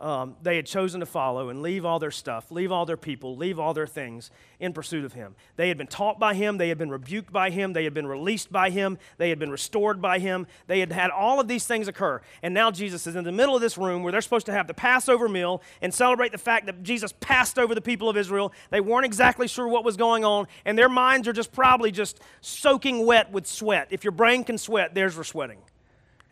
um, 0.00 0.36
they 0.42 0.56
had 0.56 0.66
chosen 0.66 1.00
to 1.00 1.06
follow 1.06 1.50
and 1.50 1.60
leave 1.60 1.84
all 1.84 1.98
their 1.98 2.10
stuff, 2.10 2.50
leave 2.50 2.72
all 2.72 2.86
their 2.86 2.96
people, 2.96 3.36
leave 3.36 3.58
all 3.58 3.74
their 3.74 3.86
things 3.86 4.30
in 4.58 4.72
pursuit 4.72 5.04
of 5.04 5.12
him. 5.12 5.34
They 5.56 5.68
had 5.68 5.76
been 5.76 5.86
taught 5.86 6.18
by 6.18 6.34
him, 6.34 6.56
they 6.56 6.68
had 6.70 6.78
been 6.78 6.90
rebuked 6.90 7.32
by 7.32 7.50
him, 7.50 7.74
they 7.74 7.84
had 7.84 7.92
been 7.92 8.06
released 8.06 8.50
by 8.50 8.70
him, 8.70 8.98
they 9.18 9.28
had 9.28 9.38
been 9.38 9.50
restored 9.50 10.00
by 10.00 10.18
him, 10.18 10.46
they 10.66 10.80
had 10.80 10.90
had 10.90 11.10
all 11.10 11.38
of 11.38 11.48
these 11.48 11.66
things 11.66 11.86
occur. 11.86 12.22
And 12.42 12.54
now 12.54 12.70
Jesus 12.70 13.06
is 13.06 13.14
in 13.14 13.24
the 13.24 13.32
middle 13.32 13.54
of 13.54 13.60
this 13.60 13.76
room 13.76 14.02
where 14.02 14.10
they're 14.10 14.20
supposed 14.22 14.46
to 14.46 14.52
have 14.52 14.66
the 14.66 14.74
Passover 14.74 15.28
meal 15.28 15.62
and 15.82 15.92
celebrate 15.92 16.32
the 16.32 16.38
fact 16.38 16.66
that 16.66 16.82
Jesus 16.82 17.12
passed 17.20 17.58
over 17.58 17.74
the 17.74 17.80
people 17.82 18.08
of 18.08 18.16
Israel. 18.16 18.52
They 18.70 18.80
weren't 18.80 19.04
exactly 19.04 19.48
sure 19.48 19.68
what 19.68 19.84
was 19.84 19.96
going 19.98 20.24
on, 20.24 20.46
and 20.64 20.78
their 20.78 20.88
minds 20.88 21.28
are 21.28 21.34
just 21.34 21.52
probably 21.52 21.90
just 21.90 22.20
soaking 22.40 23.04
wet 23.04 23.30
with 23.30 23.46
sweat. 23.46 23.88
If 23.90 24.04
your 24.04 24.12
brain 24.12 24.44
can 24.44 24.56
sweat, 24.56 24.94
theirs 24.94 25.16
were 25.16 25.24
sweating. 25.24 25.58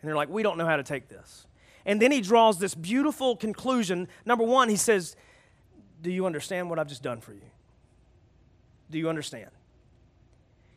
And 0.01 0.07
they're 0.07 0.15
like, 0.15 0.29
we 0.29 0.43
don't 0.43 0.57
know 0.57 0.65
how 0.65 0.77
to 0.77 0.83
take 0.83 1.07
this. 1.07 1.45
And 1.85 2.01
then 2.01 2.11
he 2.11 2.21
draws 2.21 2.59
this 2.59 2.75
beautiful 2.75 3.35
conclusion. 3.35 4.07
Number 4.25 4.43
one, 4.43 4.69
he 4.69 4.75
says, 4.75 5.15
Do 6.01 6.11
you 6.11 6.25
understand 6.25 6.69
what 6.69 6.79
I've 6.79 6.87
just 6.87 7.03
done 7.03 7.21
for 7.21 7.33
you? 7.33 7.41
Do 8.91 8.97
you 8.97 9.09
understand? 9.09 9.49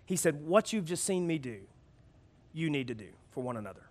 He 0.07 0.17
said, 0.17 0.47
What 0.47 0.73
you've 0.73 0.85
just 0.85 1.05
seen 1.05 1.27
me 1.27 1.39
do, 1.39 1.59
you 2.53 2.71
need 2.71 2.89
to 2.89 2.95
do 2.95 3.09
for 3.31 3.43
one 3.43 3.57
another. 3.57 3.83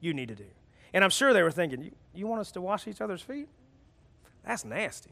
You 0.00 0.12
need 0.12 0.28
to 0.28 0.34
do. 0.34 0.46
And 0.92 1.02
I'm 1.02 1.10
sure 1.10 1.32
they 1.32 1.42
were 1.42 1.50
thinking, 1.50 1.82
You, 1.82 1.90
you 2.14 2.26
want 2.26 2.40
us 2.40 2.52
to 2.52 2.60
wash 2.60 2.86
each 2.86 3.00
other's 3.00 3.22
feet? 3.22 3.48
That's 4.46 4.64
nasty. 4.64 5.10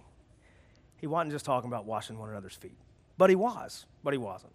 He 0.98 1.06
wasn't 1.06 1.32
just 1.32 1.44
talking 1.44 1.68
about 1.68 1.84
washing 1.84 2.18
one 2.18 2.30
another's 2.30 2.54
feet, 2.54 2.76
but 3.18 3.30
he 3.30 3.36
was, 3.36 3.86
but 4.04 4.12
he 4.12 4.18
wasn't. 4.18 4.52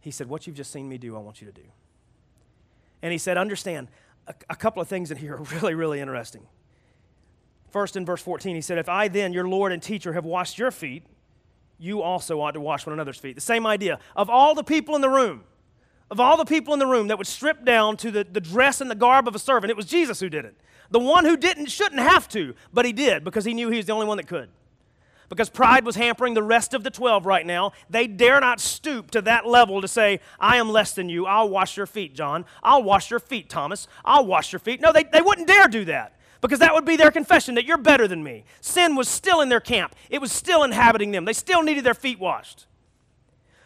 He 0.00 0.10
said, 0.10 0.28
What 0.28 0.46
you've 0.46 0.56
just 0.56 0.72
seen 0.72 0.88
me 0.88 0.98
do, 0.98 1.16
I 1.16 1.18
want 1.20 1.40
you 1.40 1.46
to 1.46 1.52
do. 1.52 1.66
And 3.02 3.12
he 3.12 3.18
said, 3.18 3.36
Understand, 3.36 3.88
a, 4.26 4.34
a 4.50 4.56
couple 4.56 4.82
of 4.82 4.88
things 4.88 5.10
in 5.10 5.16
here 5.16 5.34
are 5.36 5.42
really, 5.42 5.74
really 5.74 6.00
interesting. 6.00 6.46
First, 7.70 7.96
in 7.96 8.06
verse 8.06 8.22
14, 8.22 8.54
he 8.54 8.60
said, 8.60 8.78
If 8.78 8.88
I 8.88 9.08
then, 9.08 9.32
your 9.32 9.48
Lord 9.48 9.72
and 9.72 9.82
teacher, 9.82 10.12
have 10.12 10.24
washed 10.24 10.58
your 10.58 10.70
feet, 10.70 11.04
you 11.78 12.00
also 12.00 12.40
ought 12.40 12.52
to 12.52 12.60
wash 12.60 12.86
one 12.86 12.94
another's 12.94 13.18
feet. 13.18 13.34
The 13.34 13.42
same 13.42 13.66
idea. 13.66 13.98
Of 14.14 14.30
all 14.30 14.54
the 14.54 14.64
people 14.64 14.94
in 14.94 15.02
the 15.02 15.10
room, 15.10 15.44
of 16.10 16.20
all 16.20 16.36
the 16.36 16.44
people 16.44 16.72
in 16.72 16.78
the 16.78 16.86
room 16.86 17.08
that 17.08 17.18
would 17.18 17.26
strip 17.26 17.64
down 17.64 17.96
to 17.98 18.10
the, 18.10 18.24
the 18.24 18.40
dress 18.40 18.80
and 18.80 18.90
the 18.90 18.94
garb 18.94 19.28
of 19.28 19.34
a 19.34 19.38
servant, 19.38 19.70
it 19.70 19.76
was 19.76 19.86
Jesus 19.86 20.20
who 20.20 20.28
did 20.28 20.44
it. 20.44 20.56
The 20.90 21.00
one 21.00 21.24
who 21.24 21.36
didn't 21.36 21.66
shouldn't 21.66 22.00
have 22.00 22.28
to, 22.28 22.54
but 22.72 22.86
he 22.86 22.92
did 22.92 23.24
because 23.24 23.44
he 23.44 23.52
knew 23.52 23.68
he 23.68 23.76
was 23.76 23.86
the 23.86 23.92
only 23.92 24.06
one 24.06 24.16
that 24.16 24.28
could 24.28 24.48
because 25.28 25.48
pride 25.48 25.84
was 25.84 25.96
hampering 25.96 26.34
the 26.34 26.42
rest 26.42 26.74
of 26.74 26.84
the 26.84 26.90
12 26.90 27.26
right 27.26 27.46
now. 27.46 27.72
They 27.90 28.06
dare 28.06 28.40
not 28.40 28.60
stoop 28.60 29.10
to 29.12 29.22
that 29.22 29.46
level 29.46 29.80
to 29.80 29.88
say, 29.88 30.20
I 30.38 30.56
am 30.56 30.70
less 30.70 30.92
than 30.92 31.08
you. 31.08 31.26
I'll 31.26 31.48
wash 31.48 31.76
your 31.76 31.86
feet, 31.86 32.14
John. 32.14 32.44
I'll 32.62 32.82
wash 32.82 33.10
your 33.10 33.20
feet, 33.20 33.48
Thomas. 33.48 33.88
I'll 34.04 34.26
wash 34.26 34.52
your 34.52 34.60
feet. 34.60 34.80
No, 34.80 34.92
they, 34.92 35.04
they 35.04 35.22
wouldn't 35.22 35.48
dare 35.48 35.68
do 35.68 35.84
that 35.86 36.16
because 36.40 36.58
that 36.60 36.74
would 36.74 36.84
be 36.84 36.96
their 36.96 37.10
confession 37.10 37.54
that 37.56 37.64
you're 37.64 37.78
better 37.78 38.06
than 38.06 38.22
me. 38.22 38.44
Sin 38.60 38.94
was 38.94 39.08
still 39.08 39.40
in 39.40 39.48
their 39.48 39.60
camp, 39.60 39.94
it 40.10 40.20
was 40.20 40.32
still 40.32 40.62
inhabiting 40.62 41.10
them. 41.10 41.24
They 41.24 41.32
still 41.32 41.62
needed 41.62 41.84
their 41.84 41.94
feet 41.94 42.18
washed. 42.18 42.66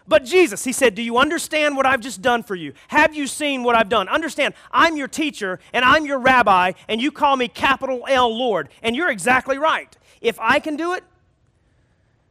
But 0.08 0.24
Jesus, 0.24 0.64
he 0.64 0.72
said, 0.72 0.96
Do 0.96 1.02
you 1.02 1.18
understand 1.18 1.76
what 1.76 1.86
I've 1.86 2.00
just 2.00 2.20
done 2.20 2.42
for 2.42 2.56
you? 2.56 2.72
Have 2.88 3.14
you 3.14 3.28
seen 3.28 3.62
what 3.62 3.76
I've 3.76 3.88
done? 3.88 4.08
Understand, 4.08 4.54
I'm 4.72 4.96
your 4.96 5.06
teacher 5.06 5.60
and 5.72 5.84
I'm 5.84 6.04
your 6.04 6.18
rabbi, 6.18 6.72
and 6.88 7.00
you 7.00 7.12
call 7.12 7.36
me 7.36 7.46
capital 7.46 8.04
L 8.08 8.36
Lord. 8.36 8.70
And 8.82 8.96
you're 8.96 9.10
exactly 9.10 9.56
right. 9.56 9.96
If 10.20 10.40
I 10.40 10.58
can 10.58 10.76
do 10.76 10.94
it, 10.94 11.04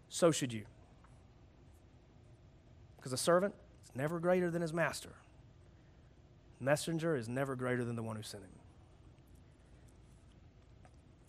so 0.10 0.32
should 0.32 0.52
you. 0.52 0.66
Because 2.98 3.14
a 3.14 3.18
servant 3.18 3.54
is 3.84 3.96
never 3.96 4.20
greater 4.20 4.52
than 4.52 4.62
his 4.62 4.74
master. 4.74 5.12
Messenger 6.60 7.16
is 7.16 7.30
never 7.30 7.56
greater 7.56 7.86
than 7.86 7.96
the 7.96 8.04
one 8.04 8.18
who 8.18 8.24
sent 8.24 8.44
him. 8.44 8.50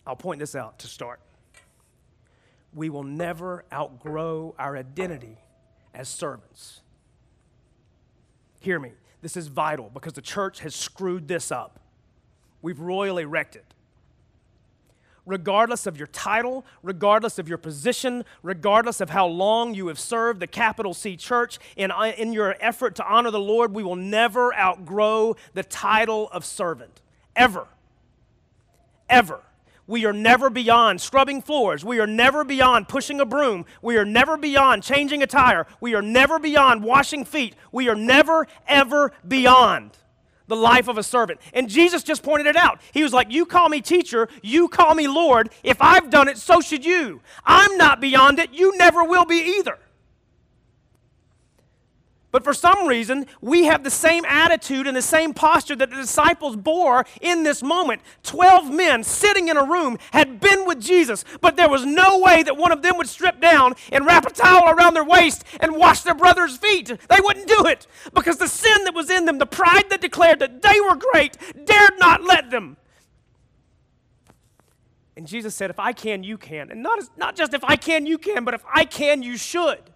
I'll 0.05 0.15
point 0.15 0.39
this 0.39 0.55
out 0.55 0.79
to 0.79 0.87
start. 0.87 1.21
We 2.73 2.89
will 2.89 3.03
never 3.03 3.65
outgrow 3.71 4.55
our 4.57 4.75
identity 4.75 5.37
as 5.93 6.09
servants. 6.09 6.81
Hear 8.59 8.79
me. 8.79 8.93
This 9.21 9.37
is 9.37 9.47
vital 9.47 9.89
because 9.93 10.13
the 10.13 10.21
church 10.21 10.61
has 10.61 10.73
screwed 10.73 11.27
this 11.27 11.51
up. 11.51 11.79
We've 12.61 12.79
royally 12.79 13.25
wrecked 13.25 13.55
it. 13.55 13.70
Regardless 15.25 15.85
of 15.85 15.97
your 15.97 16.07
title, 16.07 16.65
regardless 16.81 17.37
of 17.37 17.47
your 17.47 17.59
position, 17.59 18.25
regardless 18.41 19.01
of 19.01 19.11
how 19.11 19.27
long 19.27 19.75
you 19.75 19.87
have 19.87 19.99
served 19.99 20.39
the 20.39 20.47
capital 20.47 20.93
C 20.93 21.15
church, 21.15 21.59
in, 21.75 21.91
in 22.17 22.33
your 22.33 22.55
effort 22.59 22.95
to 22.95 23.05
honor 23.05 23.29
the 23.29 23.39
Lord, 23.39 23.73
we 23.73 23.83
will 23.83 23.95
never 23.95 24.53
outgrow 24.55 25.35
the 25.53 25.63
title 25.63 26.27
of 26.31 26.43
servant. 26.43 27.01
Ever. 27.35 27.67
Ever. 29.09 29.41
We 29.85 30.05
are 30.05 30.13
never 30.13 30.49
beyond 30.49 31.01
scrubbing 31.01 31.41
floors. 31.41 31.83
We 31.83 31.99
are 31.99 32.07
never 32.07 32.43
beyond 32.43 32.87
pushing 32.87 33.19
a 33.19 33.25
broom. 33.25 33.65
We 33.81 33.97
are 33.97 34.05
never 34.05 34.37
beyond 34.37 34.83
changing 34.83 35.21
a 35.21 35.27
tire. 35.27 35.67
We 35.81 35.95
are 35.95 36.01
never 36.01 36.39
beyond 36.39 36.83
washing 36.83 37.25
feet. 37.25 37.55
We 37.71 37.89
are 37.89 37.95
never, 37.95 38.47
ever 38.67 39.11
beyond 39.27 39.91
the 40.51 40.55
life 40.55 40.87
of 40.87 40.99
a 40.99 41.03
servant. 41.03 41.39
And 41.53 41.69
Jesus 41.69 42.03
just 42.03 42.21
pointed 42.21 42.45
it 42.45 42.55
out. 42.55 42.79
He 42.91 43.01
was 43.01 43.13
like, 43.13 43.31
You 43.31 43.45
call 43.45 43.69
me 43.69 43.81
teacher, 43.81 44.29
you 44.43 44.67
call 44.67 44.93
me 44.93 45.07
Lord. 45.07 45.49
If 45.63 45.81
I've 45.81 46.11
done 46.11 46.27
it, 46.27 46.37
so 46.37 46.61
should 46.61 46.85
you. 46.85 47.21
I'm 47.45 47.77
not 47.77 47.99
beyond 47.99 48.37
it. 48.37 48.53
You 48.53 48.77
never 48.77 49.03
will 49.03 49.25
be 49.25 49.57
either. 49.57 49.79
But 52.31 52.45
for 52.45 52.53
some 52.53 52.87
reason, 52.87 53.25
we 53.41 53.65
have 53.65 53.83
the 53.83 53.91
same 53.91 54.23
attitude 54.25 54.87
and 54.87 54.95
the 54.95 55.01
same 55.01 55.33
posture 55.33 55.75
that 55.75 55.89
the 55.89 55.97
disciples 55.97 56.55
bore 56.55 57.05
in 57.19 57.43
this 57.43 57.61
moment. 57.61 58.01
Twelve 58.23 58.71
men 58.71 59.03
sitting 59.03 59.49
in 59.49 59.57
a 59.57 59.63
room 59.63 59.97
had 60.11 60.39
been 60.39 60.65
with 60.65 60.79
Jesus, 60.79 61.25
but 61.41 61.57
there 61.57 61.69
was 61.69 61.85
no 61.85 62.19
way 62.19 62.41
that 62.43 62.55
one 62.55 62.71
of 62.71 62.81
them 62.81 62.97
would 62.97 63.09
strip 63.09 63.41
down 63.41 63.73
and 63.91 64.05
wrap 64.05 64.25
a 64.25 64.31
towel 64.31 64.69
around 64.69 64.93
their 64.93 65.03
waist 65.03 65.43
and 65.59 65.75
wash 65.75 66.01
their 66.01 66.15
brother's 66.15 66.57
feet. 66.57 66.87
They 66.87 67.19
wouldn't 67.19 67.47
do 67.47 67.65
it 67.65 67.85
because 68.13 68.37
the 68.37 68.47
sin 68.47 68.85
that 68.85 68.95
was 68.95 69.09
in 69.09 69.25
them, 69.25 69.37
the 69.37 69.45
pride 69.45 69.89
that 69.89 69.99
declared 70.01 70.39
that 70.39 70.61
they 70.61 70.79
were 70.79 70.95
great, 70.95 71.37
dared 71.65 71.99
not 71.99 72.23
let 72.23 72.49
them. 72.49 72.77
And 75.17 75.27
Jesus 75.27 75.53
said, 75.53 75.69
If 75.69 75.79
I 75.79 75.91
can, 75.91 76.23
you 76.23 76.37
can. 76.37 76.71
And 76.71 76.81
not, 76.81 76.99
not 77.17 77.35
just 77.35 77.53
if 77.53 77.63
I 77.63 77.75
can, 77.75 78.05
you 78.05 78.17
can, 78.17 78.45
but 78.45 78.53
if 78.53 78.63
I 78.73 78.85
can, 78.85 79.21
you 79.21 79.37
should. 79.37 79.90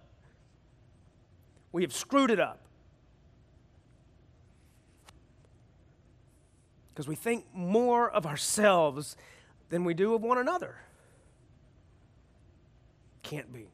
We 1.76 1.82
have 1.82 1.92
screwed 1.92 2.30
it 2.30 2.40
up. 2.40 2.62
Because 6.88 7.06
we 7.06 7.14
think 7.14 7.44
more 7.52 8.10
of 8.10 8.24
ourselves 8.24 9.14
than 9.68 9.84
we 9.84 9.92
do 9.92 10.14
of 10.14 10.22
one 10.22 10.38
another. 10.38 10.76
Can't 13.22 13.52
be. 13.52 13.66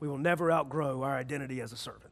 We 0.00 0.08
will 0.08 0.18
never 0.18 0.50
outgrow 0.50 1.04
our 1.04 1.16
identity 1.16 1.60
as 1.60 1.70
a 1.70 1.76
servant. 1.76 2.10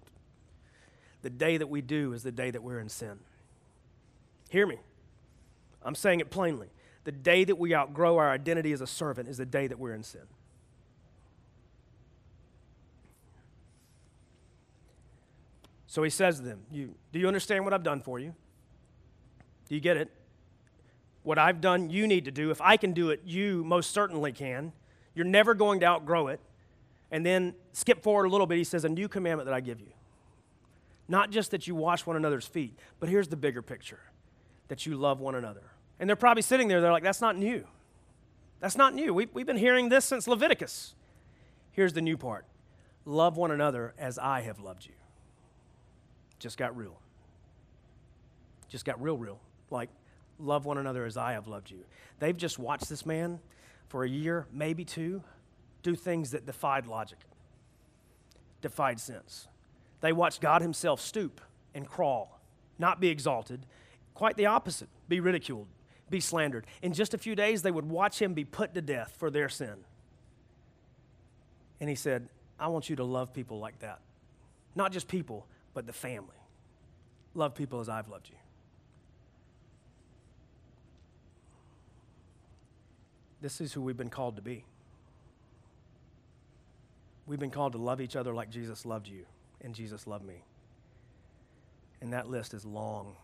The 1.22 1.30
day 1.30 1.56
that 1.56 1.68
we 1.68 1.80
do 1.80 2.12
is 2.12 2.22
the 2.22 2.30
day 2.30 2.52
that 2.52 2.62
we're 2.62 2.78
in 2.78 2.88
sin. 2.88 3.18
Hear 4.48 4.68
me. 4.68 4.78
I'm 5.82 5.96
saying 5.96 6.20
it 6.20 6.30
plainly. 6.30 6.68
The 7.02 7.10
day 7.10 7.42
that 7.42 7.58
we 7.58 7.74
outgrow 7.74 8.16
our 8.16 8.30
identity 8.30 8.70
as 8.70 8.80
a 8.80 8.86
servant 8.86 9.28
is 9.28 9.38
the 9.38 9.44
day 9.44 9.66
that 9.66 9.80
we're 9.80 9.94
in 9.94 10.04
sin. 10.04 10.28
So 15.88 16.02
he 16.02 16.10
says 16.10 16.36
to 16.36 16.42
them, 16.42 16.60
you, 16.70 16.94
Do 17.12 17.18
you 17.18 17.26
understand 17.26 17.64
what 17.64 17.72
I've 17.72 17.82
done 17.82 18.02
for 18.02 18.20
you? 18.20 18.34
Do 19.68 19.74
you 19.74 19.80
get 19.80 19.96
it? 19.96 20.10
What 21.22 21.38
I've 21.38 21.60
done, 21.60 21.90
you 21.90 22.06
need 22.06 22.26
to 22.26 22.30
do. 22.30 22.50
If 22.50 22.60
I 22.60 22.76
can 22.76 22.92
do 22.92 23.10
it, 23.10 23.22
you 23.24 23.64
most 23.64 23.90
certainly 23.90 24.30
can. 24.30 24.72
You're 25.14 25.26
never 25.26 25.54
going 25.54 25.80
to 25.80 25.86
outgrow 25.86 26.28
it. 26.28 26.40
And 27.10 27.24
then 27.24 27.54
skip 27.72 28.02
forward 28.02 28.26
a 28.26 28.28
little 28.28 28.46
bit, 28.46 28.58
he 28.58 28.64
says, 28.64 28.84
A 28.84 28.88
new 28.88 29.08
commandment 29.08 29.46
that 29.46 29.54
I 29.54 29.60
give 29.60 29.80
you. 29.80 29.88
Not 31.08 31.30
just 31.30 31.50
that 31.52 31.66
you 31.66 31.74
wash 31.74 32.04
one 32.04 32.16
another's 32.16 32.46
feet, 32.46 32.78
but 33.00 33.08
here's 33.08 33.28
the 33.28 33.36
bigger 33.36 33.62
picture 33.62 34.00
that 34.68 34.84
you 34.84 34.94
love 34.94 35.20
one 35.20 35.34
another. 35.34 35.72
And 35.98 36.08
they're 36.08 36.16
probably 36.16 36.42
sitting 36.42 36.68
there, 36.68 36.82
they're 36.82 36.92
like, 36.92 37.02
That's 37.02 37.22
not 37.22 37.36
new. 37.36 37.66
That's 38.60 38.76
not 38.76 38.94
new. 38.94 39.14
We, 39.14 39.26
we've 39.32 39.46
been 39.46 39.56
hearing 39.56 39.88
this 39.88 40.04
since 40.04 40.28
Leviticus. 40.28 40.94
Here's 41.72 41.94
the 41.94 42.02
new 42.02 42.18
part 42.18 42.44
love 43.06 43.38
one 43.38 43.50
another 43.50 43.94
as 43.96 44.18
I 44.18 44.42
have 44.42 44.60
loved 44.60 44.84
you 44.84 44.92
just 46.38 46.56
got 46.58 46.76
real. 46.76 47.00
Just 48.68 48.84
got 48.84 49.00
real, 49.02 49.16
real. 49.16 49.40
Like, 49.70 49.90
love 50.38 50.64
one 50.64 50.78
another 50.78 51.04
as 51.04 51.16
I 51.16 51.32
have 51.32 51.46
loved 51.46 51.70
you. 51.70 51.84
They've 52.18 52.36
just 52.36 52.58
watched 52.58 52.88
this 52.88 53.04
man 53.04 53.40
for 53.88 54.04
a 54.04 54.08
year, 54.08 54.46
maybe 54.52 54.84
two, 54.84 55.22
do 55.82 55.94
things 55.94 56.32
that 56.32 56.46
defied 56.46 56.86
logic, 56.86 57.18
defied 58.60 59.00
sense. 59.00 59.48
They 60.00 60.12
watched 60.12 60.40
God 60.40 60.62
Himself 60.62 61.00
stoop 61.00 61.40
and 61.74 61.86
crawl, 61.86 62.40
not 62.78 63.00
be 63.00 63.08
exalted, 63.08 63.66
quite 64.14 64.36
the 64.36 64.46
opposite, 64.46 64.88
be 65.08 65.20
ridiculed, 65.20 65.66
be 66.10 66.20
slandered. 66.20 66.66
In 66.82 66.92
just 66.92 67.14
a 67.14 67.18
few 67.18 67.34
days, 67.34 67.62
they 67.62 67.70
would 67.70 67.86
watch 67.86 68.20
Him 68.20 68.34
be 68.34 68.44
put 68.44 68.74
to 68.74 68.82
death 68.82 69.14
for 69.18 69.30
their 69.30 69.48
sin. 69.48 69.84
And 71.80 71.88
He 71.88 71.96
said, 71.96 72.28
I 72.60 72.68
want 72.68 72.90
you 72.90 72.96
to 72.96 73.04
love 73.04 73.32
people 73.32 73.58
like 73.58 73.78
that. 73.80 74.00
Not 74.74 74.92
just 74.92 75.08
people, 75.08 75.46
but 75.74 75.86
the 75.86 75.92
family. 75.92 76.36
Love 77.34 77.54
people 77.54 77.80
as 77.80 77.88
I've 77.88 78.08
loved 78.08 78.28
you. 78.28 78.36
This 83.40 83.60
is 83.60 83.72
who 83.72 83.82
we've 83.82 83.96
been 83.96 84.10
called 84.10 84.36
to 84.36 84.42
be. 84.42 84.64
We've 87.26 87.38
been 87.38 87.50
called 87.50 87.72
to 87.72 87.78
love 87.78 88.00
each 88.00 88.16
other 88.16 88.34
like 88.34 88.50
Jesus 88.50 88.84
loved 88.84 89.06
you 89.06 89.26
and 89.60 89.74
Jesus 89.74 90.06
loved 90.06 90.24
me. 90.24 90.44
And 92.00 92.12
that 92.12 92.28
list 92.28 92.54
is 92.54 92.64
long. 92.64 93.16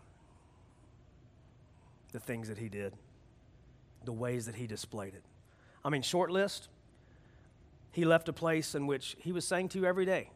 The 2.11 2.19
things 2.19 2.47
that 2.47 2.57
he 2.57 2.69
did, 2.69 2.93
the 4.05 4.13
ways 4.13 4.45
that 4.45 4.55
he 4.55 4.67
displayed 4.67 5.15
it. 5.15 5.23
I 5.83 5.89
mean, 5.89 6.01
short 6.01 6.31
list. 6.31 6.69
He 7.91 8.05
left 8.05 8.29
a 8.29 8.33
place 8.33 8.75
in 8.75 8.87
which 8.87 9.17
he 9.19 9.31
was 9.31 9.45
saying 9.45 9.69
to 9.69 9.79
you 9.79 9.85
every 9.85 10.05
day 10.05 10.29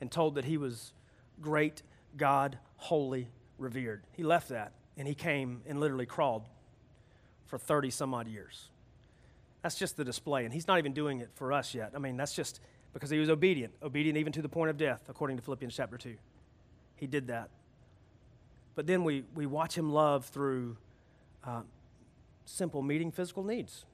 and 0.00 0.10
told 0.10 0.34
that 0.36 0.44
he 0.44 0.56
was 0.56 0.92
great, 1.40 1.82
God, 2.16 2.58
holy, 2.76 3.28
revered. 3.58 4.02
He 4.12 4.22
left 4.22 4.48
that 4.48 4.72
and 4.96 5.06
he 5.06 5.14
came 5.14 5.62
and 5.66 5.80
literally 5.80 6.06
crawled 6.06 6.48
for 7.46 7.58
30 7.58 7.90
some 7.90 8.14
odd 8.14 8.28
years. 8.28 8.68
That's 9.62 9.76
just 9.76 9.96
the 9.96 10.04
display. 10.04 10.44
And 10.44 10.54
he's 10.54 10.66
not 10.66 10.78
even 10.78 10.92
doing 10.92 11.20
it 11.20 11.30
for 11.34 11.52
us 11.52 11.74
yet. 11.74 11.92
I 11.94 11.98
mean, 11.98 12.16
that's 12.16 12.34
just 12.34 12.60
because 12.92 13.10
he 13.10 13.18
was 13.18 13.28
obedient, 13.28 13.72
obedient 13.82 14.18
even 14.18 14.32
to 14.32 14.42
the 14.42 14.48
point 14.48 14.70
of 14.70 14.76
death, 14.76 15.02
according 15.08 15.36
to 15.36 15.42
Philippians 15.42 15.74
chapter 15.76 15.96
2. 15.96 16.16
He 16.96 17.06
did 17.06 17.28
that. 17.28 17.50
But 18.74 18.86
then 18.86 19.04
we, 19.04 19.24
we 19.34 19.46
watch 19.46 19.76
him 19.76 19.92
love 19.92 20.26
through 20.26 20.76
uh, 21.44 21.62
simple 22.44 22.82
meeting 22.82 23.10
physical 23.10 23.44
needs. 23.44 23.84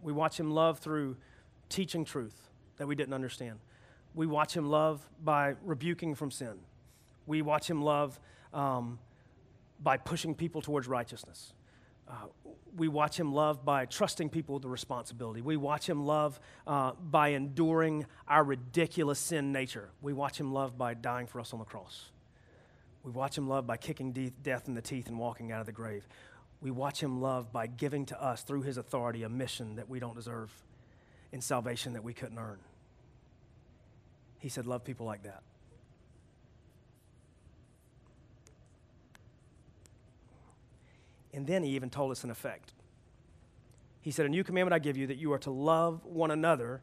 We 0.00 0.12
watch 0.12 0.38
him 0.38 0.50
love 0.50 0.78
through 0.78 1.16
teaching 1.68 2.04
truth 2.04 2.50
that 2.76 2.86
we 2.86 2.94
didn't 2.94 3.14
understand. 3.14 3.58
We 4.14 4.26
watch 4.26 4.56
him 4.56 4.68
love 4.68 5.06
by 5.22 5.54
rebuking 5.64 6.14
from 6.14 6.30
sin. 6.30 6.58
We 7.26 7.42
watch 7.42 7.68
him 7.68 7.82
love 7.82 8.18
um, 8.52 8.98
by 9.80 9.96
pushing 9.96 10.34
people 10.34 10.60
towards 10.60 10.86
righteousness. 10.86 11.52
Uh, 12.08 12.26
we 12.76 12.88
watch 12.88 13.18
him 13.18 13.32
love 13.32 13.64
by 13.64 13.86
trusting 13.86 14.28
people 14.28 14.54
with 14.54 14.62
the 14.62 14.68
responsibility. 14.68 15.40
We 15.40 15.56
watch 15.56 15.88
him 15.88 16.04
love 16.04 16.40
uh, 16.66 16.92
by 16.92 17.28
enduring 17.28 18.06
our 18.26 18.44
ridiculous 18.44 19.18
sin 19.18 19.52
nature. 19.52 19.90
We 20.00 20.12
watch 20.12 20.38
him 20.38 20.52
love 20.52 20.76
by 20.76 20.94
dying 20.94 21.26
for 21.26 21.40
us 21.40 21.52
on 21.52 21.58
the 21.58 21.64
cross. 21.64 22.10
We 23.02 23.10
watch 23.10 23.36
him 23.36 23.48
love 23.48 23.66
by 23.66 23.76
kicking 23.76 24.12
de- 24.12 24.30
death 24.42 24.68
in 24.68 24.74
the 24.74 24.82
teeth 24.82 25.08
and 25.08 25.18
walking 25.18 25.52
out 25.52 25.60
of 25.60 25.66
the 25.66 25.72
grave. 25.72 26.06
We 26.60 26.70
watch 26.70 27.02
him 27.02 27.20
love 27.20 27.52
by 27.52 27.66
giving 27.66 28.06
to 28.06 28.22
us, 28.22 28.42
through 28.42 28.62
his 28.62 28.76
authority, 28.76 29.24
a 29.24 29.28
mission 29.28 29.76
that 29.76 29.88
we 29.88 29.98
don't 29.98 30.14
deserve 30.14 30.52
and 31.32 31.42
salvation 31.42 31.94
that 31.94 32.04
we 32.04 32.14
couldn't 32.14 32.38
earn. 32.38 32.58
He 34.42 34.48
said, 34.48 34.66
Love 34.66 34.82
people 34.82 35.06
like 35.06 35.22
that. 35.22 35.40
And 41.32 41.46
then 41.46 41.62
he 41.62 41.70
even 41.76 41.90
told 41.90 42.10
us 42.10 42.24
an 42.24 42.30
effect. 42.30 42.72
He 44.00 44.10
said, 44.10 44.26
A 44.26 44.28
new 44.28 44.42
commandment 44.42 44.74
I 44.74 44.80
give 44.80 44.96
you 44.96 45.06
that 45.06 45.16
you 45.16 45.32
are 45.32 45.38
to 45.38 45.52
love 45.52 46.04
one 46.04 46.32
another 46.32 46.82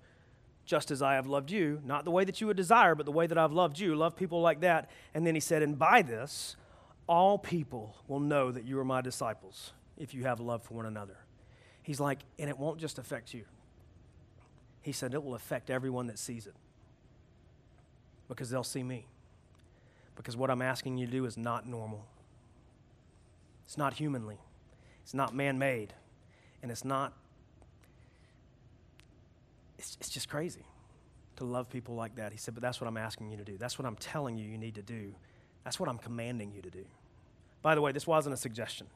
just 0.63 0.89
as 0.89 1.01
I 1.01 1.15
have 1.15 1.27
loved 1.27 1.51
you, 1.51 1.81
not 1.83 2.05
the 2.05 2.11
way 2.11 2.23
that 2.23 2.39
you 2.39 2.47
would 2.47 2.55
desire, 2.55 2.95
but 2.95 3.05
the 3.05 3.11
way 3.11 3.27
that 3.27 3.37
I've 3.37 3.51
loved 3.51 3.77
you. 3.77 3.93
Love 3.93 4.15
people 4.15 4.39
like 4.39 4.61
that. 4.61 4.89
And 5.13 5.27
then 5.27 5.35
he 5.35 5.41
said, 5.41 5.61
And 5.61 5.77
by 5.77 6.01
this, 6.01 6.55
all 7.07 7.37
people 7.37 7.97
will 8.07 8.21
know 8.21 8.53
that 8.53 8.63
you 8.63 8.79
are 8.79 8.85
my 8.85 9.01
disciples 9.01 9.73
if 9.97 10.13
you 10.13 10.23
have 10.23 10.39
love 10.39 10.63
for 10.63 10.75
one 10.75 10.85
another. 10.85 11.17
He's 11.83 11.99
like, 11.99 12.19
And 12.39 12.49
it 12.49 12.57
won't 12.57 12.79
just 12.79 12.99
affect 12.99 13.33
you. 13.33 13.43
He 14.81 14.93
said, 14.93 15.13
It 15.13 15.21
will 15.21 15.35
affect 15.35 15.69
everyone 15.69 16.07
that 16.07 16.17
sees 16.17 16.47
it 16.47 16.55
because 18.29 18.49
they'll 18.49 18.63
see 18.63 18.83
me. 18.83 19.05
Because 20.15 20.37
what 20.37 20.49
I'm 20.49 20.61
asking 20.61 20.97
you 20.97 21.05
to 21.07 21.11
do 21.11 21.25
is 21.25 21.37
not 21.37 21.67
normal. 21.67 22.05
It's 23.65 23.77
not 23.77 23.93
humanly. 23.93 24.37
It's 25.03 25.13
not 25.13 25.33
man 25.33 25.57
made. 25.57 25.93
And 26.61 26.71
it's 26.71 26.85
not, 26.85 27.13
it's, 29.77 29.97
it's 29.99 30.09
just 30.09 30.29
crazy. 30.29 30.65
to 31.37 31.43
love 31.43 31.69
people 31.69 31.95
like 31.95 32.15
that. 32.15 32.31
He 32.31 32.37
said, 32.37 32.53
But 32.53 32.61
that's 32.61 32.79
what 32.79 32.87
I'm 32.87 32.97
asking 32.97 33.31
you 33.31 33.37
to 33.37 33.43
do. 33.43 33.57
That's 33.57 33.79
what 33.79 33.85
I'm 33.85 33.95
telling 33.95 34.37
you 34.37 34.45
you 34.45 34.57
need 34.57 34.75
to 34.75 34.81
do. 34.81 35.13
That's 35.63 35.79
what 35.79 35.89
I'm 35.89 35.97
commanding 35.97 36.51
you 36.51 36.61
to 36.61 36.69
do. 36.69 36.85
By 37.61 37.75
the 37.75 37.81
way, 37.81 37.91
this 37.91 38.07
wasn't 38.07 38.33
a 38.33 38.37
suggestion. 38.37 38.87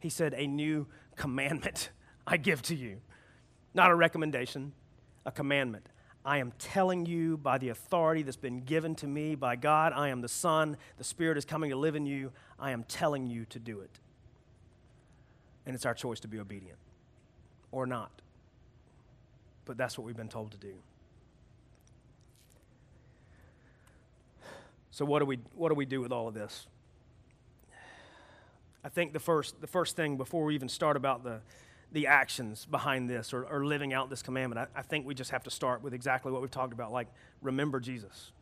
He 0.00 0.08
said, 0.08 0.34
A 0.34 0.46
new 0.46 0.86
commandment 1.16 1.90
I 2.26 2.36
give 2.36 2.62
to 2.62 2.74
you. 2.74 2.98
Not 3.74 3.90
a 3.90 3.94
recommendation, 3.94 4.72
a 5.24 5.30
commandment. 5.30 5.86
I 6.26 6.38
am 6.38 6.52
telling 6.58 7.06
you 7.06 7.36
by 7.36 7.56
the 7.56 7.68
authority 7.68 8.22
that's 8.22 8.36
been 8.36 8.58
given 8.58 8.96
to 8.96 9.06
me 9.06 9.36
by 9.36 9.54
God, 9.54 9.92
I 9.94 10.08
am 10.08 10.20
the 10.20 10.28
Son, 10.28 10.76
the 10.98 11.04
Spirit 11.04 11.38
is 11.38 11.44
coming 11.44 11.70
to 11.70 11.76
live 11.76 11.94
in 11.94 12.04
you. 12.04 12.32
I 12.58 12.72
am 12.72 12.82
telling 12.82 13.28
you 13.28 13.44
to 13.46 13.60
do 13.60 13.78
it. 13.78 14.00
And 15.64 15.76
it's 15.76 15.86
our 15.86 15.94
choice 15.94 16.18
to 16.20 16.28
be 16.28 16.40
obedient 16.40 16.78
or 17.70 17.86
not. 17.86 18.10
But 19.66 19.76
that's 19.76 19.96
what 19.96 20.04
we've 20.04 20.16
been 20.16 20.28
told 20.28 20.50
to 20.50 20.58
do. 20.58 20.74
So 24.90 25.04
what 25.04 25.20
do 25.20 25.26
we 25.26 25.38
what 25.54 25.68
do 25.68 25.76
we 25.76 25.86
do 25.86 26.00
with 26.00 26.10
all 26.10 26.26
of 26.26 26.34
this? 26.34 26.66
I 28.82 28.88
think 28.88 29.12
the 29.12 29.20
first 29.20 29.60
the 29.60 29.66
first 29.68 29.94
thing 29.94 30.16
before 30.16 30.44
we 30.44 30.56
even 30.56 30.68
start 30.68 30.96
about 30.96 31.22
the 31.22 31.40
the 31.96 32.06
actions 32.08 32.66
behind 32.66 33.08
this 33.08 33.32
or, 33.32 33.44
or 33.44 33.64
living 33.64 33.94
out 33.94 34.10
this 34.10 34.20
commandment, 34.20 34.68
I, 34.76 34.80
I 34.80 34.82
think 34.82 35.06
we 35.06 35.14
just 35.14 35.30
have 35.30 35.42
to 35.44 35.50
start 35.50 35.82
with 35.82 35.94
exactly 35.94 36.30
what 36.30 36.42
we've 36.42 36.50
talked 36.50 36.74
about, 36.74 36.92
like 36.92 37.08
remember 37.40 37.80
Jesus. 37.80 38.32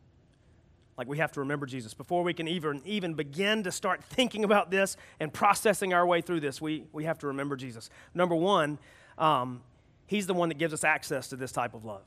Like 0.98 1.06
we 1.06 1.18
have 1.18 1.30
to 1.32 1.40
remember 1.40 1.64
Jesus. 1.64 1.94
Before 1.94 2.24
we 2.24 2.34
can 2.34 2.48
even, 2.48 2.82
even 2.84 3.14
begin 3.14 3.62
to 3.62 3.70
start 3.70 4.02
thinking 4.10 4.42
about 4.42 4.72
this 4.72 4.96
and 5.20 5.32
processing 5.32 5.94
our 5.94 6.04
way 6.04 6.20
through 6.20 6.40
this, 6.40 6.60
we, 6.60 6.82
we 6.92 7.04
have 7.04 7.16
to 7.20 7.28
remember 7.28 7.54
Jesus. 7.54 7.90
Number 8.12 8.34
one, 8.34 8.76
um, 9.18 9.62
He's 10.06 10.26
the 10.26 10.34
one 10.34 10.48
that 10.48 10.58
gives 10.58 10.74
us 10.74 10.82
access 10.82 11.28
to 11.28 11.36
this 11.36 11.52
type 11.52 11.74
of 11.74 11.84
love. 11.84 12.02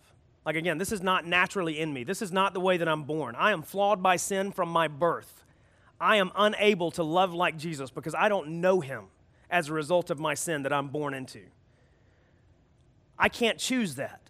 Like, 0.46 0.58
again, 0.58 0.78
this 0.78 0.92
is 0.92 1.02
not 1.02 1.26
naturally 1.26 1.80
in 1.80 1.94
me. 1.94 2.04
This 2.04 2.22
is 2.22 2.34
not 2.34 2.54
the 2.54 2.60
way 2.60 2.76
that 2.76 2.90
I'm 2.90 3.04
born. 3.04 3.36
I 3.36 3.54
am 3.54 3.62
flawed 3.62 4.04
by 4.04 4.18
sin 4.18 4.52
from 4.52 4.68
my 4.68 4.90
birth. 4.90 5.46
I 6.00 6.18
am 6.18 6.30
unable 6.36 6.92
to 6.92 7.04
love 7.04 7.34
like 7.34 7.58
Jesus 7.58 7.90
because 7.90 8.14
I 8.14 8.28
don't 8.28 8.62
know 8.62 8.82
him 8.82 9.06
as 9.50 9.70
a 9.70 9.74
result 9.74 10.10
of 10.10 10.20
my 10.20 10.34
sin 10.34 10.64
that 10.64 10.74
I'm 10.74 10.88
born 10.88 11.14
into. 11.14 11.42
I 13.18 13.30
can't 13.30 13.58
choose 13.58 13.96
that. 13.96 14.22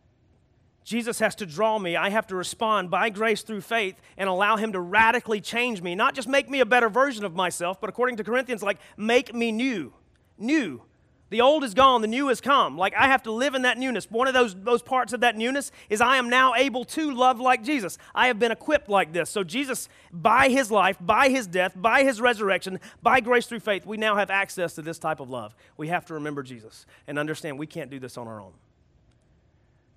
Jesus 0.84 1.20
has 1.20 1.36
to 1.36 1.46
draw 1.46 1.78
me. 1.78 1.98
I 1.98 2.10
have 2.10 2.28
to 2.28 2.36
respond 2.36 2.90
by 2.90 3.10
grace 3.10 3.42
through 3.42 3.60
faith 3.60 4.00
and 4.16 4.30
allow 4.30 4.56
Him 4.56 4.72
to 4.72 4.80
radically 4.80 5.42
change 5.42 5.82
me. 5.82 5.96
Not 5.96 6.16
just 6.16 6.30
make 6.30 6.50
me 6.50 6.62
a 6.62 6.66
better 6.66 6.88
version 6.88 7.26
of 7.26 7.36
myself, 7.36 7.82
but 7.82 7.90
according 7.90 8.16
to 8.18 8.24
Corinthians, 8.24 8.64
like 8.64 8.78
make 8.96 9.36
me 9.36 9.52
new. 9.52 9.94
New. 10.38 10.84
The 11.30 11.42
old 11.42 11.66
is 11.66 11.74
gone, 11.74 12.02
the 12.02 12.08
new 12.08 12.30
has 12.30 12.40
come. 12.40 12.78
Like 12.78 12.94
I 12.96 13.08
have 13.08 13.24
to 13.24 13.32
live 13.32 13.54
in 13.54 13.64
that 13.64 13.78
newness. 13.78 14.10
One 14.10 14.28
of 14.28 14.34
those, 14.34 14.56
those 14.56 14.82
parts 14.82 15.12
of 15.12 15.20
that 15.22 15.36
newness 15.36 15.72
is 15.90 16.00
I 16.00 16.18
am 16.18 16.30
now 16.30 16.56
able 16.56 16.86
to 16.86 17.12
love 17.12 17.40
like 17.40 17.64
Jesus. 17.64 17.98
I 18.16 18.28
have 18.28 18.40
been 18.40 18.52
equipped 18.52 18.88
like 18.88 19.12
this. 19.12 19.30
So, 19.30 19.44
Jesus, 19.44 19.90
by 20.14 20.48
his 20.48 20.72
life, 20.72 20.98
by 21.02 21.28
his 21.28 21.46
death, 21.46 21.74
by 21.76 22.04
his 22.04 22.22
resurrection, 22.22 22.80
by 23.04 23.20
grace 23.20 23.46
through 23.46 23.60
faith, 23.60 23.86
we 23.86 23.98
now 23.98 24.16
have 24.16 24.30
access 24.30 24.74
to 24.76 24.82
this 24.82 25.00
type 25.00 25.20
of 25.20 25.30
love. 25.30 25.54
We 25.76 25.90
have 25.90 26.06
to 26.06 26.14
remember 26.14 26.44
Jesus 26.44 26.86
and 27.08 27.20
understand 27.20 27.60
we 27.60 27.68
can't 27.68 27.92
do 27.92 28.00
this 28.00 28.18
on 28.18 28.28
our 28.28 28.40
own. 28.40 28.54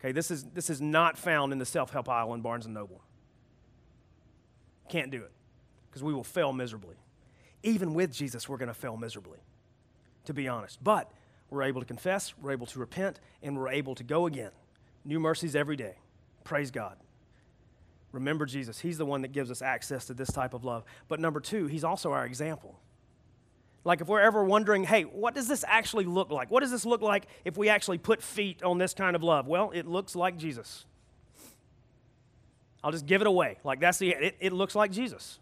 Okay, 0.00 0.12
this 0.12 0.32
is, 0.32 0.44
this 0.54 0.68
is 0.68 0.80
not 0.80 1.16
found 1.16 1.52
in 1.52 1.58
the 1.58 1.66
self 1.66 1.90
help 1.90 2.08
aisle 2.08 2.34
in 2.34 2.40
Barnes 2.40 2.64
and 2.64 2.74
Noble. 2.74 3.02
Can't 4.88 5.12
do 5.12 5.22
it 5.22 5.30
because 5.88 6.02
we 6.02 6.12
will 6.12 6.24
fail 6.24 6.52
miserably. 6.52 6.96
Even 7.62 7.94
with 7.94 8.12
Jesus, 8.12 8.48
we're 8.48 8.56
going 8.56 8.68
to 8.68 8.74
fail 8.74 8.96
miserably, 8.96 9.38
to 10.24 10.34
be 10.34 10.48
honest. 10.48 10.82
But 10.82 11.12
we're 11.50 11.62
able 11.62 11.80
to 11.80 11.86
confess, 11.86 12.32
we're 12.40 12.52
able 12.52 12.66
to 12.66 12.78
repent, 12.78 13.20
and 13.42 13.58
we're 13.58 13.68
able 13.68 13.94
to 13.96 14.04
go 14.04 14.26
again. 14.26 14.52
New 15.04 15.20
mercies 15.20 15.56
every 15.56 15.76
day. 15.76 15.96
Praise 16.44 16.70
God. 16.70 16.96
Remember 18.12 18.46
Jesus. 18.46 18.80
He's 18.80 18.98
the 18.98 19.06
one 19.06 19.22
that 19.22 19.32
gives 19.32 19.50
us 19.50 19.62
access 19.62 20.06
to 20.06 20.14
this 20.14 20.30
type 20.32 20.54
of 20.54 20.64
love. 20.64 20.84
But 21.08 21.20
number 21.20 21.40
two, 21.40 21.66
He's 21.66 21.84
also 21.84 22.12
our 22.12 22.24
example. 22.24 22.78
Like 23.84 24.00
if 24.00 24.08
we're 24.08 24.20
ever 24.20 24.44
wondering, 24.44 24.84
hey, 24.84 25.04
what 25.04 25.34
does 25.34 25.48
this 25.48 25.64
actually 25.66 26.04
look 26.04 26.30
like? 26.30 26.50
What 26.50 26.60
does 26.60 26.70
this 26.70 26.84
look 26.84 27.00
like 27.00 27.26
if 27.44 27.56
we 27.56 27.68
actually 27.68 27.98
put 27.98 28.22
feet 28.22 28.62
on 28.62 28.78
this 28.78 28.92
kind 28.92 29.16
of 29.16 29.22
love? 29.22 29.46
Well, 29.46 29.70
it 29.70 29.86
looks 29.86 30.14
like 30.14 30.36
Jesus. 30.36 30.84
I'll 32.84 32.92
just 32.92 33.06
give 33.06 33.20
it 33.20 33.26
away. 33.26 33.58
Like 33.64 33.80
that's 33.80 33.98
the, 33.98 34.10
it, 34.10 34.36
it 34.38 34.52
looks 34.52 34.74
like 34.74 34.90
Jesus. 34.90 35.38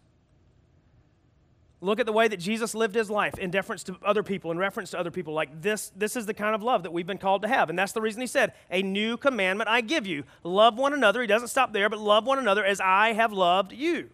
Look 1.81 1.99
at 2.01 2.05
the 2.05 2.11
way 2.11 2.27
that 2.27 2.37
Jesus 2.37 2.75
lived 2.75 2.93
his 2.93 3.09
life 3.09 3.37
in 3.37 3.51
deference 3.51 3.83
to 3.83 3.97
other 4.03 4.21
people, 4.21 4.51
in 4.51 4.57
reference 4.57 4.91
to 4.91 4.99
other 4.99 5.11
people. 5.11 5.33
Like 5.33 5.61
this, 5.61 5.91
this 5.95 6.17
is 6.17 6.25
the 6.25 6.33
kind 6.33 6.53
of 6.53 6.61
love 6.61 6.83
that 6.83 6.91
we've 6.91 7.07
been 7.07 7.17
called 7.17 7.41
to 7.43 7.47
have. 7.47 7.69
And 7.69 7.79
that's 7.79 7.93
the 7.93 8.01
reason 8.01 8.19
he 8.19 8.27
said, 8.27 8.53
A 8.69 8.81
new 8.81 9.15
commandment 9.15 9.69
I 9.69 9.79
give 9.79 10.05
you. 10.05 10.25
Love 10.43 10.77
one 10.77 10.93
another. 10.93 11.21
He 11.21 11.27
doesn't 11.27 11.47
stop 11.47 11.71
there, 11.71 11.89
but 11.89 11.99
love 11.99 12.25
one 12.25 12.37
another 12.37 12.65
as 12.65 12.81
I 12.81 13.13
have 13.13 13.31
loved 13.31 13.71
you. 13.71 14.09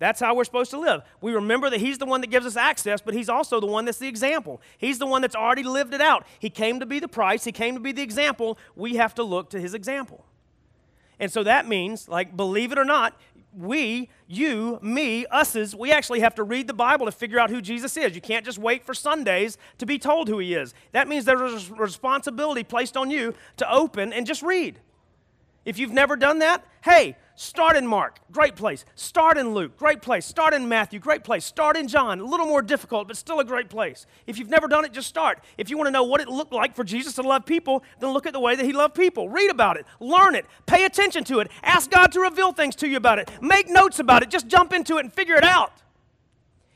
That's 0.00 0.18
how 0.18 0.34
we're 0.34 0.44
supposed 0.44 0.72
to 0.72 0.78
live. 0.80 1.02
We 1.20 1.32
remember 1.32 1.70
that 1.70 1.80
He's 1.80 1.98
the 1.98 2.06
one 2.06 2.20
that 2.22 2.30
gives 2.30 2.46
us 2.46 2.56
access, 2.56 3.00
but 3.00 3.14
He's 3.14 3.28
also 3.28 3.60
the 3.60 3.66
one 3.66 3.84
that's 3.84 3.98
the 3.98 4.08
example. 4.08 4.60
He's 4.76 4.98
the 4.98 5.06
one 5.06 5.22
that's 5.22 5.36
already 5.36 5.62
lived 5.62 5.94
it 5.94 6.00
out. 6.00 6.26
He 6.40 6.50
came 6.50 6.80
to 6.80 6.86
be 6.86 6.98
the 6.98 7.08
price, 7.08 7.44
He 7.44 7.52
came 7.52 7.74
to 7.74 7.80
be 7.80 7.92
the 7.92 8.02
example. 8.02 8.58
We 8.74 8.96
have 8.96 9.14
to 9.14 9.22
look 9.22 9.50
to 9.50 9.60
His 9.60 9.74
example. 9.74 10.24
And 11.20 11.30
so 11.30 11.44
that 11.44 11.68
means, 11.68 12.08
like, 12.08 12.36
believe 12.36 12.72
it 12.72 12.78
or 12.78 12.84
not, 12.84 13.16
we, 13.56 14.08
you, 14.26 14.78
me, 14.82 15.26
us's, 15.26 15.74
we 15.74 15.92
actually 15.92 16.20
have 16.20 16.34
to 16.36 16.42
read 16.42 16.66
the 16.66 16.74
Bible 16.74 17.06
to 17.06 17.12
figure 17.12 17.38
out 17.38 17.50
who 17.50 17.60
Jesus 17.60 17.96
is. 17.96 18.14
You 18.14 18.20
can't 18.20 18.44
just 18.44 18.58
wait 18.58 18.84
for 18.84 18.94
Sundays 18.94 19.58
to 19.78 19.86
be 19.86 19.98
told 19.98 20.28
who 20.28 20.38
he 20.38 20.54
is. 20.54 20.74
That 20.92 21.08
means 21.08 21.24
there's 21.24 21.70
a 21.70 21.74
responsibility 21.74 22.64
placed 22.64 22.96
on 22.96 23.10
you 23.10 23.34
to 23.58 23.72
open 23.72 24.12
and 24.12 24.26
just 24.26 24.42
read. 24.42 24.80
If 25.64 25.78
you've 25.78 25.92
never 25.92 26.16
done 26.16 26.40
that, 26.40 26.64
hey, 26.82 27.16
Start 27.36 27.76
in 27.76 27.84
Mark, 27.84 28.20
great 28.30 28.54
place. 28.54 28.84
Start 28.94 29.38
in 29.38 29.54
Luke, 29.54 29.76
great 29.76 30.02
place. 30.02 30.24
Start 30.24 30.54
in 30.54 30.68
Matthew, 30.68 31.00
great 31.00 31.24
place. 31.24 31.44
Start 31.44 31.76
in 31.76 31.88
John, 31.88 32.20
a 32.20 32.24
little 32.24 32.46
more 32.46 32.62
difficult, 32.62 33.08
but 33.08 33.16
still 33.16 33.40
a 33.40 33.44
great 33.44 33.68
place. 33.68 34.06
If 34.28 34.38
you've 34.38 34.50
never 34.50 34.68
done 34.68 34.84
it, 34.84 34.92
just 34.92 35.08
start. 35.08 35.40
If 35.58 35.68
you 35.68 35.76
want 35.76 35.88
to 35.88 35.90
know 35.90 36.04
what 36.04 36.20
it 36.20 36.28
looked 36.28 36.52
like 36.52 36.76
for 36.76 36.84
Jesus 36.84 37.14
to 37.14 37.22
love 37.22 37.44
people, 37.44 37.82
then 37.98 38.12
look 38.12 38.26
at 38.26 38.32
the 38.32 38.40
way 38.40 38.54
that 38.54 38.64
he 38.64 38.72
loved 38.72 38.94
people. 38.94 39.28
Read 39.28 39.50
about 39.50 39.76
it, 39.76 39.84
learn 39.98 40.36
it, 40.36 40.46
pay 40.66 40.84
attention 40.84 41.24
to 41.24 41.40
it, 41.40 41.50
ask 41.64 41.90
God 41.90 42.12
to 42.12 42.20
reveal 42.20 42.52
things 42.52 42.76
to 42.76 42.88
you 42.88 42.96
about 42.96 43.18
it, 43.18 43.28
make 43.42 43.68
notes 43.68 43.98
about 43.98 44.22
it, 44.22 44.30
just 44.30 44.46
jump 44.46 44.72
into 44.72 44.98
it 44.98 45.00
and 45.00 45.12
figure 45.12 45.34
it 45.34 45.44
out. 45.44 45.72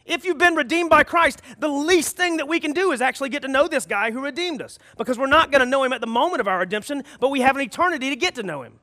If 0.07 0.25
you've 0.25 0.39
been 0.39 0.57
redeemed 0.57 0.91
by 0.91 1.05
Christ, 1.05 1.41
the 1.61 1.69
least 1.69 2.17
thing 2.17 2.39
that 2.39 2.49
we 2.49 2.59
can 2.59 2.73
do 2.73 2.91
is 2.91 3.01
actually 3.01 3.29
get 3.29 3.43
to 3.43 3.49
know 3.49 3.69
this 3.69 3.87
guy 3.87 4.11
who 4.11 4.21
redeemed 4.21 4.61
us 4.61 4.79
because 4.97 5.19
we're 5.19 5.27
not 5.27 5.53
going 5.53 5.61
to 5.61 5.67
know 5.67 5.85
him 5.85 5.93
at 5.93 6.01
the 6.01 6.07
moment 6.09 6.41
of 6.41 6.49
our 6.49 6.59
redemption, 6.59 7.05
but 7.21 7.29
we 7.29 7.43
have 7.43 7.55
an 7.55 7.63
eternity 7.63 8.11
to 8.11 8.17
get 8.17 8.35
to 8.37 8.43
know 8.43 8.63
him. 8.63 8.81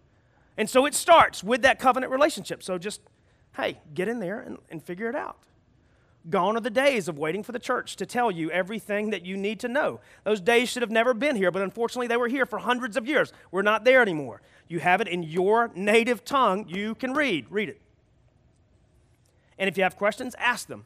And 0.57 0.69
so 0.69 0.85
it 0.85 0.93
starts 0.93 1.43
with 1.43 1.61
that 1.63 1.79
covenant 1.79 2.11
relationship. 2.11 2.63
So 2.63 2.77
just, 2.77 3.01
hey, 3.55 3.79
get 3.93 4.07
in 4.07 4.19
there 4.19 4.39
and, 4.39 4.57
and 4.69 4.81
figure 4.81 5.09
it 5.09 5.15
out. 5.15 5.37
Gone 6.29 6.57
are 6.57 6.61
the 6.61 6.71
days 6.71 7.07
of 7.07 7.19
waiting 7.19 7.43
for 7.43 7.51
the 7.51 7.59
church 7.59 7.97
to 7.97 8.05
tell 8.05 8.31
you 8.31 8.49
everything 8.49 9.11
that 9.11 9.25
you 9.25 9.37
need 9.37 9.59
to 9.59 9.67
know. 9.67 9.99
Those 10.23 10.41
days 10.41 10.69
should 10.69 10.81
have 10.81 10.89
never 10.89 11.13
been 11.13 11.35
here, 11.35 11.51
but 11.51 11.61
unfortunately 11.61 12.07
they 12.07 12.17
were 12.17 12.27
here 12.27 12.47
for 12.47 12.57
hundreds 12.57 12.97
of 12.97 13.05
years. 13.07 13.31
We're 13.51 13.61
not 13.61 13.83
there 13.83 14.01
anymore. 14.01 14.41
You 14.67 14.79
have 14.79 15.01
it 15.01 15.07
in 15.07 15.21
your 15.21 15.71
native 15.75 16.25
tongue. 16.25 16.67
You 16.67 16.95
can 16.95 17.13
read. 17.13 17.45
Read 17.51 17.69
it. 17.69 17.81
And 19.59 19.67
if 19.67 19.77
you 19.77 19.83
have 19.83 19.97
questions, 19.97 20.35
ask 20.39 20.67
them. 20.67 20.85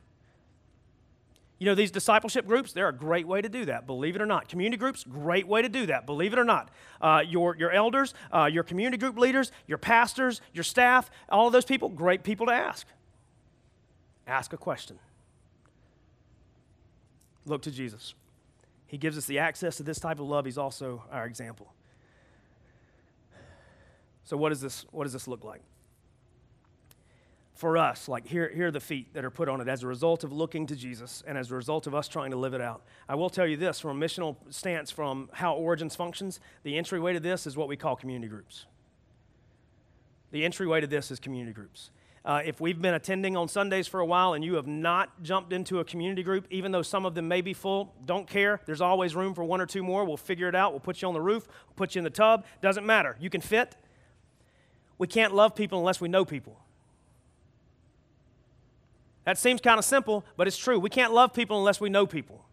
You 1.59 1.65
know, 1.65 1.75
these 1.75 1.91
discipleship 1.91 2.47
groups, 2.47 2.71
they're 2.71 2.87
a 2.87 2.93
great 2.93 3.27
way 3.27 3.41
to 3.41 3.49
do 3.49 3.65
that, 3.65 3.85
believe 3.85 4.15
it 4.15 4.21
or 4.21 4.25
not. 4.25 4.47
Community 4.47 4.77
groups, 4.77 5.03
great 5.03 5.45
way 5.45 5.61
to 5.61 5.67
do 5.67 5.85
that, 5.87 6.05
believe 6.05 6.31
it 6.31 6.39
or 6.39 6.45
not. 6.45 6.69
Uh, 7.01 7.21
your, 7.27 7.55
your 7.57 7.71
elders, 7.71 8.13
uh, 8.33 8.45
your 8.45 8.63
community 8.63 8.97
group 8.97 9.17
leaders, 9.17 9.51
your 9.67 9.77
pastors, 9.77 10.39
your 10.53 10.63
staff, 10.63 11.11
all 11.27 11.47
of 11.47 11.53
those 11.53 11.65
people, 11.65 11.89
great 11.89 12.23
people 12.23 12.45
to 12.45 12.53
ask. 12.53 12.87
Ask 14.25 14.53
a 14.53 14.57
question. 14.57 14.99
Look 17.45 17.61
to 17.63 17.71
Jesus. 17.71 18.13
He 18.87 18.97
gives 18.97 19.17
us 19.17 19.25
the 19.25 19.39
access 19.39 19.77
to 19.77 19.83
this 19.83 19.99
type 19.99 20.19
of 20.19 20.27
love. 20.27 20.45
He's 20.45 20.57
also 20.57 21.03
our 21.11 21.25
example. 21.25 21.73
So, 24.23 24.37
what 24.37 24.49
does 24.49 24.61
this, 24.61 24.85
what 24.91 25.03
does 25.03 25.13
this 25.13 25.27
look 25.27 25.43
like? 25.43 25.61
For 27.59 27.75
us, 27.75 28.07
like 28.07 28.25
here, 28.25 28.49
here 28.55 28.67
are 28.67 28.71
the 28.71 28.79
feet 28.79 29.13
that 29.13 29.25
are 29.25 29.29
put 29.29 29.49
on 29.49 29.59
it 29.59 29.67
as 29.67 29.83
a 29.83 29.87
result 29.87 30.23
of 30.23 30.31
looking 30.31 30.65
to 30.67 30.77
Jesus 30.77 31.21
and 31.27 31.37
as 31.37 31.51
a 31.51 31.55
result 31.55 31.87
of 31.87 31.93
us 31.93 32.07
trying 32.07 32.31
to 32.31 32.37
live 32.37 32.53
it 32.53 32.61
out. 32.61 32.83
I 33.09 33.15
will 33.15 33.29
tell 33.29 33.45
you 33.45 33.57
this 33.57 33.81
from 33.81 34.01
a 34.01 34.05
missional 34.05 34.37
stance, 34.49 34.91
from 34.91 35.29
how 35.33 35.55
Origins 35.55 35.93
functions, 35.93 36.39
the 36.63 36.77
entryway 36.77 37.11
to 37.11 37.19
this 37.19 37.45
is 37.45 37.57
what 37.57 37.67
we 37.67 37.75
call 37.75 37.97
community 37.97 38.29
groups. 38.29 38.65
The 40.31 40.45
entryway 40.45 40.79
to 40.79 40.87
this 40.87 41.11
is 41.11 41.19
community 41.19 41.51
groups. 41.51 41.91
Uh, 42.23 42.41
if 42.45 42.61
we've 42.61 42.81
been 42.81 42.93
attending 42.93 43.35
on 43.35 43.49
Sundays 43.49 43.89
for 43.89 43.99
a 43.99 44.05
while 44.05 44.35
and 44.35 44.45
you 44.45 44.53
have 44.53 44.67
not 44.67 45.21
jumped 45.21 45.51
into 45.51 45.79
a 45.79 45.83
community 45.83 46.23
group, 46.23 46.47
even 46.49 46.71
though 46.71 46.81
some 46.81 47.05
of 47.05 47.13
them 47.13 47.27
may 47.27 47.41
be 47.41 47.53
full, 47.53 47.93
don't 48.05 48.25
care. 48.25 48.61
There's 48.67 48.79
always 48.79 49.17
room 49.17 49.33
for 49.33 49.43
one 49.43 49.59
or 49.59 49.65
two 49.65 49.83
more. 49.83 50.05
We'll 50.05 50.15
figure 50.15 50.47
it 50.47 50.55
out. 50.55 50.71
We'll 50.71 50.79
put 50.79 51.01
you 51.01 51.09
on 51.09 51.13
the 51.13 51.19
roof, 51.19 51.45
we'll 51.67 51.75
put 51.75 51.95
you 51.95 51.99
in 51.99 52.05
the 52.05 52.09
tub. 52.09 52.45
Doesn't 52.61 52.85
matter. 52.85 53.17
You 53.19 53.29
can 53.29 53.41
fit. 53.41 53.75
We 54.97 55.07
can't 55.07 55.35
love 55.35 55.55
people 55.55 55.77
unless 55.79 55.99
we 55.99 56.07
know 56.07 56.23
people. 56.23 56.57
That 59.25 59.37
seems 59.37 59.61
kind 59.61 59.77
of 59.77 59.85
simple, 59.85 60.25
but 60.37 60.47
it's 60.47 60.57
true. 60.57 60.79
We 60.79 60.89
can't 60.89 61.13
love 61.13 61.33
people 61.33 61.59
unless 61.59 61.79
we 61.79 61.89
know 61.89 62.07
people. 62.07 62.45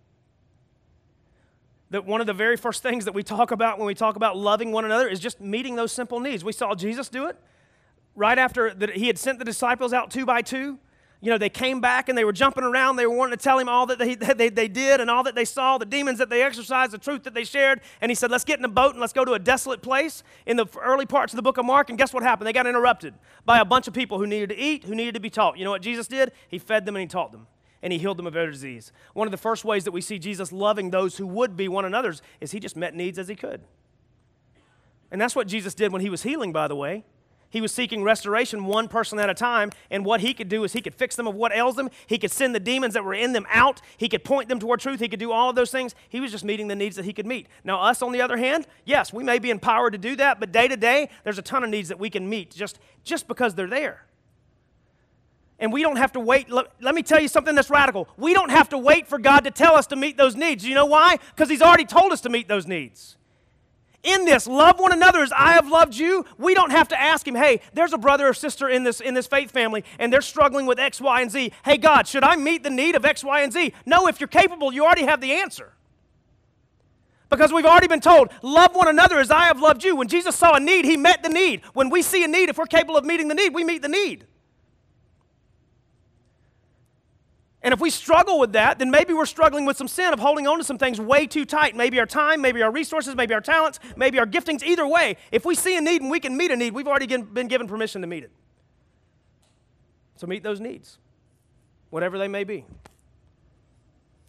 That 1.90 2.04
one 2.04 2.20
of 2.20 2.26
the 2.26 2.34
very 2.34 2.56
first 2.56 2.82
things 2.82 3.04
that 3.04 3.14
we 3.14 3.22
talk 3.22 3.50
about 3.50 3.78
when 3.78 3.86
we 3.86 3.94
talk 3.94 4.16
about 4.16 4.36
loving 4.36 4.72
one 4.72 4.84
another 4.84 5.08
is 5.08 5.20
just 5.20 5.40
meeting 5.40 5.76
those 5.76 5.92
simple 5.92 6.20
needs. 6.20 6.44
We 6.44 6.52
saw 6.52 6.74
Jesus 6.74 7.08
do 7.08 7.26
it. 7.26 7.36
right 8.16 8.38
after 8.38 8.74
that 8.74 8.90
he 8.90 9.06
had 9.06 9.18
sent 9.18 9.38
the 9.38 9.44
disciples 9.44 9.92
out 9.92 10.10
two 10.10 10.26
by 10.26 10.42
two, 10.42 10.78
you 11.20 11.30
know, 11.30 11.38
they 11.38 11.48
came 11.48 11.80
back 11.80 12.08
and 12.08 12.16
they 12.16 12.24
were 12.24 12.32
jumping 12.32 12.62
around. 12.62 12.96
They 12.96 13.06
were 13.06 13.16
wanting 13.16 13.38
to 13.38 13.42
tell 13.42 13.58
him 13.58 13.68
all 13.68 13.86
that 13.86 13.98
they, 13.98 14.14
they, 14.34 14.48
they 14.48 14.68
did 14.68 15.00
and 15.00 15.10
all 15.10 15.22
that 15.22 15.34
they 15.34 15.44
saw, 15.44 15.78
the 15.78 15.86
demons 15.86 16.18
that 16.18 16.28
they 16.28 16.42
exercised, 16.42 16.92
the 16.92 16.98
truth 16.98 17.24
that 17.24 17.34
they 17.34 17.44
shared. 17.44 17.80
And 18.00 18.10
he 18.10 18.14
said, 18.14 18.30
Let's 18.30 18.44
get 18.44 18.58
in 18.58 18.64
a 18.64 18.68
boat 18.68 18.92
and 18.92 19.00
let's 19.00 19.12
go 19.12 19.24
to 19.24 19.32
a 19.32 19.38
desolate 19.38 19.82
place 19.82 20.22
in 20.44 20.56
the 20.56 20.66
early 20.80 21.06
parts 21.06 21.32
of 21.32 21.36
the 21.36 21.42
book 21.42 21.56
of 21.56 21.64
Mark. 21.64 21.88
And 21.88 21.98
guess 21.98 22.12
what 22.12 22.22
happened? 22.22 22.46
They 22.46 22.52
got 22.52 22.66
interrupted 22.66 23.14
by 23.44 23.60
a 23.60 23.64
bunch 23.64 23.88
of 23.88 23.94
people 23.94 24.18
who 24.18 24.26
needed 24.26 24.50
to 24.50 24.56
eat, 24.56 24.84
who 24.84 24.94
needed 24.94 25.14
to 25.14 25.20
be 25.20 25.30
taught. 25.30 25.58
You 25.58 25.64
know 25.64 25.70
what 25.70 25.82
Jesus 25.82 26.06
did? 26.06 26.32
He 26.48 26.58
fed 26.58 26.84
them 26.84 26.96
and 26.96 27.00
he 27.00 27.08
taught 27.08 27.32
them. 27.32 27.46
And 27.82 27.92
he 27.92 27.98
healed 27.98 28.16
them 28.16 28.26
of 28.26 28.32
their 28.32 28.50
disease. 28.50 28.90
One 29.12 29.26
of 29.26 29.30
the 29.30 29.36
first 29.36 29.64
ways 29.64 29.84
that 29.84 29.92
we 29.92 30.00
see 30.00 30.18
Jesus 30.18 30.50
loving 30.50 30.90
those 30.90 31.16
who 31.18 31.26
would 31.26 31.56
be 31.56 31.68
one 31.68 31.84
another's 31.84 32.20
is 32.40 32.52
he 32.52 32.58
just 32.58 32.76
met 32.76 32.94
needs 32.94 33.18
as 33.18 33.28
he 33.28 33.36
could. 33.36 33.62
And 35.10 35.20
that's 35.20 35.36
what 35.36 35.46
Jesus 35.46 35.74
did 35.74 35.92
when 35.92 36.02
he 36.02 36.10
was 36.10 36.22
healing, 36.24 36.52
by 36.52 36.68
the 36.68 36.74
way. 36.74 37.04
He 37.56 37.62
was 37.62 37.72
seeking 37.72 38.02
restoration 38.02 38.66
one 38.66 38.86
person 38.86 39.18
at 39.18 39.30
a 39.30 39.34
time, 39.34 39.70
and 39.90 40.04
what 40.04 40.20
he 40.20 40.34
could 40.34 40.50
do 40.50 40.64
is 40.64 40.74
he 40.74 40.82
could 40.82 40.94
fix 40.94 41.16
them 41.16 41.26
of 41.26 41.34
what 41.34 41.52
ails 41.52 41.74
them. 41.74 41.88
He 42.06 42.18
could 42.18 42.30
send 42.30 42.54
the 42.54 42.60
demons 42.60 42.92
that 42.92 43.02
were 43.02 43.14
in 43.14 43.32
them 43.32 43.46
out. 43.48 43.80
He 43.96 44.10
could 44.10 44.24
point 44.24 44.50
them 44.50 44.58
toward 44.58 44.78
truth. 44.78 45.00
He 45.00 45.08
could 45.08 45.18
do 45.18 45.32
all 45.32 45.48
of 45.48 45.56
those 45.56 45.70
things. 45.70 45.94
He 46.10 46.20
was 46.20 46.30
just 46.30 46.44
meeting 46.44 46.68
the 46.68 46.76
needs 46.76 46.96
that 46.96 47.06
he 47.06 47.14
could 47.14 47.24
meet. 47.24 47.46
Now, 47.64 47.80
us, 47.80 48.02
on 48.02 48.12
the 48.12 48.20
other 48.20 48.36
hand, 48.36 48.66
yes, 48.84 49.10
we 49.10 49.24
may 49.24 49.38
be 49.38 49.48
empowered 49.48 49.94
to 49.94 49.98
do 49.98 50.16
that, 50.16 50.38
but 50.38 50.52
day 50.52 50.68
to 50.68 50.76
day, 50.76 51.08
there's 51.24 51.38
a 51.38 51.42
ton 51.42 51.64
of 51.64 51.70
needs 51.70 51.88
that 51.88 51.98
we 51.98 52.10
can 52.10 52.28
meet 52.28 52.50
just, 52.50 52.78
just 53.04 53.26
because 53.26 53.54
they're 53.54 53.66
there. 53.66 54.04
And 55.58 55.72
we 55.72 55.80
don't 55.80 55.96
have 55.96 56.12
to 56.12 56.20
wait. 56.20 56.50
Let, 56.50 56.66
let, 56.82 56.94
me 56.94 57.02
tell 57.02 57.20
you 57.22 57.28
something 57.28 57.54
that's 57.54 57.70
radical. 57.70 58.06
We 58.18 58.34
don't 58.34 58.50
have 58.50 58.68
to 58.68 58.76
wait 58.76 59.08
for 59.08 59.16
God 59.16 59.44
to 59.44 59.50
tell 59.50 59.76
us 59.76 59.86
to 59.86 59.96
meet 59.96 60.18
those 60.18 60.36
needs. 60.36 60.62
You 60.62 60.74
know 60.74 60.84
why? 60.84 61.20
Because 61.34 61.48
He's 61.48 61.62
already 61.62 61.86
told 61.86 62.12
us 62.12 62.20
to 62.20 62.28
meet 62.28 62.48
those 62.48 62.66
needs 62.66 63.16
in 64.02 64.24
this 64.24 64.46
love 64.46 64.78
one 64.78 64.92
another 64.92 65.20
as 65.20 65.32
i 65.32 65.52
have 65.52 65.68
loved 65.68 65.96
you. 65.96 66.24
We 66.38 66.54
don't 66.54 66.70
have 66.70 66.88
to 66.88 67.00
ask 67.00 67.26
him 67.26 67.34
hey 67.34 67.60
there's 67.74 67.92
a 67.92 67.98
brother 67.98 68.28
or 68.28 68.34
sister 68.34 68.68
in 68.68 68.84
this 68.84 69.00
in 69.00 69.14
this 69.14 69.26
faith 69.26 69.50
family 69.50 69.84
and 69.98 70.12
they're 70.12 70.22
struggling 70.22 70.66
with 70.66 70.78
x 70.78 71.00
y 71.00 71.22
and 71.22 71.30
z. 71.30 71.52
Hey 71.64 71.76
god 71.76 72.06
should 72.06 72.24
i 72.24 72.36
meet 72.36 72.62
the 72.62 72.70
need 72.70 72.94
of 72.94 73.04
x 73.04 73.24
y 73.24 73.42
and 73.42 73.52
z? 73.52 73.72
No 73.84 74.06
if 74.08 74.20
you're 74.20 74.28
capable 74.28 74.72
you 74.72 74.84
already 74.84 75.04
have 75.04 75.20
the 75.20 75.32
answer. 75.32 75.72
Because 77.28 77.52
we've 77.52 77.66
already 77.66 77.88
been 77.88 78.00
told 78.00 78.30
love 78.42 78.74
one 78.74 78.88
another 78.88 79.18
as 79.18 79.30
i 79.30 79.44
have 79.46 79.60
loved 79.60 79.84
you. 79.84 79.96
When 79.96 80.08
jesus 80.08 80.36
saw 80.36 80.54
a 80.54 80.60
need 80.60 80.84
he 80.84 80.96
met 80.96 81.22
the 81.22 81.28
need. 81.28 81.62
When 81.72 81.90
we 81.90 82.02
see 82.02 82.24
a 82.24 82.28
need 82.28 82.48
if 82.48 82.58
we're 82.58 82.66
capable 82.66 82.96
of 82.96 83.04
meeting 83.04 83.28
the 83.28 83.34
need 83.34 83.54
we 83.54 83.64
meet 83.64 83.82
the 83.82 83.88
need 83.88 84.26
And 87.66 87.72
if 87.72 87.80
we 87.80 87.90
struggle 87.90 88.38
with 88.38 88.52
that, 88.52 88.78
then 88.78 88.92
maybe 88.92 89.12
we're 89.12 89.26
struggling 89.26 89.66
with 89.66 89.76
some 89.76 89.88
sin 89.88 90.12
of 90.12 90.20
holding 90.20 90.46
on 90.46 90.58
to 90.58 90.62
some 90.62 90.78
things 90.78 91.00
way 91.00 91.26
too 91.26 91.44
tight. 91.44 91.74
Maybe 91.74 91.98
our 91.98 92.06
time, 92.06 92.40
maybe 92.40 92.62
our 92.62 92.70
resources, 92.70 93.16
maybe 93.16 93.34
our 93.34 93.40
talents, 93.40 93.80
maybe 93.96 94.20
our 94.20 94.24
giftings. 94.24 94.62
Either 94.62 94.86
way, 94.86 95.16
if 95.32 95.44
we 95.44 95.56
see 95.56 95.76
a 95.76 95.80
need 95.80 96.00
and 96.00 96.08
we 96.08 96.20
can 96.20 96.36
meet 96.36 96.52
a 96.52 96.56
need, 96.56 96.74
we've 96.74 96.86
already 96.86 97.08
been 97.08 97.48
given 97.48 97.66
permission 97.66 98.02
to 98.02 98.06
meet 98.06 98.22
it. 98.22 98.30
So 100.14 100.28
meet 100.28 100.44
those 100.44 100.60
needs, 100.60 100.98
whatever 101.90 102.18
they 102.18 102.28
may 102.28 102.44
be. 102.44 102.64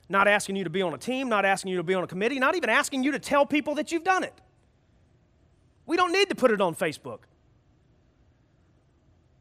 Not 0.10 0.28
asking 0.28 0.56
you 0.56 0.64
to 0.64 0.72
be 0.72 0.82
on 0.82 0.96
a 0.96 0.98
team, 0.98 1.30
not 1.30 1.46
asking 1.46 1.70
you 1.70 1.78
to 1.78 1.84
be 1.84 1.94
on 1.94 2.04
a 2.04 2.08
committee, 2.08 2.40
not 2.40 2.56
even 2.56 2.72
asking 2.72 3.04
you 3.04 3.12
to 3.12 3.20
tell 3.20 3.46
people 3.46 3.76
that 3.76 3.92
you've 3.92 4.04
done 4.04 4.24
it. 4.24 4.34
We 5.86 5.96
don't 5.96 6.12
need 6.12 6.30
to 6.30 6.36
put 6.36 6.50
it 6.50 6.60
on 6.60 6.74
Facebook. 6.74 7.20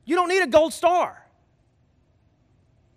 You 0.05 0.17
don't 0.17 0.29
need 0.29 0.43
a 0.43 0.47
gold 0.47 0.75
star. 0.75 1.26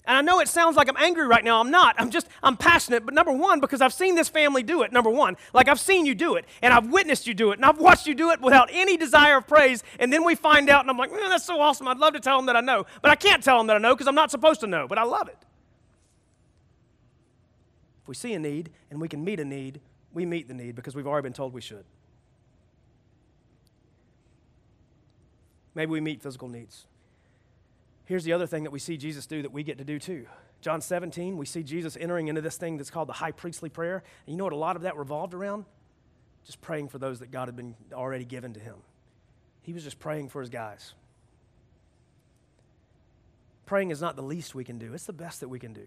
And 0.06 0.18
I 0.18 0.22
know 0.22 0.39
it 0.39 0.47
sounds 0.47 0.76
like 0.76 0.89
I'm 0.89 0.97
angry 0.97 1.28
right 1.28 1.43
now. 1.43 1.60
I'm 1.60 1.70
not. 1.70 1.95
I'm 2.00 2.10
just, 2.10 2.28
I'm 2.41 2.58
passionate. 2.58 3.06
But 3.06 3.14
number 3.14 3.32
one, 3.32 3.60
because 3.60 3.80
I've 3.82 3.93
seen 3.93 4.16
this 4.16 4.30
family 4.30 4.64
do 4.64 4.82
it, 4.82 4.91
number 4.91 5.10
one. 5.10 5.38
Like 5.54 5.68
I've 5.68 5.80
seen 5.80 6.06
you 6.06 6.16
do 6.16 6.36
it, 6.36 6.45
and 6.62 6.74
I've 6.74 6.89
witnessed 6.89 7.28
you 7.28 7.34
do 7.34 7.52
it, 7.52 7.60
and 7.60 7.66
I've 7.66 7.80
watched 7.80 8.08
you 8.08 8.16
do 8.16 8.32
it 8.32 8.41
without 8.41 8.70
any 8.72 8.97
desire 8.97 9.38
of 9.38 9.47
praise. 9.47 9.84
And 10.00 10.12
then 10.12 10.24
we 10.24 10.36
find 10.36 10.70
out, 10.70 10.82
and 10.82 10.89
I'm 10.89 10.97
like, 10.97 11.12
man, 11.12 11.30
that's 11.30 11.45
so 11.45 11.60
awesome. 11.60 11.88
I'd 11.88 11.97
love 11.97 12.14
to 12.14 12.20
tell 12.20 12.38
them 12.38 12.47
that 12.47 12.56
I 12.56 12.62
know. 12.62 12.86
But 13.02 13.12
I 13.12 13.16
can't 13.16 13.43
tell 13.43 13.58
them 13.58 13.68
that 13.68 13.76
I 13.76 13.80
know 13.80 13.93
because 13.93 14.08
I'm 14.08 14.16
not 14.16 14.32
supposed 14.32 14.62
to 14.62 14.68
know, 14.68 14.88
but 14.88 14.97
I 14.97 15.04
love 15.04 15.28
it. 15.28 15.38
If 18.02 18.08
we 18.08 18.16
see 18.16 18.34
a 18.34 18.39
need 18.39 18.72
and 18.89 19.00
we 19.00 19.08
can 19.08 19.24
meet 19.24 19.39
a 19.39 19.45
need, 19.45 19.80
we 20.14 20.26
meet 20.26 20.47
the 20.47 20.54
need 20.54 20.76
because 20.76 20.95
we've 20.95 21.08
already 21.08 21.26
been 21.26 21.34
told 21.34 21.54
we 21.54 21.62
should. 21.62 21.86
Maybe 25.76 25.91
we 25.91 26.02
meet 26.02 26.22
physical 26.22 26.47
needs. 26.47 26.88
Here's 28.10 28.24
the 28.24 28.34
other 28.34 28.47
thing 28.47 28.64
that 28.64 28.72
we 28.72 28.80
see 28.80 28.97
Jesus 28.97 29.28
do 29.28 29.43
that 29.43 29.51
we 29.51 29.62
get 29.62 29.78
to 29.78 29.84
do 29.84 29.99
too. 29.99 30.26
John 30.62 30.82
17, 30.82 31.38
we 31.38 31.45
see 31.45 31.62
Jesus 31.62 31.95
entering 31.95 32.28
into 32.28 32.41
this 32.41 32.57
thing 32.57 32.76
that's 32.76 32.89
called 32.89 33.07
the 33.07 33.14
high 33.14 33.32
priestly 33.32 33.70
prayer. 33.70 33.97
And 34.26 34.34
you 34.34 34.36
know 34.36 34.45
what 34.45 34.53
a 34.53 34.55
lot 34.55 34.76
of 34.76 34.82
that 34.82 34.97
revolved 34.97 35.36
around? 35.36 35.66
Just 36.43 36.60
praying 36.60 36.88
for 36.89 36.97
those 36.97 37.20
that 37.20 37.30
God 37.30 37.49
had 37.49 37.55
been 37.55 37.76
already 37.93 38.26
given 38.26 38.51
to 38.53 38.60
him. 38.60 38.78
He 39.62 39.74
was 39.74 39.84
just 39.84 39.99
praying 39.99 40.30
for 40.30 40.41
his 40.41 40.49
guys. 40.49 40.95
Praying 43.68 43.91
is 43.91 44.01
not 44.01 44.16
the 44.16 44.24
least 44.24 44.55
we 44.55 44.64
can 44.64 44.80
do, 44.80 44.95
it's 44.95 45.05
the 45.05 45.14
best 45.14 45.41
that 45.41 45.49
we 45.49 45.60
can 45.60 45.74
do. 45.74 45.86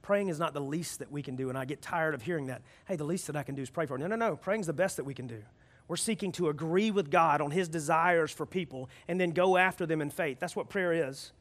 Praying 0.00 0.28
is 0.28 0.38
not 0.38 0.54
the 0.54 0.62
least 0.62 1.00
that 1.00 1.12
we 1.12 1.22
can 1.22 1.36
do, 1.36 1.50
and 1.50 1.58
I 1.58 1.66
get 1.66 1.82
tired 1.82 2.14
of 2.14 2.22
hearing 2.22 2.46
that. 2.46 2.62
Hey, 2.86 2.96
the 2.96 3.04
least 3.04 3.26
that 3.26 3.36
I 3.36 3.42
can 3.42 3.54
do 3.54 3.60
is 3.60 3.68
pray 3.68 3.84
for. 3.84 3.98
No, 3.98 4.06
no, 4.06 4.16
no. 4.16 4.36
Praying 4.36 4.62
is 4.62 4.66
the 4.68 4.72
best 4.72 4.96
that 4.96 5.04
we 5.04 5.12
can 5.12 5.26
do. 5.26 5.42
We're 5.90 5.96
seeking 5.96 6.30
to 6.32 6.50
agree 6.50 6.92
with 6.92 7.10
God 7.10 7.40
on 7.40 7.50
His 7.50 7.68
desires 7.68 8.30
for 8.30 8.46
people 8.46 8.88
and 9.08 9.20
then 9.20 9.32
go 9.32 9.56
after 9.56 9.86
them 9.86 10.00
in 10.00 10.08
faith. 10.08 10.38
That's 10.38 10.54
what 10.54 10.68
prayer 10.68 10.92
is. 10.92 11.32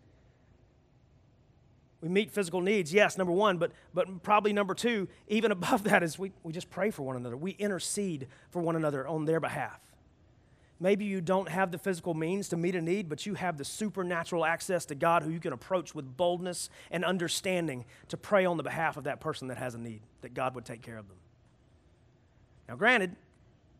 We 2.01 2.09
meet 2.09 2.31
physical 2.31 2.59
needs, 2.59 2.91
yes, 2.91 3.15
number 3.15 3.31
one, 3.31 3.59
but, 3.59 3.73
but 3.93 4.23
probably 4.23 4.51
number 4.51 4.73
two, 4.73 5.07
even 5.27 5.51
above 5.59 5.83
that, 5.83 6.01
is 6.01 6.17
we, 6.17 6.31
we 6.41 6.51
just 6.51 6.71
pray 6.71 6.89
for 6.89 7.03
one 7.03 7.15
another. 7.15 7.37
We 7.37 7.51
intercede 7.51 8.25
for 8.49 8.59
one 8.59 8.75
another 8.75 9.07
on 9.07 9.25
their 9.25 9.39
behalf. 9.39 9.79
Maybe 10.79 11.05
you 11.05 11.21
don't 11.21 11.49
have 11.49 11.69
the 11.69 11.77
physical 11.77 12.15
means 12.15 12.49
to 12.49 12.57
meet 12.57 12.73
a 12.73 12.81
need, 12.81 13.07
but 13.07 13.27
you 13.27 13.35
have 13.35 13.55
the 13.59 13.65
supernatural 13.65 14.43
access 14.43 14.83
to 14.85 14.95
God 14.95 15.21
who 15.21 15.29
you 15.29 15.39
can 15.39 15.53
approach 15.53 15.93
with 15.93 16.17
boldness 16.17 16.71
and 16.89 17.05
understanding 17.05 17.85
to 18.07 18.17
pray 18.17 18.45
on 18.45 18.57
the 18.57 18.63
behalf 18.63 18.97
of 18.97 19.03
that 19.03 19.19
person 19.19 19.49
that 19.49 19.59
has 19.59 19.75
a 19.75 19.79
need, 19.79 20.01
that 20.21 20.33
God 20.33 20.55
would 20.55 20.65
take 20.65 20.81
care 20.81 20.97
of 20.97 21.07
them. 21.07 21.17
Now, 22.67 22.77
granted, 22.77 23.15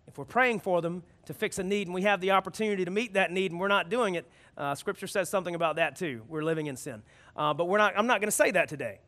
if 0.10 0.18
we're 0.18 0.26
praying 0.26 0.60
for 0.60 0.82
them 0.82 1.04
to 1.26 1.36
fix 1.36 1.60
a 1.60 1.64
need 1.64 1.86
and 1.86 1.94
we 1.94 2.02
have 2.02 2.20
the 2.20 2.32
opportunity 2.32 2.84
to 2.84 2.90
meet 2.90 3.14
that 3.14 3.32
need 3.32 3.52
and 3.52 3.60
we're 3.60 3.68
not 3.68 3.90
doing 3.90 4.16
it, 4.16 4.26
uh, 4.58 4.74
Scripture 4.74 5.06
says 5.06 5.30
something 5.30 5.54
about 5.54 5.76
that 5.76 5.96
too. 5.96 6.24
We're 6.28 6.42
living 6.42 6.66
in 6.66 6.76
sin. 6.76 7.04
Uh, 7.36 7.54
but 7.54 7.66
we're 7.66 7.78
not, 7.78 7.94
I'm 7.96 8.08
not 8.08 8.20
going 8.20 8.28
to 8.28 8.36
say 8.36 8.50
that 8.52 8.68
today. 8.68 9.00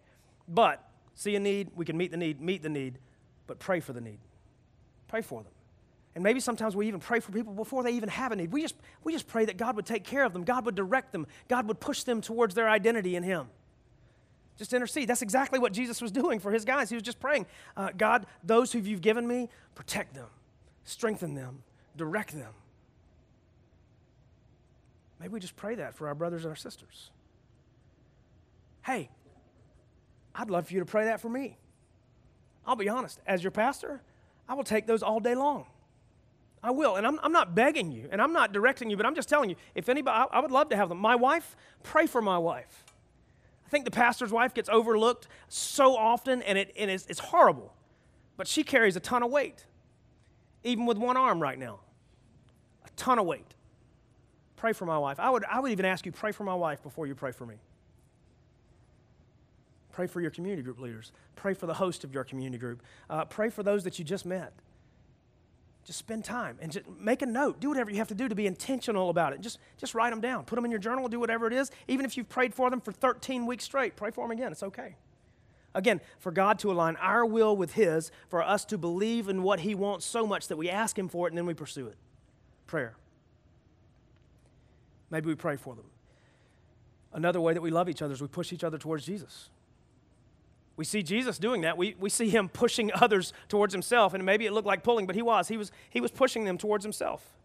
But 0.47 0.88
see 1.16 1.36
a 1.36 1.39
need, 1.39 1.72
we 1.76 1.86
can 1.86 1.97
meet 1.97 2.12
the 2.12 2.18
need, 2.18 2.39
meet 2.39 2.62
the 2.62 2.70
need, 2.70 2.99
but 3.47 3.58
pray 3.58 3.80
for 3.80 3.93
the 3.93 4.02
need. 4.02 4.20
Pray 5.08 5.24
for 5.24 5.41
them. 5.41 5.52
And 6.14 6.24
maybe 6.24 6.39
sometimes 6.39 6.76
we 6.76 6.88
even 6.88 6.99
pray 6.99 7.20
for 7.20 7.32
people 7.32 7.54
before 7.54 7.82
they 7.82 7.93
even 7.93 8.10
have 8.10 8.32
a 8.32 8.36
need. 8.36 8.52
We 8.52 8.62
just, 8.62 8.76
we 9.04 9.12
just 9.12 9.28
pray 9.28 9.45
that 9.45 9.58
God 9.58 9.76
would 9.78 9.88
take 9.88 10.04
care 10.04 10.24
of 10.24 10.34
them, 10.34 10.43
God 10.43 10.66
would 10.66 10.76
direct 10.76 11.14
them, 11.14 11.26
God 11.47 11.68
would 11.68 11.80
push 11.80 12.04
them 12.04 12.22
towards 12.22 12.54
their 12.54 12.70
identity 12.70 13.16
in 13.16 13.24
Him. 13.24 13.47
Just 14.56 14.72
intercede. 14.72 15.10
That's 15.10 15.24
exactly 15.24 15.58
what 15.58 15.74
Jesus 15.74 15.99
was 15.99 16.12
doing 16.12 16.39
for 16.39 16.52
his 16.52 16.64
guys. 16.64 16.89
He 16.89 16.95
was 16.95 17.02
just 17.02 17.20
praying, 17.20 17.47
uh, 17.76 17.89
God, 17.97 18.28
those 18.43 18.72
who 18.72 18.78
you've 18.78 19.02
given 19.02 19.28
me, 19.28 19.49
protect 19.74 20.14
them 20.14 20.28
strengthen 20.84 21.36
them, 21.36 21.64
direct 21.96 22.34
them. 22.34 22.54
Maybe 25.20 25.34
we 25.34 25.40
just 25.40 25.56
pray 25.56 25.76
that 25.76 25.94
for 25.96 26.08
our 26.08 26.16
brothers 26.16 26.44
and 26.44 26.50
our 26.50 26.56
sisters. 26.56 27.12
Hey, 28.84 29.10
I'd 30.34 30.50
love 30.50 30.68
for 30.68 30.74
you 30.74 30.80
to 30.80 30.86
pray 30.86 31.06
that 31.06 31.22
for 31.22 31.30
me. 31.30 31.58
I'll 32.66 32.76
be 32.76 32.90
honest, 32.90 33.20
as 33.28 33.44
your 33.44 33.52
pastor, 33.52 34.02
I 34.50 34.56
will 34.56 34.64
take 34.64 34.88
those 34.88 35.04
all 35.04 35.20
day 35.20 35.36
long. 35.36 35.66
I 36.64 36.72
will. 36.72 36.96
And 36.96 37.06
I'm, 37.06 37.20
I'm 37.24 37.32
not 37.32 37.56
begging 37.56 37.92
you 37.92 38.08
and 38.12 38.22
I'm 38.22 38.34
not 38.34 38.52
directing 38.52 38.90
you, 38.90 38.98
but 38.98 39.06
I'm 39.06 39.16
just 39.16 39.30
telling 39.30 39.50
you 39.50 39.56
if 39.76 39.90
anybody, 39.90 40.16
I, 40.16 40.38
I 40.38 40.40
would 40.40 40.52
love 40.52 40.70
to 40.70 40.76
have 40.76 40.90
them. 40.90 41.00
My 41.00 41.16
wife, 41.16 41.56
pray 41.84 42.08
for 42.08 42.22
my 42.22 42.38
wife. 42.38 42.86
I 43.66 43.70
think 43.70 43.86
the 43.86 43.92
pastor's 43.92 44.32
wife 44.32 44.54
gets 44.54 44.70
overlooked 44.70 45.28
so 45.48 45.96
often 45.96 46.42
and, 46.42 46.58
it, 46.58 46.74
and 46.78 46.92
it's, 46.92 47.06
it's 47.08 47.20
horrible, 47.20 47.74
but 48.38 48.48
she 48.48 48.64
carries 48.64 48.96
a 48.96 49.00
ton 49.00 49.24
of 49.24 49.32
weight 49.32 49.66
even 50.64 50.86
with 50.86 50.97
one 50.97 51.18
arm 51.18 51.41
right 51.41 51.57
now. 51.57 51.80
A 52.86 52.89
ton 52.95 53.20
of 53.20 53.26
weight. 53.26 53.55
Pray 54.55 54.74
for 54.74 54.86
my 54.86 54.97
wife. 54.97 55.20
I 55.20 55.30
would, 55.30 55.43
I 55.45 55.59
would 55.59 55.72
even 55.72 55.86
ask 55.86 56.05
you, 56.05 56.12
pray 56.12 56.32
for 56.32 56.43
my 56.43 56.53
wife 56.53 56.84
before 56.84 57.07
you 57.07 57.16
pray 57.16 57.32
for 57.32 57.45
me. 57.45 57.55
Pray 59.91 60.07
for 60.07 60.22
your 60.22 60.32
community 60.32 60.62
group 60.62 60.80
leaders. 60.80 61.12
Pray 61.36 61.53
for 61.53 61.66
the 61.66 61.74
host 61.74 62.03
of 62.03 62.14
your 62.14 62.24
community 62.24 62.59
group. 62.59 62.82
Uh, 63.09 63.26
pray 63.26 63.49
for 63.49 63.64
those 63.64 63.84
that 63.84 63.99
you 63.99 64.05
just 64.05 64.26
met. 64.26 64.53
Just 65.84 65.97
spend 65.97 66.24
time 66.24 66.57
and 66.62 66.72
just 66.72 66.88
make 66.99 67.24
a 67.24 67.26
note. 67.26 67.59
Do 67.59 67.70
whatever 67.70 67.89
you 67.89 67.97
have 67.97 68.07
to 68.09 68.16
do 68.16 68.30
to 68.30 68.36
be 68.36 68.45
intentional 68.45 69.09
about 69.09 69.34
it. 69.34 69.41
Just, 69.41 69.57
just 69.78 69.95
write 69.95 70.12
them 70.12 70.22
down. 70.22 70.45
Put 70.45 70.55
them 70.55 70.66
in 70.66 70.72
your 70.72 70.80
journal. 70.80 71.07
Do 71.07 71.20
whatever 71.20 71.47
it 71.47 71.53
is. 71.53 71.72
Even 71.88 72.05
if 72.05 72.16
you've 72.16 72.30
prayed 72.30 72.53
for 72.53 72.70
them 72.70 72.82
for 72.82 72.91
13 72.91 73.47
weeks 73.47 73.64
straight, 73.64 73.95
pray 73.95 74.12
for 74.12 74.24
them 74.24 74.32
again. 74.32 74.51
It's 74.51 74.64
okay. 74.64 74.95
Again, 75.74 76.01
for 76.19 76.32
God 76.32 76.59
to 76.59 76.72
align 76.72 76.95
our 76.97 77.26
will 77.26 77.55
with 77.55 77.74
His, 77.74 78.11
for 78.28 78.43
us 78.43 78.65
to 78.65 78.78
believe 78.78 79.30
in 79.30 79.43
what 79.43 79.61
He 79.61 79.76
wants 79.76 80.05
so 80.05 80.28
much 80.28 80.47
that 80.47 80.57
we 80.57 80.69
ask 80.69 80.97
Him 80.97 81.07
for 81.07 81.28
it 81.28 81.32
and 81.32 81.38
then 81.38 81.45
we 81.45 81.53
pursue 81.53 81.88
it. 81.88 81.95
Prayer. 82.67 82.95
Maybe 85.09 85.28
we 85.28 85.36
pray 85.36 85.55
for 85.55 85.76
them. 85.76 85.86
Another 87.13 87.41
way 87.41 87.53
that 87.53 87.61
we 87.61 87.72
love 87.72 87.89
each 87.89 88.01
other 88.01 88.13
is 88.13 88.22
we 88.22 88.28
push 88.28 88.53
each 88.53 88.63
other 88.63 88.78
towards 88.78 89.05
Jesus. 89.05 89.49
We 90.78 90.86
see 90.86 91.03
Jesus 91.03 91.38
doing 91.38 91.61
that. 91.61 91.78
We, 91.78 91.95
we 91.99 92.09
see 92.09 92.30
him 92.30 92.49
pushing 92.49 92.91
others 92.95 93.34
towards 93.49 93.74
himself, 93.74 94.13
and 94.13 94.26
maybe 94.26 94.45
it 94.45 94.53
looked 94.53 94.67
like 94.67 94.84
pulling, 94.84 95.05
but 95.05 95.15
he 95.15 95.22
was. 95.22 95.47
He 95.47 95.57
was 95.57 95.72
he 95.89 95.99
was 95.99 96.11
pushing 96.11 96.45
them 96.45 96.57
towards 96.57 96.84
himself 96.86 97.36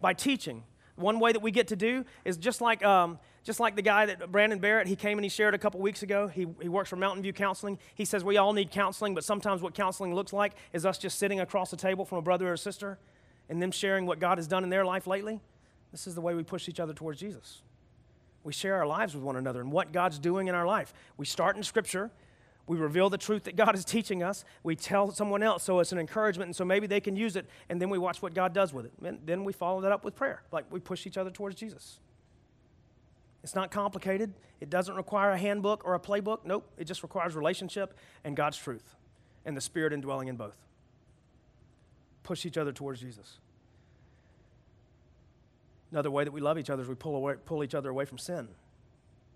by 0.00 0.12
teaching, 0.14 0.62
One 0.96 1.20
way 1.20 1.32
that 1.32 1.42
we 1.42 1.50
get 1.50 1.68
to 1.68 1.76
do 1.76 2.04
is 2.24 2.36
just 2.36 2.60
like, 2.60 2.84
um, 2.84 3.18
just 3.46 3.60
like 3.60 3.76
the 3.76 3.82
guy 3.82 4.06
that 4.06 4.32
Brandon 4.32 4.58
Barrett, 4.58 4.88
he 4.88 4.96
came 4.96 5.18
and 5.18 5.24
he 5.24 5.28
shared 5.28 5.54
a 5.54 5.58
couple 5.58 5.78
weeks 5.78 6.02
ago. 6.02 6.26
He, 6.26 6.48
he 6.60 6.68
works 6.68 6.90
for 6.90 6.96
Mountain 6.96 7.22
View 7.22 7.32
Counseling. 7.32 7.78
He 7.94 8.04
says 8.04 8.24
we 8.24 8.38
all 8.38 8.52
need 8.52 8.72
counseling, 8.72 9.14
but 9.14 9.22
sometimes 9.22 9.62
what 9.62 9.72
counseling 9.72 10.12
looks 10.12 10.32
like 10.32 10.54
is 10.72 10.84
us 10.84 10.98
just 10.98 11.16
sitting 11.16 11.38
across 11.38 11.70
the 11.70 11.76
table 11.76 12.04
from 12.04 12.18
a 12.18 12.22
brother 12.22 12.48
or 12.48 12.54
a 12.54 12.58
sister 12.58 12.98
and 13.48 13.62
them 13.62 13.70
sharing 13.70 14.04
what 14.04 14.18
God 14.18 14.38
has 14.38 14.48
done 14.48 14.64
in 14.64 14.70
their 14.70 14.84
life 14.84 15.06
lately. 15.06 15.40
This 15.92 16.08
is 16.08 16.16
the 16.16 16.20
way 16.20 16.34
we 16.34 16.42
push 16.42 16.68
each 16.68 16.80
other 16.80 16.92
towards 16.92 17.20
Jesus. 17.20 17.62
We 18.42 18.52
share 18.52 18.74
our 18.74 18.86
lives 18.86 19.14
with 19.14 19.22
one 19.22 19.36
another 19.36 19.60
and 19.60 19.70
what 19.70 19.92
God's 19.92 20.18
doing 20.18 20.48
in 20.48 20.56
our 20.56 20.66
life. 20.66 20.92
We 21.16 21.24
start 21.24 21.56
in 21.56 21.62
Scripture. 21.62 22.10
We 22.66 22.78
reveal 22.78 23.08
the 23.10 23.18
truth 23.18 23.44
that 23.44 23.54
God 23.54 23.76
is 23.76 23.84
teaching 23.84 24.24
us. 24.24 24.44
We 24.64 24.74
tell 24.74 25.12
someone 25.12 25.44
else 25.44 25.62
so 25.62 25.78
it's 25.78 25.92
an 25.92 26.00
encouragement, 26.00 26.48
and 26.48 26.56
so 26.56 26.64
maybe 26.64 26.88
they 26.88 27.00
can 27.00 27.14
use 27.14 27.36
it, 27.36 27.46
and 27.68 27.80
then 27.80 27.90
we 27.90 27.98
watch 27.98 28.20
what 28.22 28.34
God 28.34 28.52
does 28.52 28.74
with 28.74 28.86
it. 28.86 28.92
And 29.04 29.20
then 29.24 29.44
we 29.44 29.52
follow 29.52 29.80
that 29.82 29.92
up 29.92 30.04
with 30.04 30.16
prayer. 30.16 30.42
Like 30.50 30.64
we 30.68 30.80
push 30.80 31.06
each 31.06 31.16
other 31.16 31.30
towards 31.30 31.54
Jesus. 31.54 32.00
It's 33.46 33.54
not 33.54 33.70
complicated. 33.70 34.34
It 34.60 34.70
doesn't 34.70 34.96
require 34.96 35.30
a 35.30 35.38
handbook 35.38 35.84
or 35.84 35.94
a 35.94 36.00
playbook. 36.00 36.40
Nope. 36.44 36.68
It 36.76 36.86
just 36.86 37.04
requires 37.04 37.36
relationship 37.36 37.96
and 38.24 38.36
God's 38.36 38.58
truth 38.58 38.96
and 39.44 39.56
the 39.56 39.60
Spirit 39.60 39.92
indwelling 39.92 40.26
in 40.26 40.34
both. 40.34 40.56
Push 42.24 42.44
each 42.44 42.58
other 42.58 42.72
towards 42.72 43.00
Jesus. 43.00 43.38
Another 45.92 46.10
way 46.10 46.24
that 46.24 46.32
we 46.32 46.40
love 46.40 46.58
each 46.58 46.70
other 46.70 46.82
is 46.82 46.88
we 46.88 46.96
pull, 46.96 47.14
away, 47.14 47.34
pull 47.44 47.62
each 47.62 47.76
other 47.76 47.88
away 47.88 48.04
from 48.04 48.18
sin. 48.18 48.48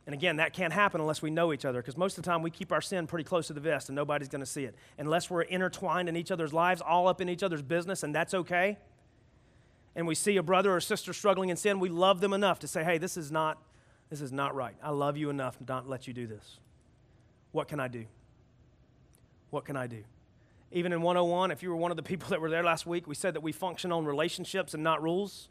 And 0.06 0.12
again, 0.12 0.38
that 0.38 0.54
can't 0.54 0.72
happen 0.72 1.00
unless 1.00 1.22
we 1.22 1.30
know 1.30 1.52
each 1.52 1.64
other, 1.64 1.80
because 1.80 1.96
most 1.96 2.18
of 2.18 2.24
the 2.24 2.28
time 2.28 2.42
we 2.42 2.50
keep 2.50 2.72
our 2.72 2.80
sin 2.80 3.06
pretty 3.06 3.22
close 3.22 3.46
to 3.46 3.52
the 3.52 3.60
vest 3.60 3.90
and 3.90 3.94
nobody's 3.94 4.26
going 4.26 4.40
to 4.40 4.46
see 4.46 4.64
it. 4.64 4.74
Unless 4.98 5.30
we're 5.30 5.42
intertwined 5.42 6.08
in 6.08 6.16
each 6.16 6.32
other's 6.32 6.52
lives, 6.52 6.80
all 6.80 7.06
up 7.06 7.20
in 7.20 7.28
each 7.28 7.44
other's 7.44 7.62
business, 7.62 8.02
and 8.02 8.12
that's 8.12 8.34
okay. 8.34 8.76
And 9.94 10.08
we 10.08 10.16
see 10.16 10.36
a 10.36 10.42
brother 10.42 10.74
or 10.74 10.80
sister 10.80 11.12
struggling 11.12 11.50
in 11.50 11.56
sin, 11.56 11.78
we 11.78 11.90
love 11.90 12.20
them 12.20 12.32
enough 12.32 12.58
to 12.58 12.66
say, 12.66 12.82
hey, 12.82 12.98
this 12.98 13.16
is 13.16 13.30
not, 13.30 13.62
this 14.10 14.20
is 14.20 14.32
not 14.32 14.54
right. 14.54 14.74
I 14.82 14.90
love 14.90 15.16
you 15.16 15.30
enough 15.30 15.56
to 15.58 15.64
not 15.64 15.88
let 15.88 16.06
you 16.06 16.12
do 16.12 16.26
this. 16.26 16.58
What 17.52 17.68
can 17.68 17.80
I 17.80 17.88
do? 17.88 18.04
What 19.50 19.64
can 19.64 19.76
I 19.76 19.86
do? 19.86 20.02
Even 20.72 20.92
in 20.92 21.02
101, 21.02 21.50
if 21.50 21.62
you 21.62 21.70
were 21.70 21.76
one 21.76 21.90
of 21.90 21.96
the 21.96 22.02
people 22.02 22.28
that 22.30 22.40
were 22.40 22.50
there 22.50 22.62
last 22.62 22.86
week, 22.86 23.06
we 23.06 23.14
said 23.14 23.34
that 23.34 23.40
we 23.40 23.52
function 23.52 23.92
on 23.92 24.04
relationships 24.04 24.74
and 24.74 24.82
not 24.82 25.02
rules 25.02 25.48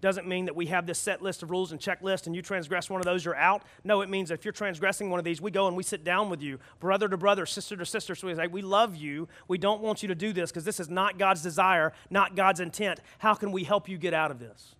doesn't 0.00 0.26
mean 0.26 0.46
that 0.46 0.56
we 0.56 0.66
have 0.66 0.86
this 0.86 0.98
set 0.98 1.22
list 1.22 1.42
of 1.42 1.50
rules 1.50 1.72
and 1.72 1.80
checklist 1.80 2.26
and 2.26 2.34
you 2.34 2.42
transgress 2.42 2.88
one 2.88 3.00
of 3.00 3.04
those, 3.04 3.24
you're 3.24 3.36
out. 3.36 3.62
No, 3.84 4.00
it 4.00 4.08
means 4.08 4.30
if 4.30 4.44
you're 4.44 4.52
transgressing 4.52 5.10
one 5.10 5.18
of 5.18 5.24
these, 5.24 5.40
we 5.40 5.50
go 5.50 5.68
and 5.68 5.76
we 5.76 5.82
sit 5.82 6.04
down 6.04 6.30
with 6.30 6.42
you, 6.42 6.58
brother 6.78 7.08
to 7.08 7.16
brother, 7.16 7.46
sister 7.46 7.76
to 7.76 7.86
sister. 7.86 8.14
So 8.14 8.26
we 8.26 8.34
say, 8.34 8.46
We 8.46 8.62
love 8.62 8.96
you. 8.96 9.28
We 9.48 9.58
don't 9.58 9.82
want 9.82 10.02
you 10.02 10.08
to 10.08 10.14
do 10.14 10.32
this 10.32 10.50
because 10.50 10.64
this 10.64 10.80
is 10.80 10.88
not 10.88 11.18
God's 11.18 11.42
desire, 11.42 11.92
not 12.08 12.34
God's 12.34 12.60
intent. 12.60 13.00
How 13.18 13.34
can 13.34 13.52
we 13.52 13.64
help 13.64 13.88
you 13.88 13.98
get 13.98 14.14
out 14.14 14.30
of 14.30 14.38
this? 14.38 14.74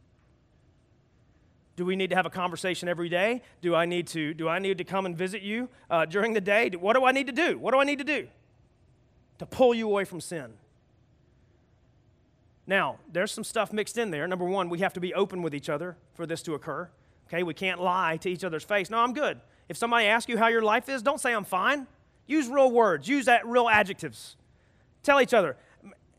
Do 1.81 1.87
we 1.87 1.97
need 1.97 2.11
to 2.11 2.17
have 2.17 2.27
a 2.27 2.31
conversation 2.31 2.91
every 2.91 3.09
day? 3.09 3.41
Do 3.63 3.75
I 3.75 3.87
need 3.87 4.07
to, 4.09 4.35
do 4.35 4.51
I 4.51 4.59
need 4.59 4.77
to 4.77 4.85
come 4.85 5.07
and 5.07 5.17
visit 5.17 5.41
you 5.41 5.71
uh, 5.89 6.05
during 6.05 6.35
the 6.35 6.41
day? 6.43 6.69
What 6.79 6.95
do 6.95 7.07
I 7.07 7.13
need 7.13 7.27
to 7.29 7.33
do? 7.33 7.59
What 7.59 7.73
do 7.73 7.81
I 7.81 7.85
need 7.85 8.01
to 8.01 8.05
do 8.05 8.29
to 9.39 9.47
pull 9.47 9.73
you 9.73 9.89
away 9.89 10.05
from 10.05 10.21
sin? 10.21 10.53
Now, 12.67 12.99
there's 13.11 13.33
some 13.33 13.45
stuff 13.45 13.73
mixed 13.73 13.97
in 13.97 14.11
there. 14.11 14.29
Number 14.29 14.45
one, 14.45 14.69
we 14.69 14.81
have 14.81 14.93
to 14.93 15.01
be 15.01 15.15
open 15.15 15.41
with 15.41 15.55
each 15.55 15.71
other 15.71 15.97
for 16.13 16.27
this 16.27 16.43
to 16.43 16.53
occur. 16.53 16.91
Okay, 17.29 17.43
we 17.43 17.55
can't 17.55 17.81
lie 17.81 18.19
to 18.19 18.29
each 18.29 18.45
other's 18.45 18.63
face. 18.63 18.91
No, 18.91 18.99
I'm 18.99 19.15
good. 19.15 19.41
If 19.71 19.79
somebody 19.79 20.05
asks 20.05 20.29
you 20.29 20.37
how 20.37 20.49
your 20.49 20.61
life 20.61 20.87
is, 20.91 21.01
don't 21.01 21.19
say 21.19 21.33
I'm 21.33 21.45
fine. 21.45 21.87
Use 22.27 22.47
real 22.47 22.71
words, 22.71 23.09
use 23.09 23.25
that 23.25 23.47
real 23.47 23.71
adjectives. 23.71 24.37
Tell 25.03 25.19
each 25.19 25.33
other, 25.33 25.57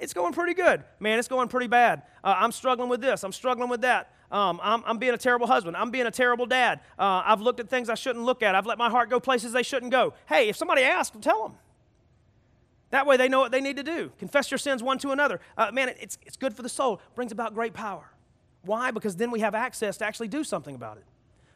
it's 0.02 0.14
going 0.14 0.34
pretty 0.34 0.56
good. 0.56 0.84
Man, 1.00 1.20
it's 1.20 1.28
going 1.28 1.48
pretty 1.48 1.68
bad. 1.68 2.02
Uh, 2.24 2.36
I'm 2.38 2.52
struggling 2.52 2.90
with 2.90 3.02
this. 3.02 3.24
I'm 3.24 3.32
struggling 3.32 3.70
with 3.70 3.82
that. 3.82 4.12
Um, 4.32 4.60
I'm, 4.64 4.82
I'm, 4.86 4.98
being 4.98 5.14
a 5.14 5.18
terrible 5.18 5.46
husband. 5.46 5.78
I'm 5.78 5.92
being 5.92 6.08
a 6.08 6.12
terrible 6.12 6.46
dad. 6.46 6.80
Uh, 6.98 7.22
I've 7.24 7.42
looked 7.42 7.60
at 7.60 7.70
things 7.70 7.90
I 7.90 7.96
shouldn't 7.96 8.26
look 8.26 8.42
at. 8.42 8.56
I've 8.56 8.66
let 8.66 8.78
my 8.78 8.90
heart 8.90 9.10
go 9.10 9.20
places 9.20 9.52
they 9.52 9.64
shouldn't 9.64 9.92
go. 9.92 10.14
Hey, 10.28 10.50
if 10.50 10.56
somebody 10.56 10.82
asks, 10.82 11.16
tell 11.22 11.44
them. 11.44 11.58
That 12.90 13.06
way 13.06 13.16
they 13.16 13.30
know 13.30 13.40
what 13.40 13.52
they 13.52 13.62
need 13.62 13.78
to 13.78 13.84
do. 13.84 14.12
Confess 14.18 14.50
your 14.50 14.58
sins 14.58 14.82
one 14.82 14.98
to 15.00 15.12
another. 15.12 15.40
Uh, 15.58 15.72
man, 15.72 15.90
it's, 16.00 16.18
it's 16.26 16.38
good 16.38 16.56
for 16.56 16.62
the 16.62 16.70
soul, 16.70 17.00
brings 17.14 17.32
about 17.32 17.54
great 17.54 17.74
power. 17.74 18.10
Why? 18.64 18.92
Because 18.92 19.16
then 19.16 19.32
we 19.32 19.42
have 19.42 19.54
access 19.54 19.98
to 19.98 20.06
actually 20.06 20.30
do 20.30 20.44
something 20.44 20.76
about 20.76 20.98
it. 20.98 21.06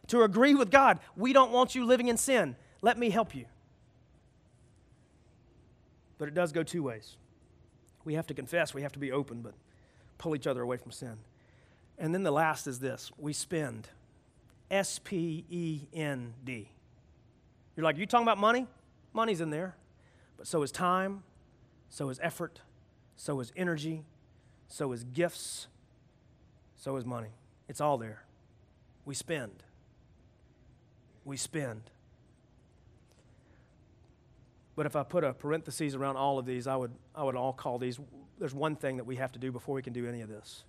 To 0.08 0.22
agree 0.22 0.54
with 0.54 0.70
God, 0.70 1.00
we 1.16 1.34
don't 1.34 1.52
want 1.52 1.76
you 1.76 1.86
living 1.86 2.10
in 2.10 2.18
sin. 2.18 2.56
Let 2.82 2.98
me 2.98 3.10
help 3.10 3.34
you. 3.34 3.46
But 6.18 6.28
it 6.28 6.34
does 6.34 6.52
go 6.52 6.64
two 6.64 6.84
ways. 6.84 7.18
We 8.06 8.14
have 8.14 8.28
to 8.28 8.34
confess, 8.34 8.74
we 8.74 8.84
have 8.84 8.94
to 8.94 9.00
be 9.00 9.12
open, 9.12 9.42
but 9.42 9.54
pull 10.18 10.36
each 10.36 10.48
other 10.48 10.62
away 10.62 10.78
from 10.78 10.92
sin. 10.92 11.18
And 11.98 12.14
then 12.14 12.24
the 12.24 12.32
last 12.32 12.68
is 12.68 12.80
this 12.80 13.12
we 13.18 13.34
spend. 13.34 13.90
S 14.72 15.00
P 15.00 15.46
E 15.50 15.82
N 15.94 16.34
D. 16.44 16.70
You're 17.76 17.84
like, 17.84 17.98
you 17.98 18.06
talking 18.06 18.26
about 18.26 18.38
money? 18.38 18.68
Money's 19.14 19.42
in 19.42 19.50
there. 19.50 19.76
But 20.38 20.48
so 20.48 20.64
is 20.64 20.72
time, 20.72 21.24
so 21.90 22.10
is 22.10 22.20
effort, 22.22 22.62
so 23.16 23.40
is 23.40 23.52
energy, 23.56 24.04
so 24.68 24.92
is 24.92 25.04
gifts, 25.04 25.68
so 26.76 26.96
is 26.98 27.06
money. 27.06 27.30
It's 27.68 27.80
all 27.80 27.98
there. 27.98 28.24
We 29.06 29.16
spend. 29.16 29.64
We 31.24 31.38
spend. 31.38 31.84
But 34.76 34.86
if 34.86 34.96
I 34.96 35.04
put 35.04 35.24
a 35.24 35.34
parenthesis 35.34 35.94
around 35.94 36.18
all 36.18 36.38
of 36.38 36.46
these, 36.46 36.68
I 36.68 36.76
would, 36.76 36.92
I 37.14 37.24
would 37.24 37.36
all 37.36 37.54
call 37.54 37.78
these 37.78 38.00
there's 38.38 38.54
one 38.54 38.76
thing 38.76 38.98
that 38.98 39.06
we 39.06 39.16
have 39.16 39.32
to 39.32 39.40
do 39.40 39.50
before 39.50 39.76
we 39.76 39.82
can 39.82 39.94
do 39.94 40.06
any 40.06 40.20
of 40.20 40.28
this. 40.28 40.66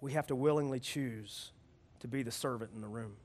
We 0.00 0.12
have 0.12 0.28
to 0.28 0.36
willingly 0.36 0.78
choose 0.78 1.50
to 1.98 2.06
be 2.06 2.22
the 2.22 2.30
servant 2.30 2.70
in 2.76 2.80
the 2.80 2.88
room. 2.88 3.16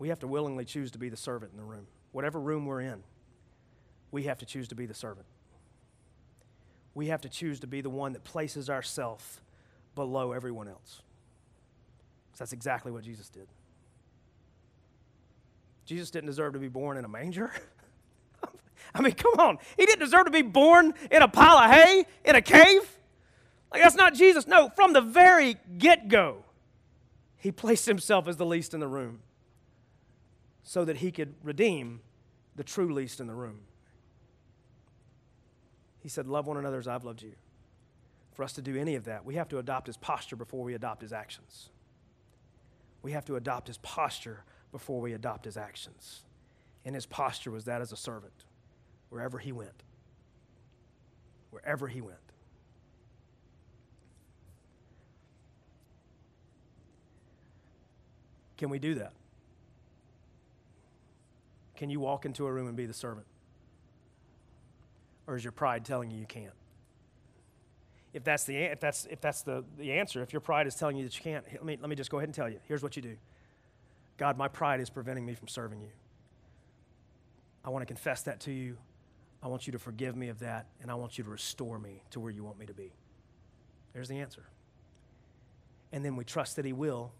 We 0.00 0.08
have 0.08 0.18
to 0.18 0.26
willingly 0.26 0.64
choose 0.64 0.90
to 0.90 0.98
be 0.98 1.08
the 1.08 1.16
servant 1.16 1.52
in 1.52 1.58
the 1.58 1.64
room 1.64 1.86
whatever 2.12 2.38
room 2.38 2.66
we're 2.66 2.80
in, 2.80 3.02
we 4.10 4.24
have 4.24 4.38
to 4.38 4.46
choose 4.46 4.68
to 4.68 4.74
be 4.74 4.86
the 4.86 4.94
servant. 4.94 5.26
We 6.94 7.08
have 7.08 7.22
to 7.22 7.28
choose 7.28 7.58
to 7.60 7.66
be 7.66 7.80
the 7.80 7.90
one 7.90 8.12
that 8.12 8.22
places 8.22 8.70
ourselves 8.70 9.40
below 9.94 10.32
everyone 10.32 10.68
else. 10.68 11.02
that's 12.38 12.52
exactly 12.52 12.92
what 12.92 13.02
Jesus 13.02 13.28
did. 13.28 13.46
Jesus 15.84 16.10
didn't 16.10 16.26
deserve 16.26 16.52
to 16.52 16.58
be 16.58 16.68
born 16.68 16.96
in 16.96 17.04
a 17.04 17.08
manger. 17.08 17.52
I 18.94 19.00
mean, 19.00 19.14
come 19.14 19.34
on. 19.38 19.58
He 19.76 19.86
didn't 19.86 20.00
deserve 20.00 20.26
to 20.26 20.30
be 20.30 20.42
born 20.42 20.94
in 21.10 21.22
a 21.22 21.28
pile 21.28 21.58
of 21.58 21.70
hay 21.70 22.04
in 22.24 22.34
a 22.34 22.42
cave. 22.42 22.98
Like, 23.72 23.82
that's 23.82 23.94
not 23.94 24.14
Jesus. 24.14 24.46
No, 24.46 24.68
from 24.68 24.92
the 24.92 25.00
very 25.00 25.56
get 25.78 26.08
go, 26.08 26.44
he 27.36 27.50
placed 27.50 27.86
himself 27.86 28.28
as 28.28 28.36
the 28.36 28.46
least 28.46 28.74
in 28.74 28.80
the 28.80 28.88
room 28.88 29.20
so 30.62 30.84
that 30.84 30.98
he 30.98 31.10
could 31.10 31.34
redeem 31.42 32.00
the 32.54 32.64
true 32.64 32.92
least 32.92 33.20
in 33.20 33.26
the 33.26 33.34
room. 33.34 33.60
He 36.00 36.08
said, 36.08 36.26
Love 36.26 36.46
one 36.46 36.56
another 36.56 36.78
as 36.78 36.86
I've 36.86 37.04
loved 37.04 37.22
you. 37.22 37.32
For 38.32 38.44
us 38.44 38.52
to 38.54 38.62
do 38.62 38.76
any 38.76 38.94
of 38.94 39.04
that, 39.04 39.24
we 39.24 39.34
have 39.34 39.48
to 39.48 39.58
adopt 39.58 39.86
his 39.86 39.96
posture 39.96 40.36
before 40.36 40.64
we 40.64 40.74
adopt 40.74 41.02
his 41.02 41.12
actions. 41.12 41.68
We 43.02 43.12
have 43.12 43.24
to 43.26 43.36
adopt 43.36 43.66
his 43.66 43.78
posture 43.78 44.44
before 44.72 45.00
we 45.00 45.12
adopt 45.12 45.44
his 45.44 45.56
actions. 45.56 46.22
And 46.84 46.94
his 46.94 47.06
posture 47.06 47.50
was 47.50 47.66
that 47.66 47.80
as 47.80 47.92
a 47.92 47.96
servant, 47.96 48.32
wherever 49.10 49.38
he 49.38 49.52
went. 49.52 49.84
Wherever 51.50 51.86
he 51.86 52.00
went. 52.00 52.16
Can 58.56 58.70
we 58.70 58.78
do 58.78 58.94
that? 58.94 59.12
Can 61.76 61.90
you 61.90 62.00
walk 62.00 62.24
into 62.24 62.46
a 62.46 62.52
room 62.52 62.68
and 62.68 62.76
be 62.76 62.86
the 62.86 62.94
servant? 62.94 63.26
Or 65.26 65.36
is 65.36 65.44
your 65.44 65.52
pride 65.52 65.84
telling 65.84 66.10
you 66.10 66.18
you 66.18 66.26
can't? 66.26 66.54
If 68.14 68.24
that's 68.24 68.44
the, 68.44 68.56
if 68.56 68.80
that's, 68.80 69.06
if 69.06 69.20
that's 69.20 69.42
the, 69.42 69.64
the 69.78 69.92
answer, 69.92 70.22
if 70.22 70.32
your 70.32 70.40
pride 70.40 70.66
is 70.66 70.74
telling 70.74 70.96
you 70.96 71.04
that 71.04 71.16
you 71.16 71.22
can't, 71.22 71.44
let 71.52 71.64
me, 71.64 71.78
let 71.80 71.88
me 71.88 71.96
just 71.96 72.10
go 72.10 72.18
ahead 72.18 72.28
and 72.28 72.34
tell 72.34 72.48
you. 72.48 72.58
Here's 72.68 72.82
what 72.82 72.94
you 72.94 73.02
do 73.02 73.16
God, 74.22 74.38
my 74.38 74.46
pride 74.46 74.78
is 74.78 74.88
preventing 74.88 75.26
me 75.26 75.34
from 75.34 75.48
serving 75.48 75.80
you. 75.80 75.90
I 77.64 77.70
want 77.70 77.82
to 77.82 77.86
confess 77.86 78.22
that 78.22 78.38
to 78.42 78.52
you. 78.52 78.76
I 79.42 79.48
want 79.48 79.66
you 79.66 79.72
to 79.72 79.80
forgive 79.80 80.14
me 80.14 80.28
of 80.28 80.38
that, 80.38 80.66
and 80.80 80.92
I 80.92 80.94
want 80.94 81.18
you 81.18 81.24
to 81.24 81.30
restore 81.30 81.76
me 81.76 82.04
to 82.12 82.20
where 82.20 82.30
you 82.30 82.44
want 82.44 82.56
me 82.56 82.66
to 82.66 82.72
be. 82.72 82.92
There's 83.92 84.06
the 84.06 84.20
answer. 84.20 84.44
And 85.90 86.04
then 86.04 86.14
we 86.14 86.22
trust 86.22 86.54
that 86.54 86.64
He 86.64 86.72
will, 86.72 87.10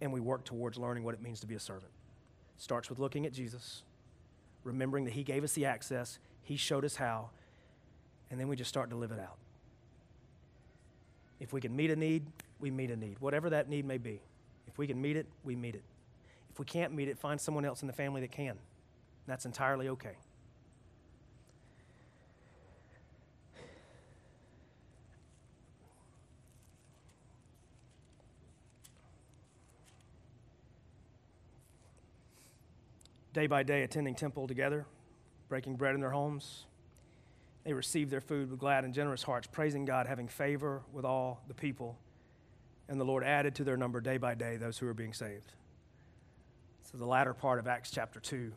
and 0.00 0.12
we 0.12 0.18
work 0.18 0.42
towards 0.42 0.76
learning 0.76 1.04
what 1.04 1.14
it 1.14 1.22
means 1.22 1.38
to 1.38 1.46
be 1.46 1.54
a 1.54 1.60
servant. 1.60 1.92
Starts 2.56 2.90
with 2.90 2.98
looking 2.98 3.26
at 3.26 3.32
Jesus, 3.32 3.84
remembering 4.64 5.04
that 5.04 5.12
He 5.12 5.22
gave 5.22 5.44
us 5.44 5.52
the 5.52 5.66
access, 5.66 6.18
He 6.42 6.56
showed 6.56 6.84
us 6.84 6.96
how, 6.96 7.30
and 8.28 8.40
then 8.40 8.48
we 8.48 8.56
just 8.56 8.70
start 8.70 8.90
to 8.90 8.96
live 8.96 9.12
it 9.12 9.20
out. 9.20 9.38
If 11.38 11.52
we 11.52 11.60
can 11.60 11.76
meet 11.76 11.92
a 11.92 11.96
need, 11.96 12.26
we 12.58 12.72
meet 12.72 12.90
a 12.90 12.96
need, 12.96 13.20
whatever 13.20 13.50
that 13.50 13.68
need 13.68 13.84
may 13.84 13.98
be. 13.98 14.20
If 14.66 14.78
we 14.78 14.88
can 14.88 15.00
meet 15.00 15.16
it, 15.16 15.28
we 15.44 15.54
meet 15.54 15.76
it. 15.76 15.84
If 16.50 16.58
we 16.58 16.64
can't 16.64 16.92
meet 16.92 17.08
it, 17.08 17.18
find 17.18 17.40
someone 17.40 17.64
else 17.64 17.82
in 17.82 17.86
the 17.86 17.92
family 17.92 18.20
that 18.20 18.32
can. 18.32 18.58
That's 19.26 19.46
entirely 19.46 19.88
okay. 19.88 20.16
Day 33.32 33.46
by 33.46 33.62
day, 33.62 33.84
attending 33.84 34.16
temple 34.16 34.48
together, 34.48 34.86
breaking 35.48 35.76
bread 35.76 35.94
in 35.94 36.00
their 36.00 36.10
homes. 36.10 36.66
They 37.64 37.72
received 37.72 38.10
their 38.10 38.20
food 38.20 38.50
with 38.50 38.58
glad 38.58 38.84
and 38.84 38.92
generous 38.92 39.22
hearts, 39.22 39.46
praising 39.46 39.84
God, 39.84 40.08
having 40.08 40.26
favor 40.26 40.82
with 40.92 41.04
all 41.04 41.40
the 41.46 41.54
people. 41.54 41.96
And 42.88 43.00
the 43.00 43.04
Lord 43.04 43.22
added 43.22 43.54
to 43.56 43.64
their 43.64 43.76
number 43.76 44.00
day 44.00 44.16
by 44.16 44.34
day 44.34 44.56
those 44.56 44.78
who 44.78 44.86
were 44.86 44.94
being 44.94 45.12
saved. 45.12 45.52
The 46.92 47.06
latter 47.06 47.34
part 47.34 47.58
of 47.58 47.68
Acts 47.68 47.90
chapter 47.90 48.18
2. 48.18 48.52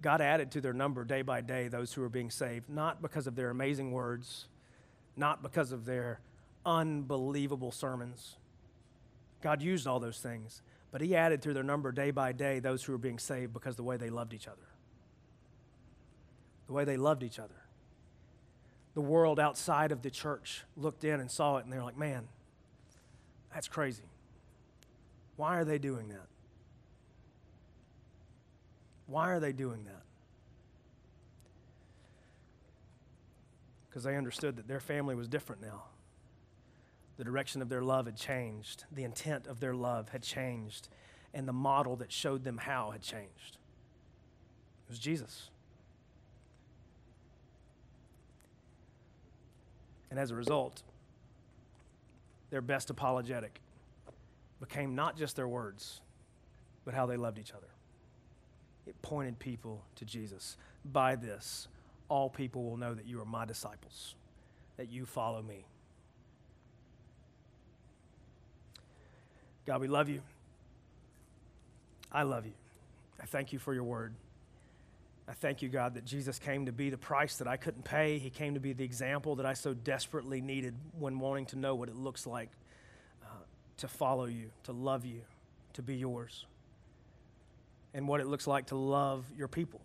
God 0.00 0.20
added 0.20 0.50
to 0.52 0.60
their 0.60 0.72
number 0.72 1.04
day 1.04 1.22
by 1.22 1.40
day 1.40 1.68
those 1.68 1.92
who 1.92 2.00
were 2.00 2.08
being 2.08 2.30
saved, 2.30 2.68
not 2.68 3.02
because 3.02 3.26
of 3.26 3.34
their 3.36 3.50
amazing 3.50 3.92
words, 3.92 4.46
not 5.16 5.42
because 5.42 5.72
of 5.72 5.84
their 5.84 6.20
unbelievable 6.64 7.72
sermons. 7.72 8.36
God 9.42 9.62
used 9.62 9.86
all 9.86 10.00
those 10.00 10.18
things, 10.18 10.62
but 10.92 11.00
He 11.00 11.14
added 11.14 11.42
to 11.42 11.52
their 11.52 11.62
number 11.62 11.92
day 11.92 12.10
by 12.10 12.32
day 12.32 12.58
those 12.58 12.82
who 12.84 12.92
were 12.92 12.98
being 12.98 13.18
saved 13.18 13.52
because 13.52 13.76
the 13.76 13.82
way 13.82 13.96
they 13.96 14.10
loved 14.10 14.32
each 14.32 14.48
other. 14.48 14.56
The 16.66 16.72
way 16.72 16.84
they 16.84 16.96
loved 16.96 17.22
each 17.22 17.38
other. 17.38 17.54
The 18.94 19.02
world 19.02 19.38
outside 19.38 19.92
of 19.92 20.02
the 20.02 20.10
church 20.10 20.64
looked 20.76 21.04
in 21.04 21.20
and 21.20 21.30
saw 21.30 21.58
it, 21.58 21.64
and 21.64 21.72
they 21.72 21.76
were 21.76 21.84
like, 21.84 21.98
man, 21.98 22.28
that's 23.52 23.68
crazy. 23.68 24.04
Why 25.36 25.58
are 25.58 25.64
they 25.64 25.78
doing 25.78 26.08
that? 26.08 26.26
Why 29.06 29.30
are 29.30 29.40
they 29.40 29.52
doing 29.52 29.84
that? 29.84 30.02
Because 33.88 34.04
they 34.04 34.16
understood 34.16 34.56
that 34.56 34.68
their 34.68 34.80
family 34.80 35.14
was 35.14 35.28
different 35.28 35.62
now. 35.62 35.84
The 37.16 37.24
direction 37.24 37.62
of 37.62 37.68
their 37.68 37.82
love 37.82 38.06
had 38.06 38.16
changed, 38.16 38.84
the 38.92 39.04
intent 39.04 39.46
of 39.46 39.60
their 39.60 39.74
love 39.74 40.10
had 40.10 40.22
changed, 40.22 40.88
and 41.32 41.48
the 41.48 41.52
model 41.52 41.96
that 41.96 42.12
showed 42.12 42.44
them 42.44 42.58
how 42.58 42.90
had 42.90 43.00
changed. 43.00 43.58
It 44.86 44.90
was 44.90 44.98
Jesus. 44.98 45.50
And 50.10 50.20
as 50.20 50.30
a 50.30 50.34
result, 50.34 50.82
their 52.50 52.60
best 52.60 52.90
apologetic 52.90 53.60
became 54.60 54.94
not 54.94 55.16
just 55.16 55.36
their 55.36 55.48
words, 55.48 56.00
but 56.84 56.94
how 56.94 57.06
they 57.06 57.16
loved 57.16 57.38
each 57.38 57.52
other. 57.52 57.66
It 58.86 59.00
pointed 59.02 59.38
people 59.38 59.82
to 59.96 60.04
Jesus. 60.04 60.56
By 60.84 61.16
this, 61.16 61.68
all 62.08 62.30
people 62.30 62.64
will 62.64 62.76
know 62.76 62.94
that 62.94 63.06
you 63.06 63.20
are 63.20 63.24
my 63.24 63.44
disciples, 63.44 64.14
that 64.76 64.90
you 64.90 65.06
follow 65.06 65.42
me. 65.42 65.66
God, 69.66 69.80
we 69.80 69.88
love 69.88 70.08
you. 70.08 70.22
I 72.12 72.22
love 72.22 72.46
you. 72.46 72.52
I 73.20 73.26
thank 73.26 73.52
you 73.52 73.58
for 73.58 73.74
your 73.74 73.82
word. 73.82 74.14
I 75.28 75.32
thank 75.32 75.60
you, 75.60 75.68
God, 75.68 75.94
that 75.94 76.04
Jesus 76.04 76.38
came 76.38 76.66
to 76.66 76.72
be 76.72 76.88
the 76.88 76.98
price 76.98 77.38
that 77.38 77.48
I 77.48 77.56
couldn't 77.56 77.82
pay. 77.82 78.18
He 78.18 78.30
came 78.30 78.54
to 78.54 78.60
be 78.60 78.72
the 78.72 78.84
example 78.84 79.34
that 79.36 79.46
I 79.46 79.54
so 79.54 79.74
desperately 79.74 80.40
needed 80.40 80.74
when 80.98 81.18
wanting 81.18 81.46
to 81.46 81.58
know 81.58 81.74
what 81.74 81.88
it 81.88 81.96
looks 81.96 82.28
like 82.28 82.48
uh, 83.24 83.26
to 83.78 83.88
follow 83.88 84.26
you, 84.26 84.50
to 84.64 84.72
love 84.72 85.04
you, 85.04 85.22
to 85.72 85.82
be 85.82 85.96
yours, 85.96 86.46
and 87.96 88.06
what 88.06 88.20
it 88.20 88.28
looks 88.28 88.46
like 88.46 88.66
to 88.66 88.76
love 88.76 89.24
your 89.36 89.48
people. 89.48 89.80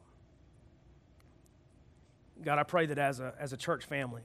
God, 2.43 2.59
I 2.59 2.63
pray 2.63 2.85
that 2.85 2.99
as 2.99 3.19
a, 3.19 3.33
as 3.39 3.53
a 3.53 3.57
church 3.57 3.85
family, 3.85 4.21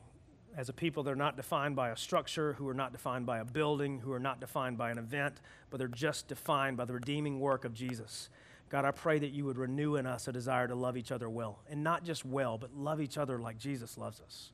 as 0.55 0.69
a 0.69 0.75
people 0.75 1.03
that 1.05 1.11
are 1.11 1.17
not 1.17 1.37
defined 1.37 1.77
by 1.77 1.89
a 1.89 1.97
structure, 1.97 2.53
who 2.55 2.69
are 2.69 2.75
not 2.75 2.93
defined 2.93 3.25
by 3.25 3.39
a 3.39 3.45
building, 3.45 4.01
who 4.01 4.13
are 4.13 4.21
not 4.21 4.41
defined 4.41 4.77
by 4.77 4.91
an 4.91 4.99
event, 4.99 5.41
but 5.71 5.79
they're 5.79 5.89
just 5.89 6.29
defined 6.29 6.77
by 6.77 6.85
the 6.85 6.93
redeeming 6.93 7.41
work 7.41 7.65
of 7.65 7.73
Jesus 7.73 8.29
God, 8.69 8.85
I 8.85 8.91
pray 8.91 9.19
that 9.19 9.31
you 9.31 9.45
would 9.45 9.59
renew 9.59 9.97
in 9.97 10.07
us 10.07 10.27
a 10.27 10.33
desire 10.33 10.67
to 10.67 10.75
love 10.75 10.97
each 10.97 11.13
other 11.13 11.31
well. 11.31 11.61
And 11.71 11.85
not 11.85 12.05
just 12.05 12.25
well, 12.25 12.59
but 12.59 12.77
love 12.77 13.01
each 13.01 13.17
other 13.17 13.39
like 13.39 13.59
Jesus 13.59 13.97
loves 13.97 14.21
us. 14.21 14.51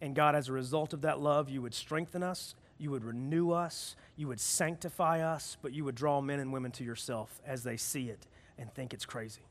And 0.00 0.14
God, 0.14 0.34
as 0.34 0.48
a 0.48 0.52
result 0.52 0.92
of 0.92 1.02
that 1.02 1.20
love, 1.20 1.50
you 1.50 1.60
would 1.62 1.74
strengthen 1.74 2.22
us, 2.22 2.54
you 2.78 2.90
would 2.90 3.04
renew 3.04 3.50
us, 3.50 3.96
you 4.16 4.28
would 4.28 4.40
sanctify 4.40 5.20
us, 5.20 5.56
but 5.62 5.72
you 5.72 5.84
would 5.84 5.94
draw 5.94 6.20
men 6.20 6.40
and 6.40 6.52
women 6.52 6.72
to 6.72 6.84
yourself 6.84 7.40
as 7.46 7.62
they 7.62 7.76
see 7.76 8.08
it 8.08 8.26
and 8.58 8.72
think 8.72 8.92
it's 8.92 9.06
crazy. 9.06 9.42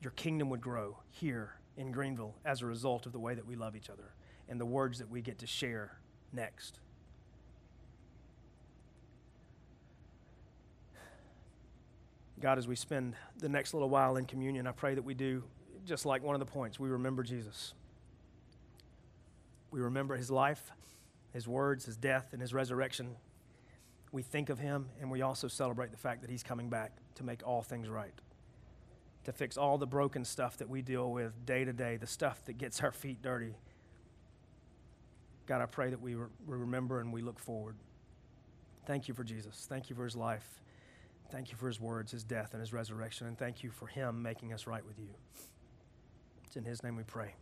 Your 0.00 0.12
kingdom 0.12 0.48
would 0.50 0.60
grow 0.60 0.98
here 1.10 1.54
in 1.76 1.90
Greenville 1.92 2.34
as 2.44 2.62
a 2.62 2.66
result 2.66 3.06
of 3.06 3.12
the 3.12 3.18
way 3.18 3.34
that 3.34 3.46
we 3.46 3.56
love 3.56 3.74
each 3.76 3.90
other 3.90 4.14
and 4.48 4.60
the 4.60 4.66
words 4.66 4.98
that 4.98 5.10
we 5.10 5.20
get 5.20 5.38
to 5.38 5.46
share 5.46 5.98
next. 6.32 6.80
God, 12.40 12.58
as 12.58 12.68
we 12.68 12.76
spend 12.76 13.14
the 13.38 13.48
next 13.48 13.74
little 13.74 13.88
while 13.88 14.16
in 14.16 14.24
communion, 14.24 14.66
I 14.66 14.72
pray 14.72 14.94
that 14.94 15.02
we 15.02 15.14
do 15.14 15.42
just 15.84 16.06
like 16.06 16.22
one 16.22 16.36
of 16.36 16.40
the 16.40 16.46
points. 16.46 16.78
We 16.78 16.88
remember 16.88 17.22
Jesus. 17.24 17.74
We 19.70 19.80
remember 19.80 20.16
his 20.16 20.30
life, 20.30 20.70
his 21.38 21.46
words, 21.46 21.84
his 21.84 21.96
death, 21.96 22.30
and 22.32 22.42
his 22.42 22.52
resurrection. 22.52 23.14
We 24.10 24.22
think 24.22 24.48
of 24.48 24.58
him, 24.58 24.86
and 25.00 25.08
we 25.08 25.22
also 25.22 25.46
celebrate 25.46 25.92
the 25.92 25.96
fact 25.96 26.22
that 26.22 26.30
he's 26.30 26.42
coming 26.42 26.68
back 26.68 26.96
to 27.14 27.22
make 27.22 27.46
all 27.46 27.62
things 27.62 27.88
right, 27.88 28.12
to 29.22 29.30
fix 29.30 29.56
all 29.56 29.78
the 29.78 29.86
broken 29.86 30.24
stuff 30.24 30.56
that 30.56 30.68
we 30.68 30.82
deal 30.82 31.12
with 31.12 31.46
day 31.46 31.64
to 31.64 31.72
day, 31.72 31.96
the 31.96 32.08
stuff 32.08 32.44
that 32.46 32.58
gets 32.58 32.82
our 32.82 32.90
feet 32.90 33.22
dirty. 33.22 33.54
God, 35.46 35.62
I 35.62 35.66
pray 35.66 35.90
that 35.90 36.00
we, 36.00 36.16
re- 36.16 36.26
remember 36.44 36.98
and 36.98 37.12
we 37.12 37.22
look 37.22 37.38
forward. 37.38 37.76
Thank 38.84 39.06
you 39.06 39.14
for 39.14 39.22
Jesus. 39.22 39.64
Thank 39.68 39.90
you 39.90 39.94
for 39.94 40.02
his 40.02 40.16
life. 40.16 40.60
Thank 41.30 41.52
you 41.52 41.56
for 41.56 41.68
his 41.68 41.78
words, 41.78 42.10
his 42.10 42.24
death, 42.24 42.48
and 42.50 42.60
his 42.60 42.72
resurrection. 42.72 43.28
And 43.28 43.38
thank 43.38 43.62
you 43.62 43.70
for 43.70 43.86
him 43.86 44.22
making 44.22 44.52
us 44.52 44.66
right 44.66 44.84
with 44.84 44.98
you. 44.98 45.14
It's 46.44 46.56
in 46.56 46.64
his 46.64 46.82
name 46.82 46.96
we 46.96 47.04
pray. 47.04 47.34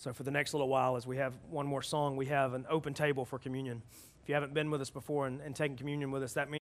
So, 0.00 0.14
for 0.14 0.22
the 0.22 0.30
next 0.30 0.54
little 0.54 0.70
while, 0.70 0.96
as 0.96 1.06
we 1.06 1.18
have 1.18 1.34
one 1.50 1.66
more 1.66 1.82
song, 1.82 2.16
we 2.16 2.24
have 2.24 2.54
an 2.54 2.64
open 2.70 2.94
table 2.94 3.26
for 3.26 3.38
communion. 3.38 3.82
If 4.22 4.30
you 4.30 4.34
haven't 4.34 4.54
been 4.54 4.70
with 4.70 4.80
us 4.80 4.88
before 4.88 5.26
and, 5.26 5.42
and 5.42 5.54
taken 5.54 5.76
communion 5.76 6.10
with 6.10 6.22
us, 6.22 6.32
that 6.32 6.50
means 6.50 6.58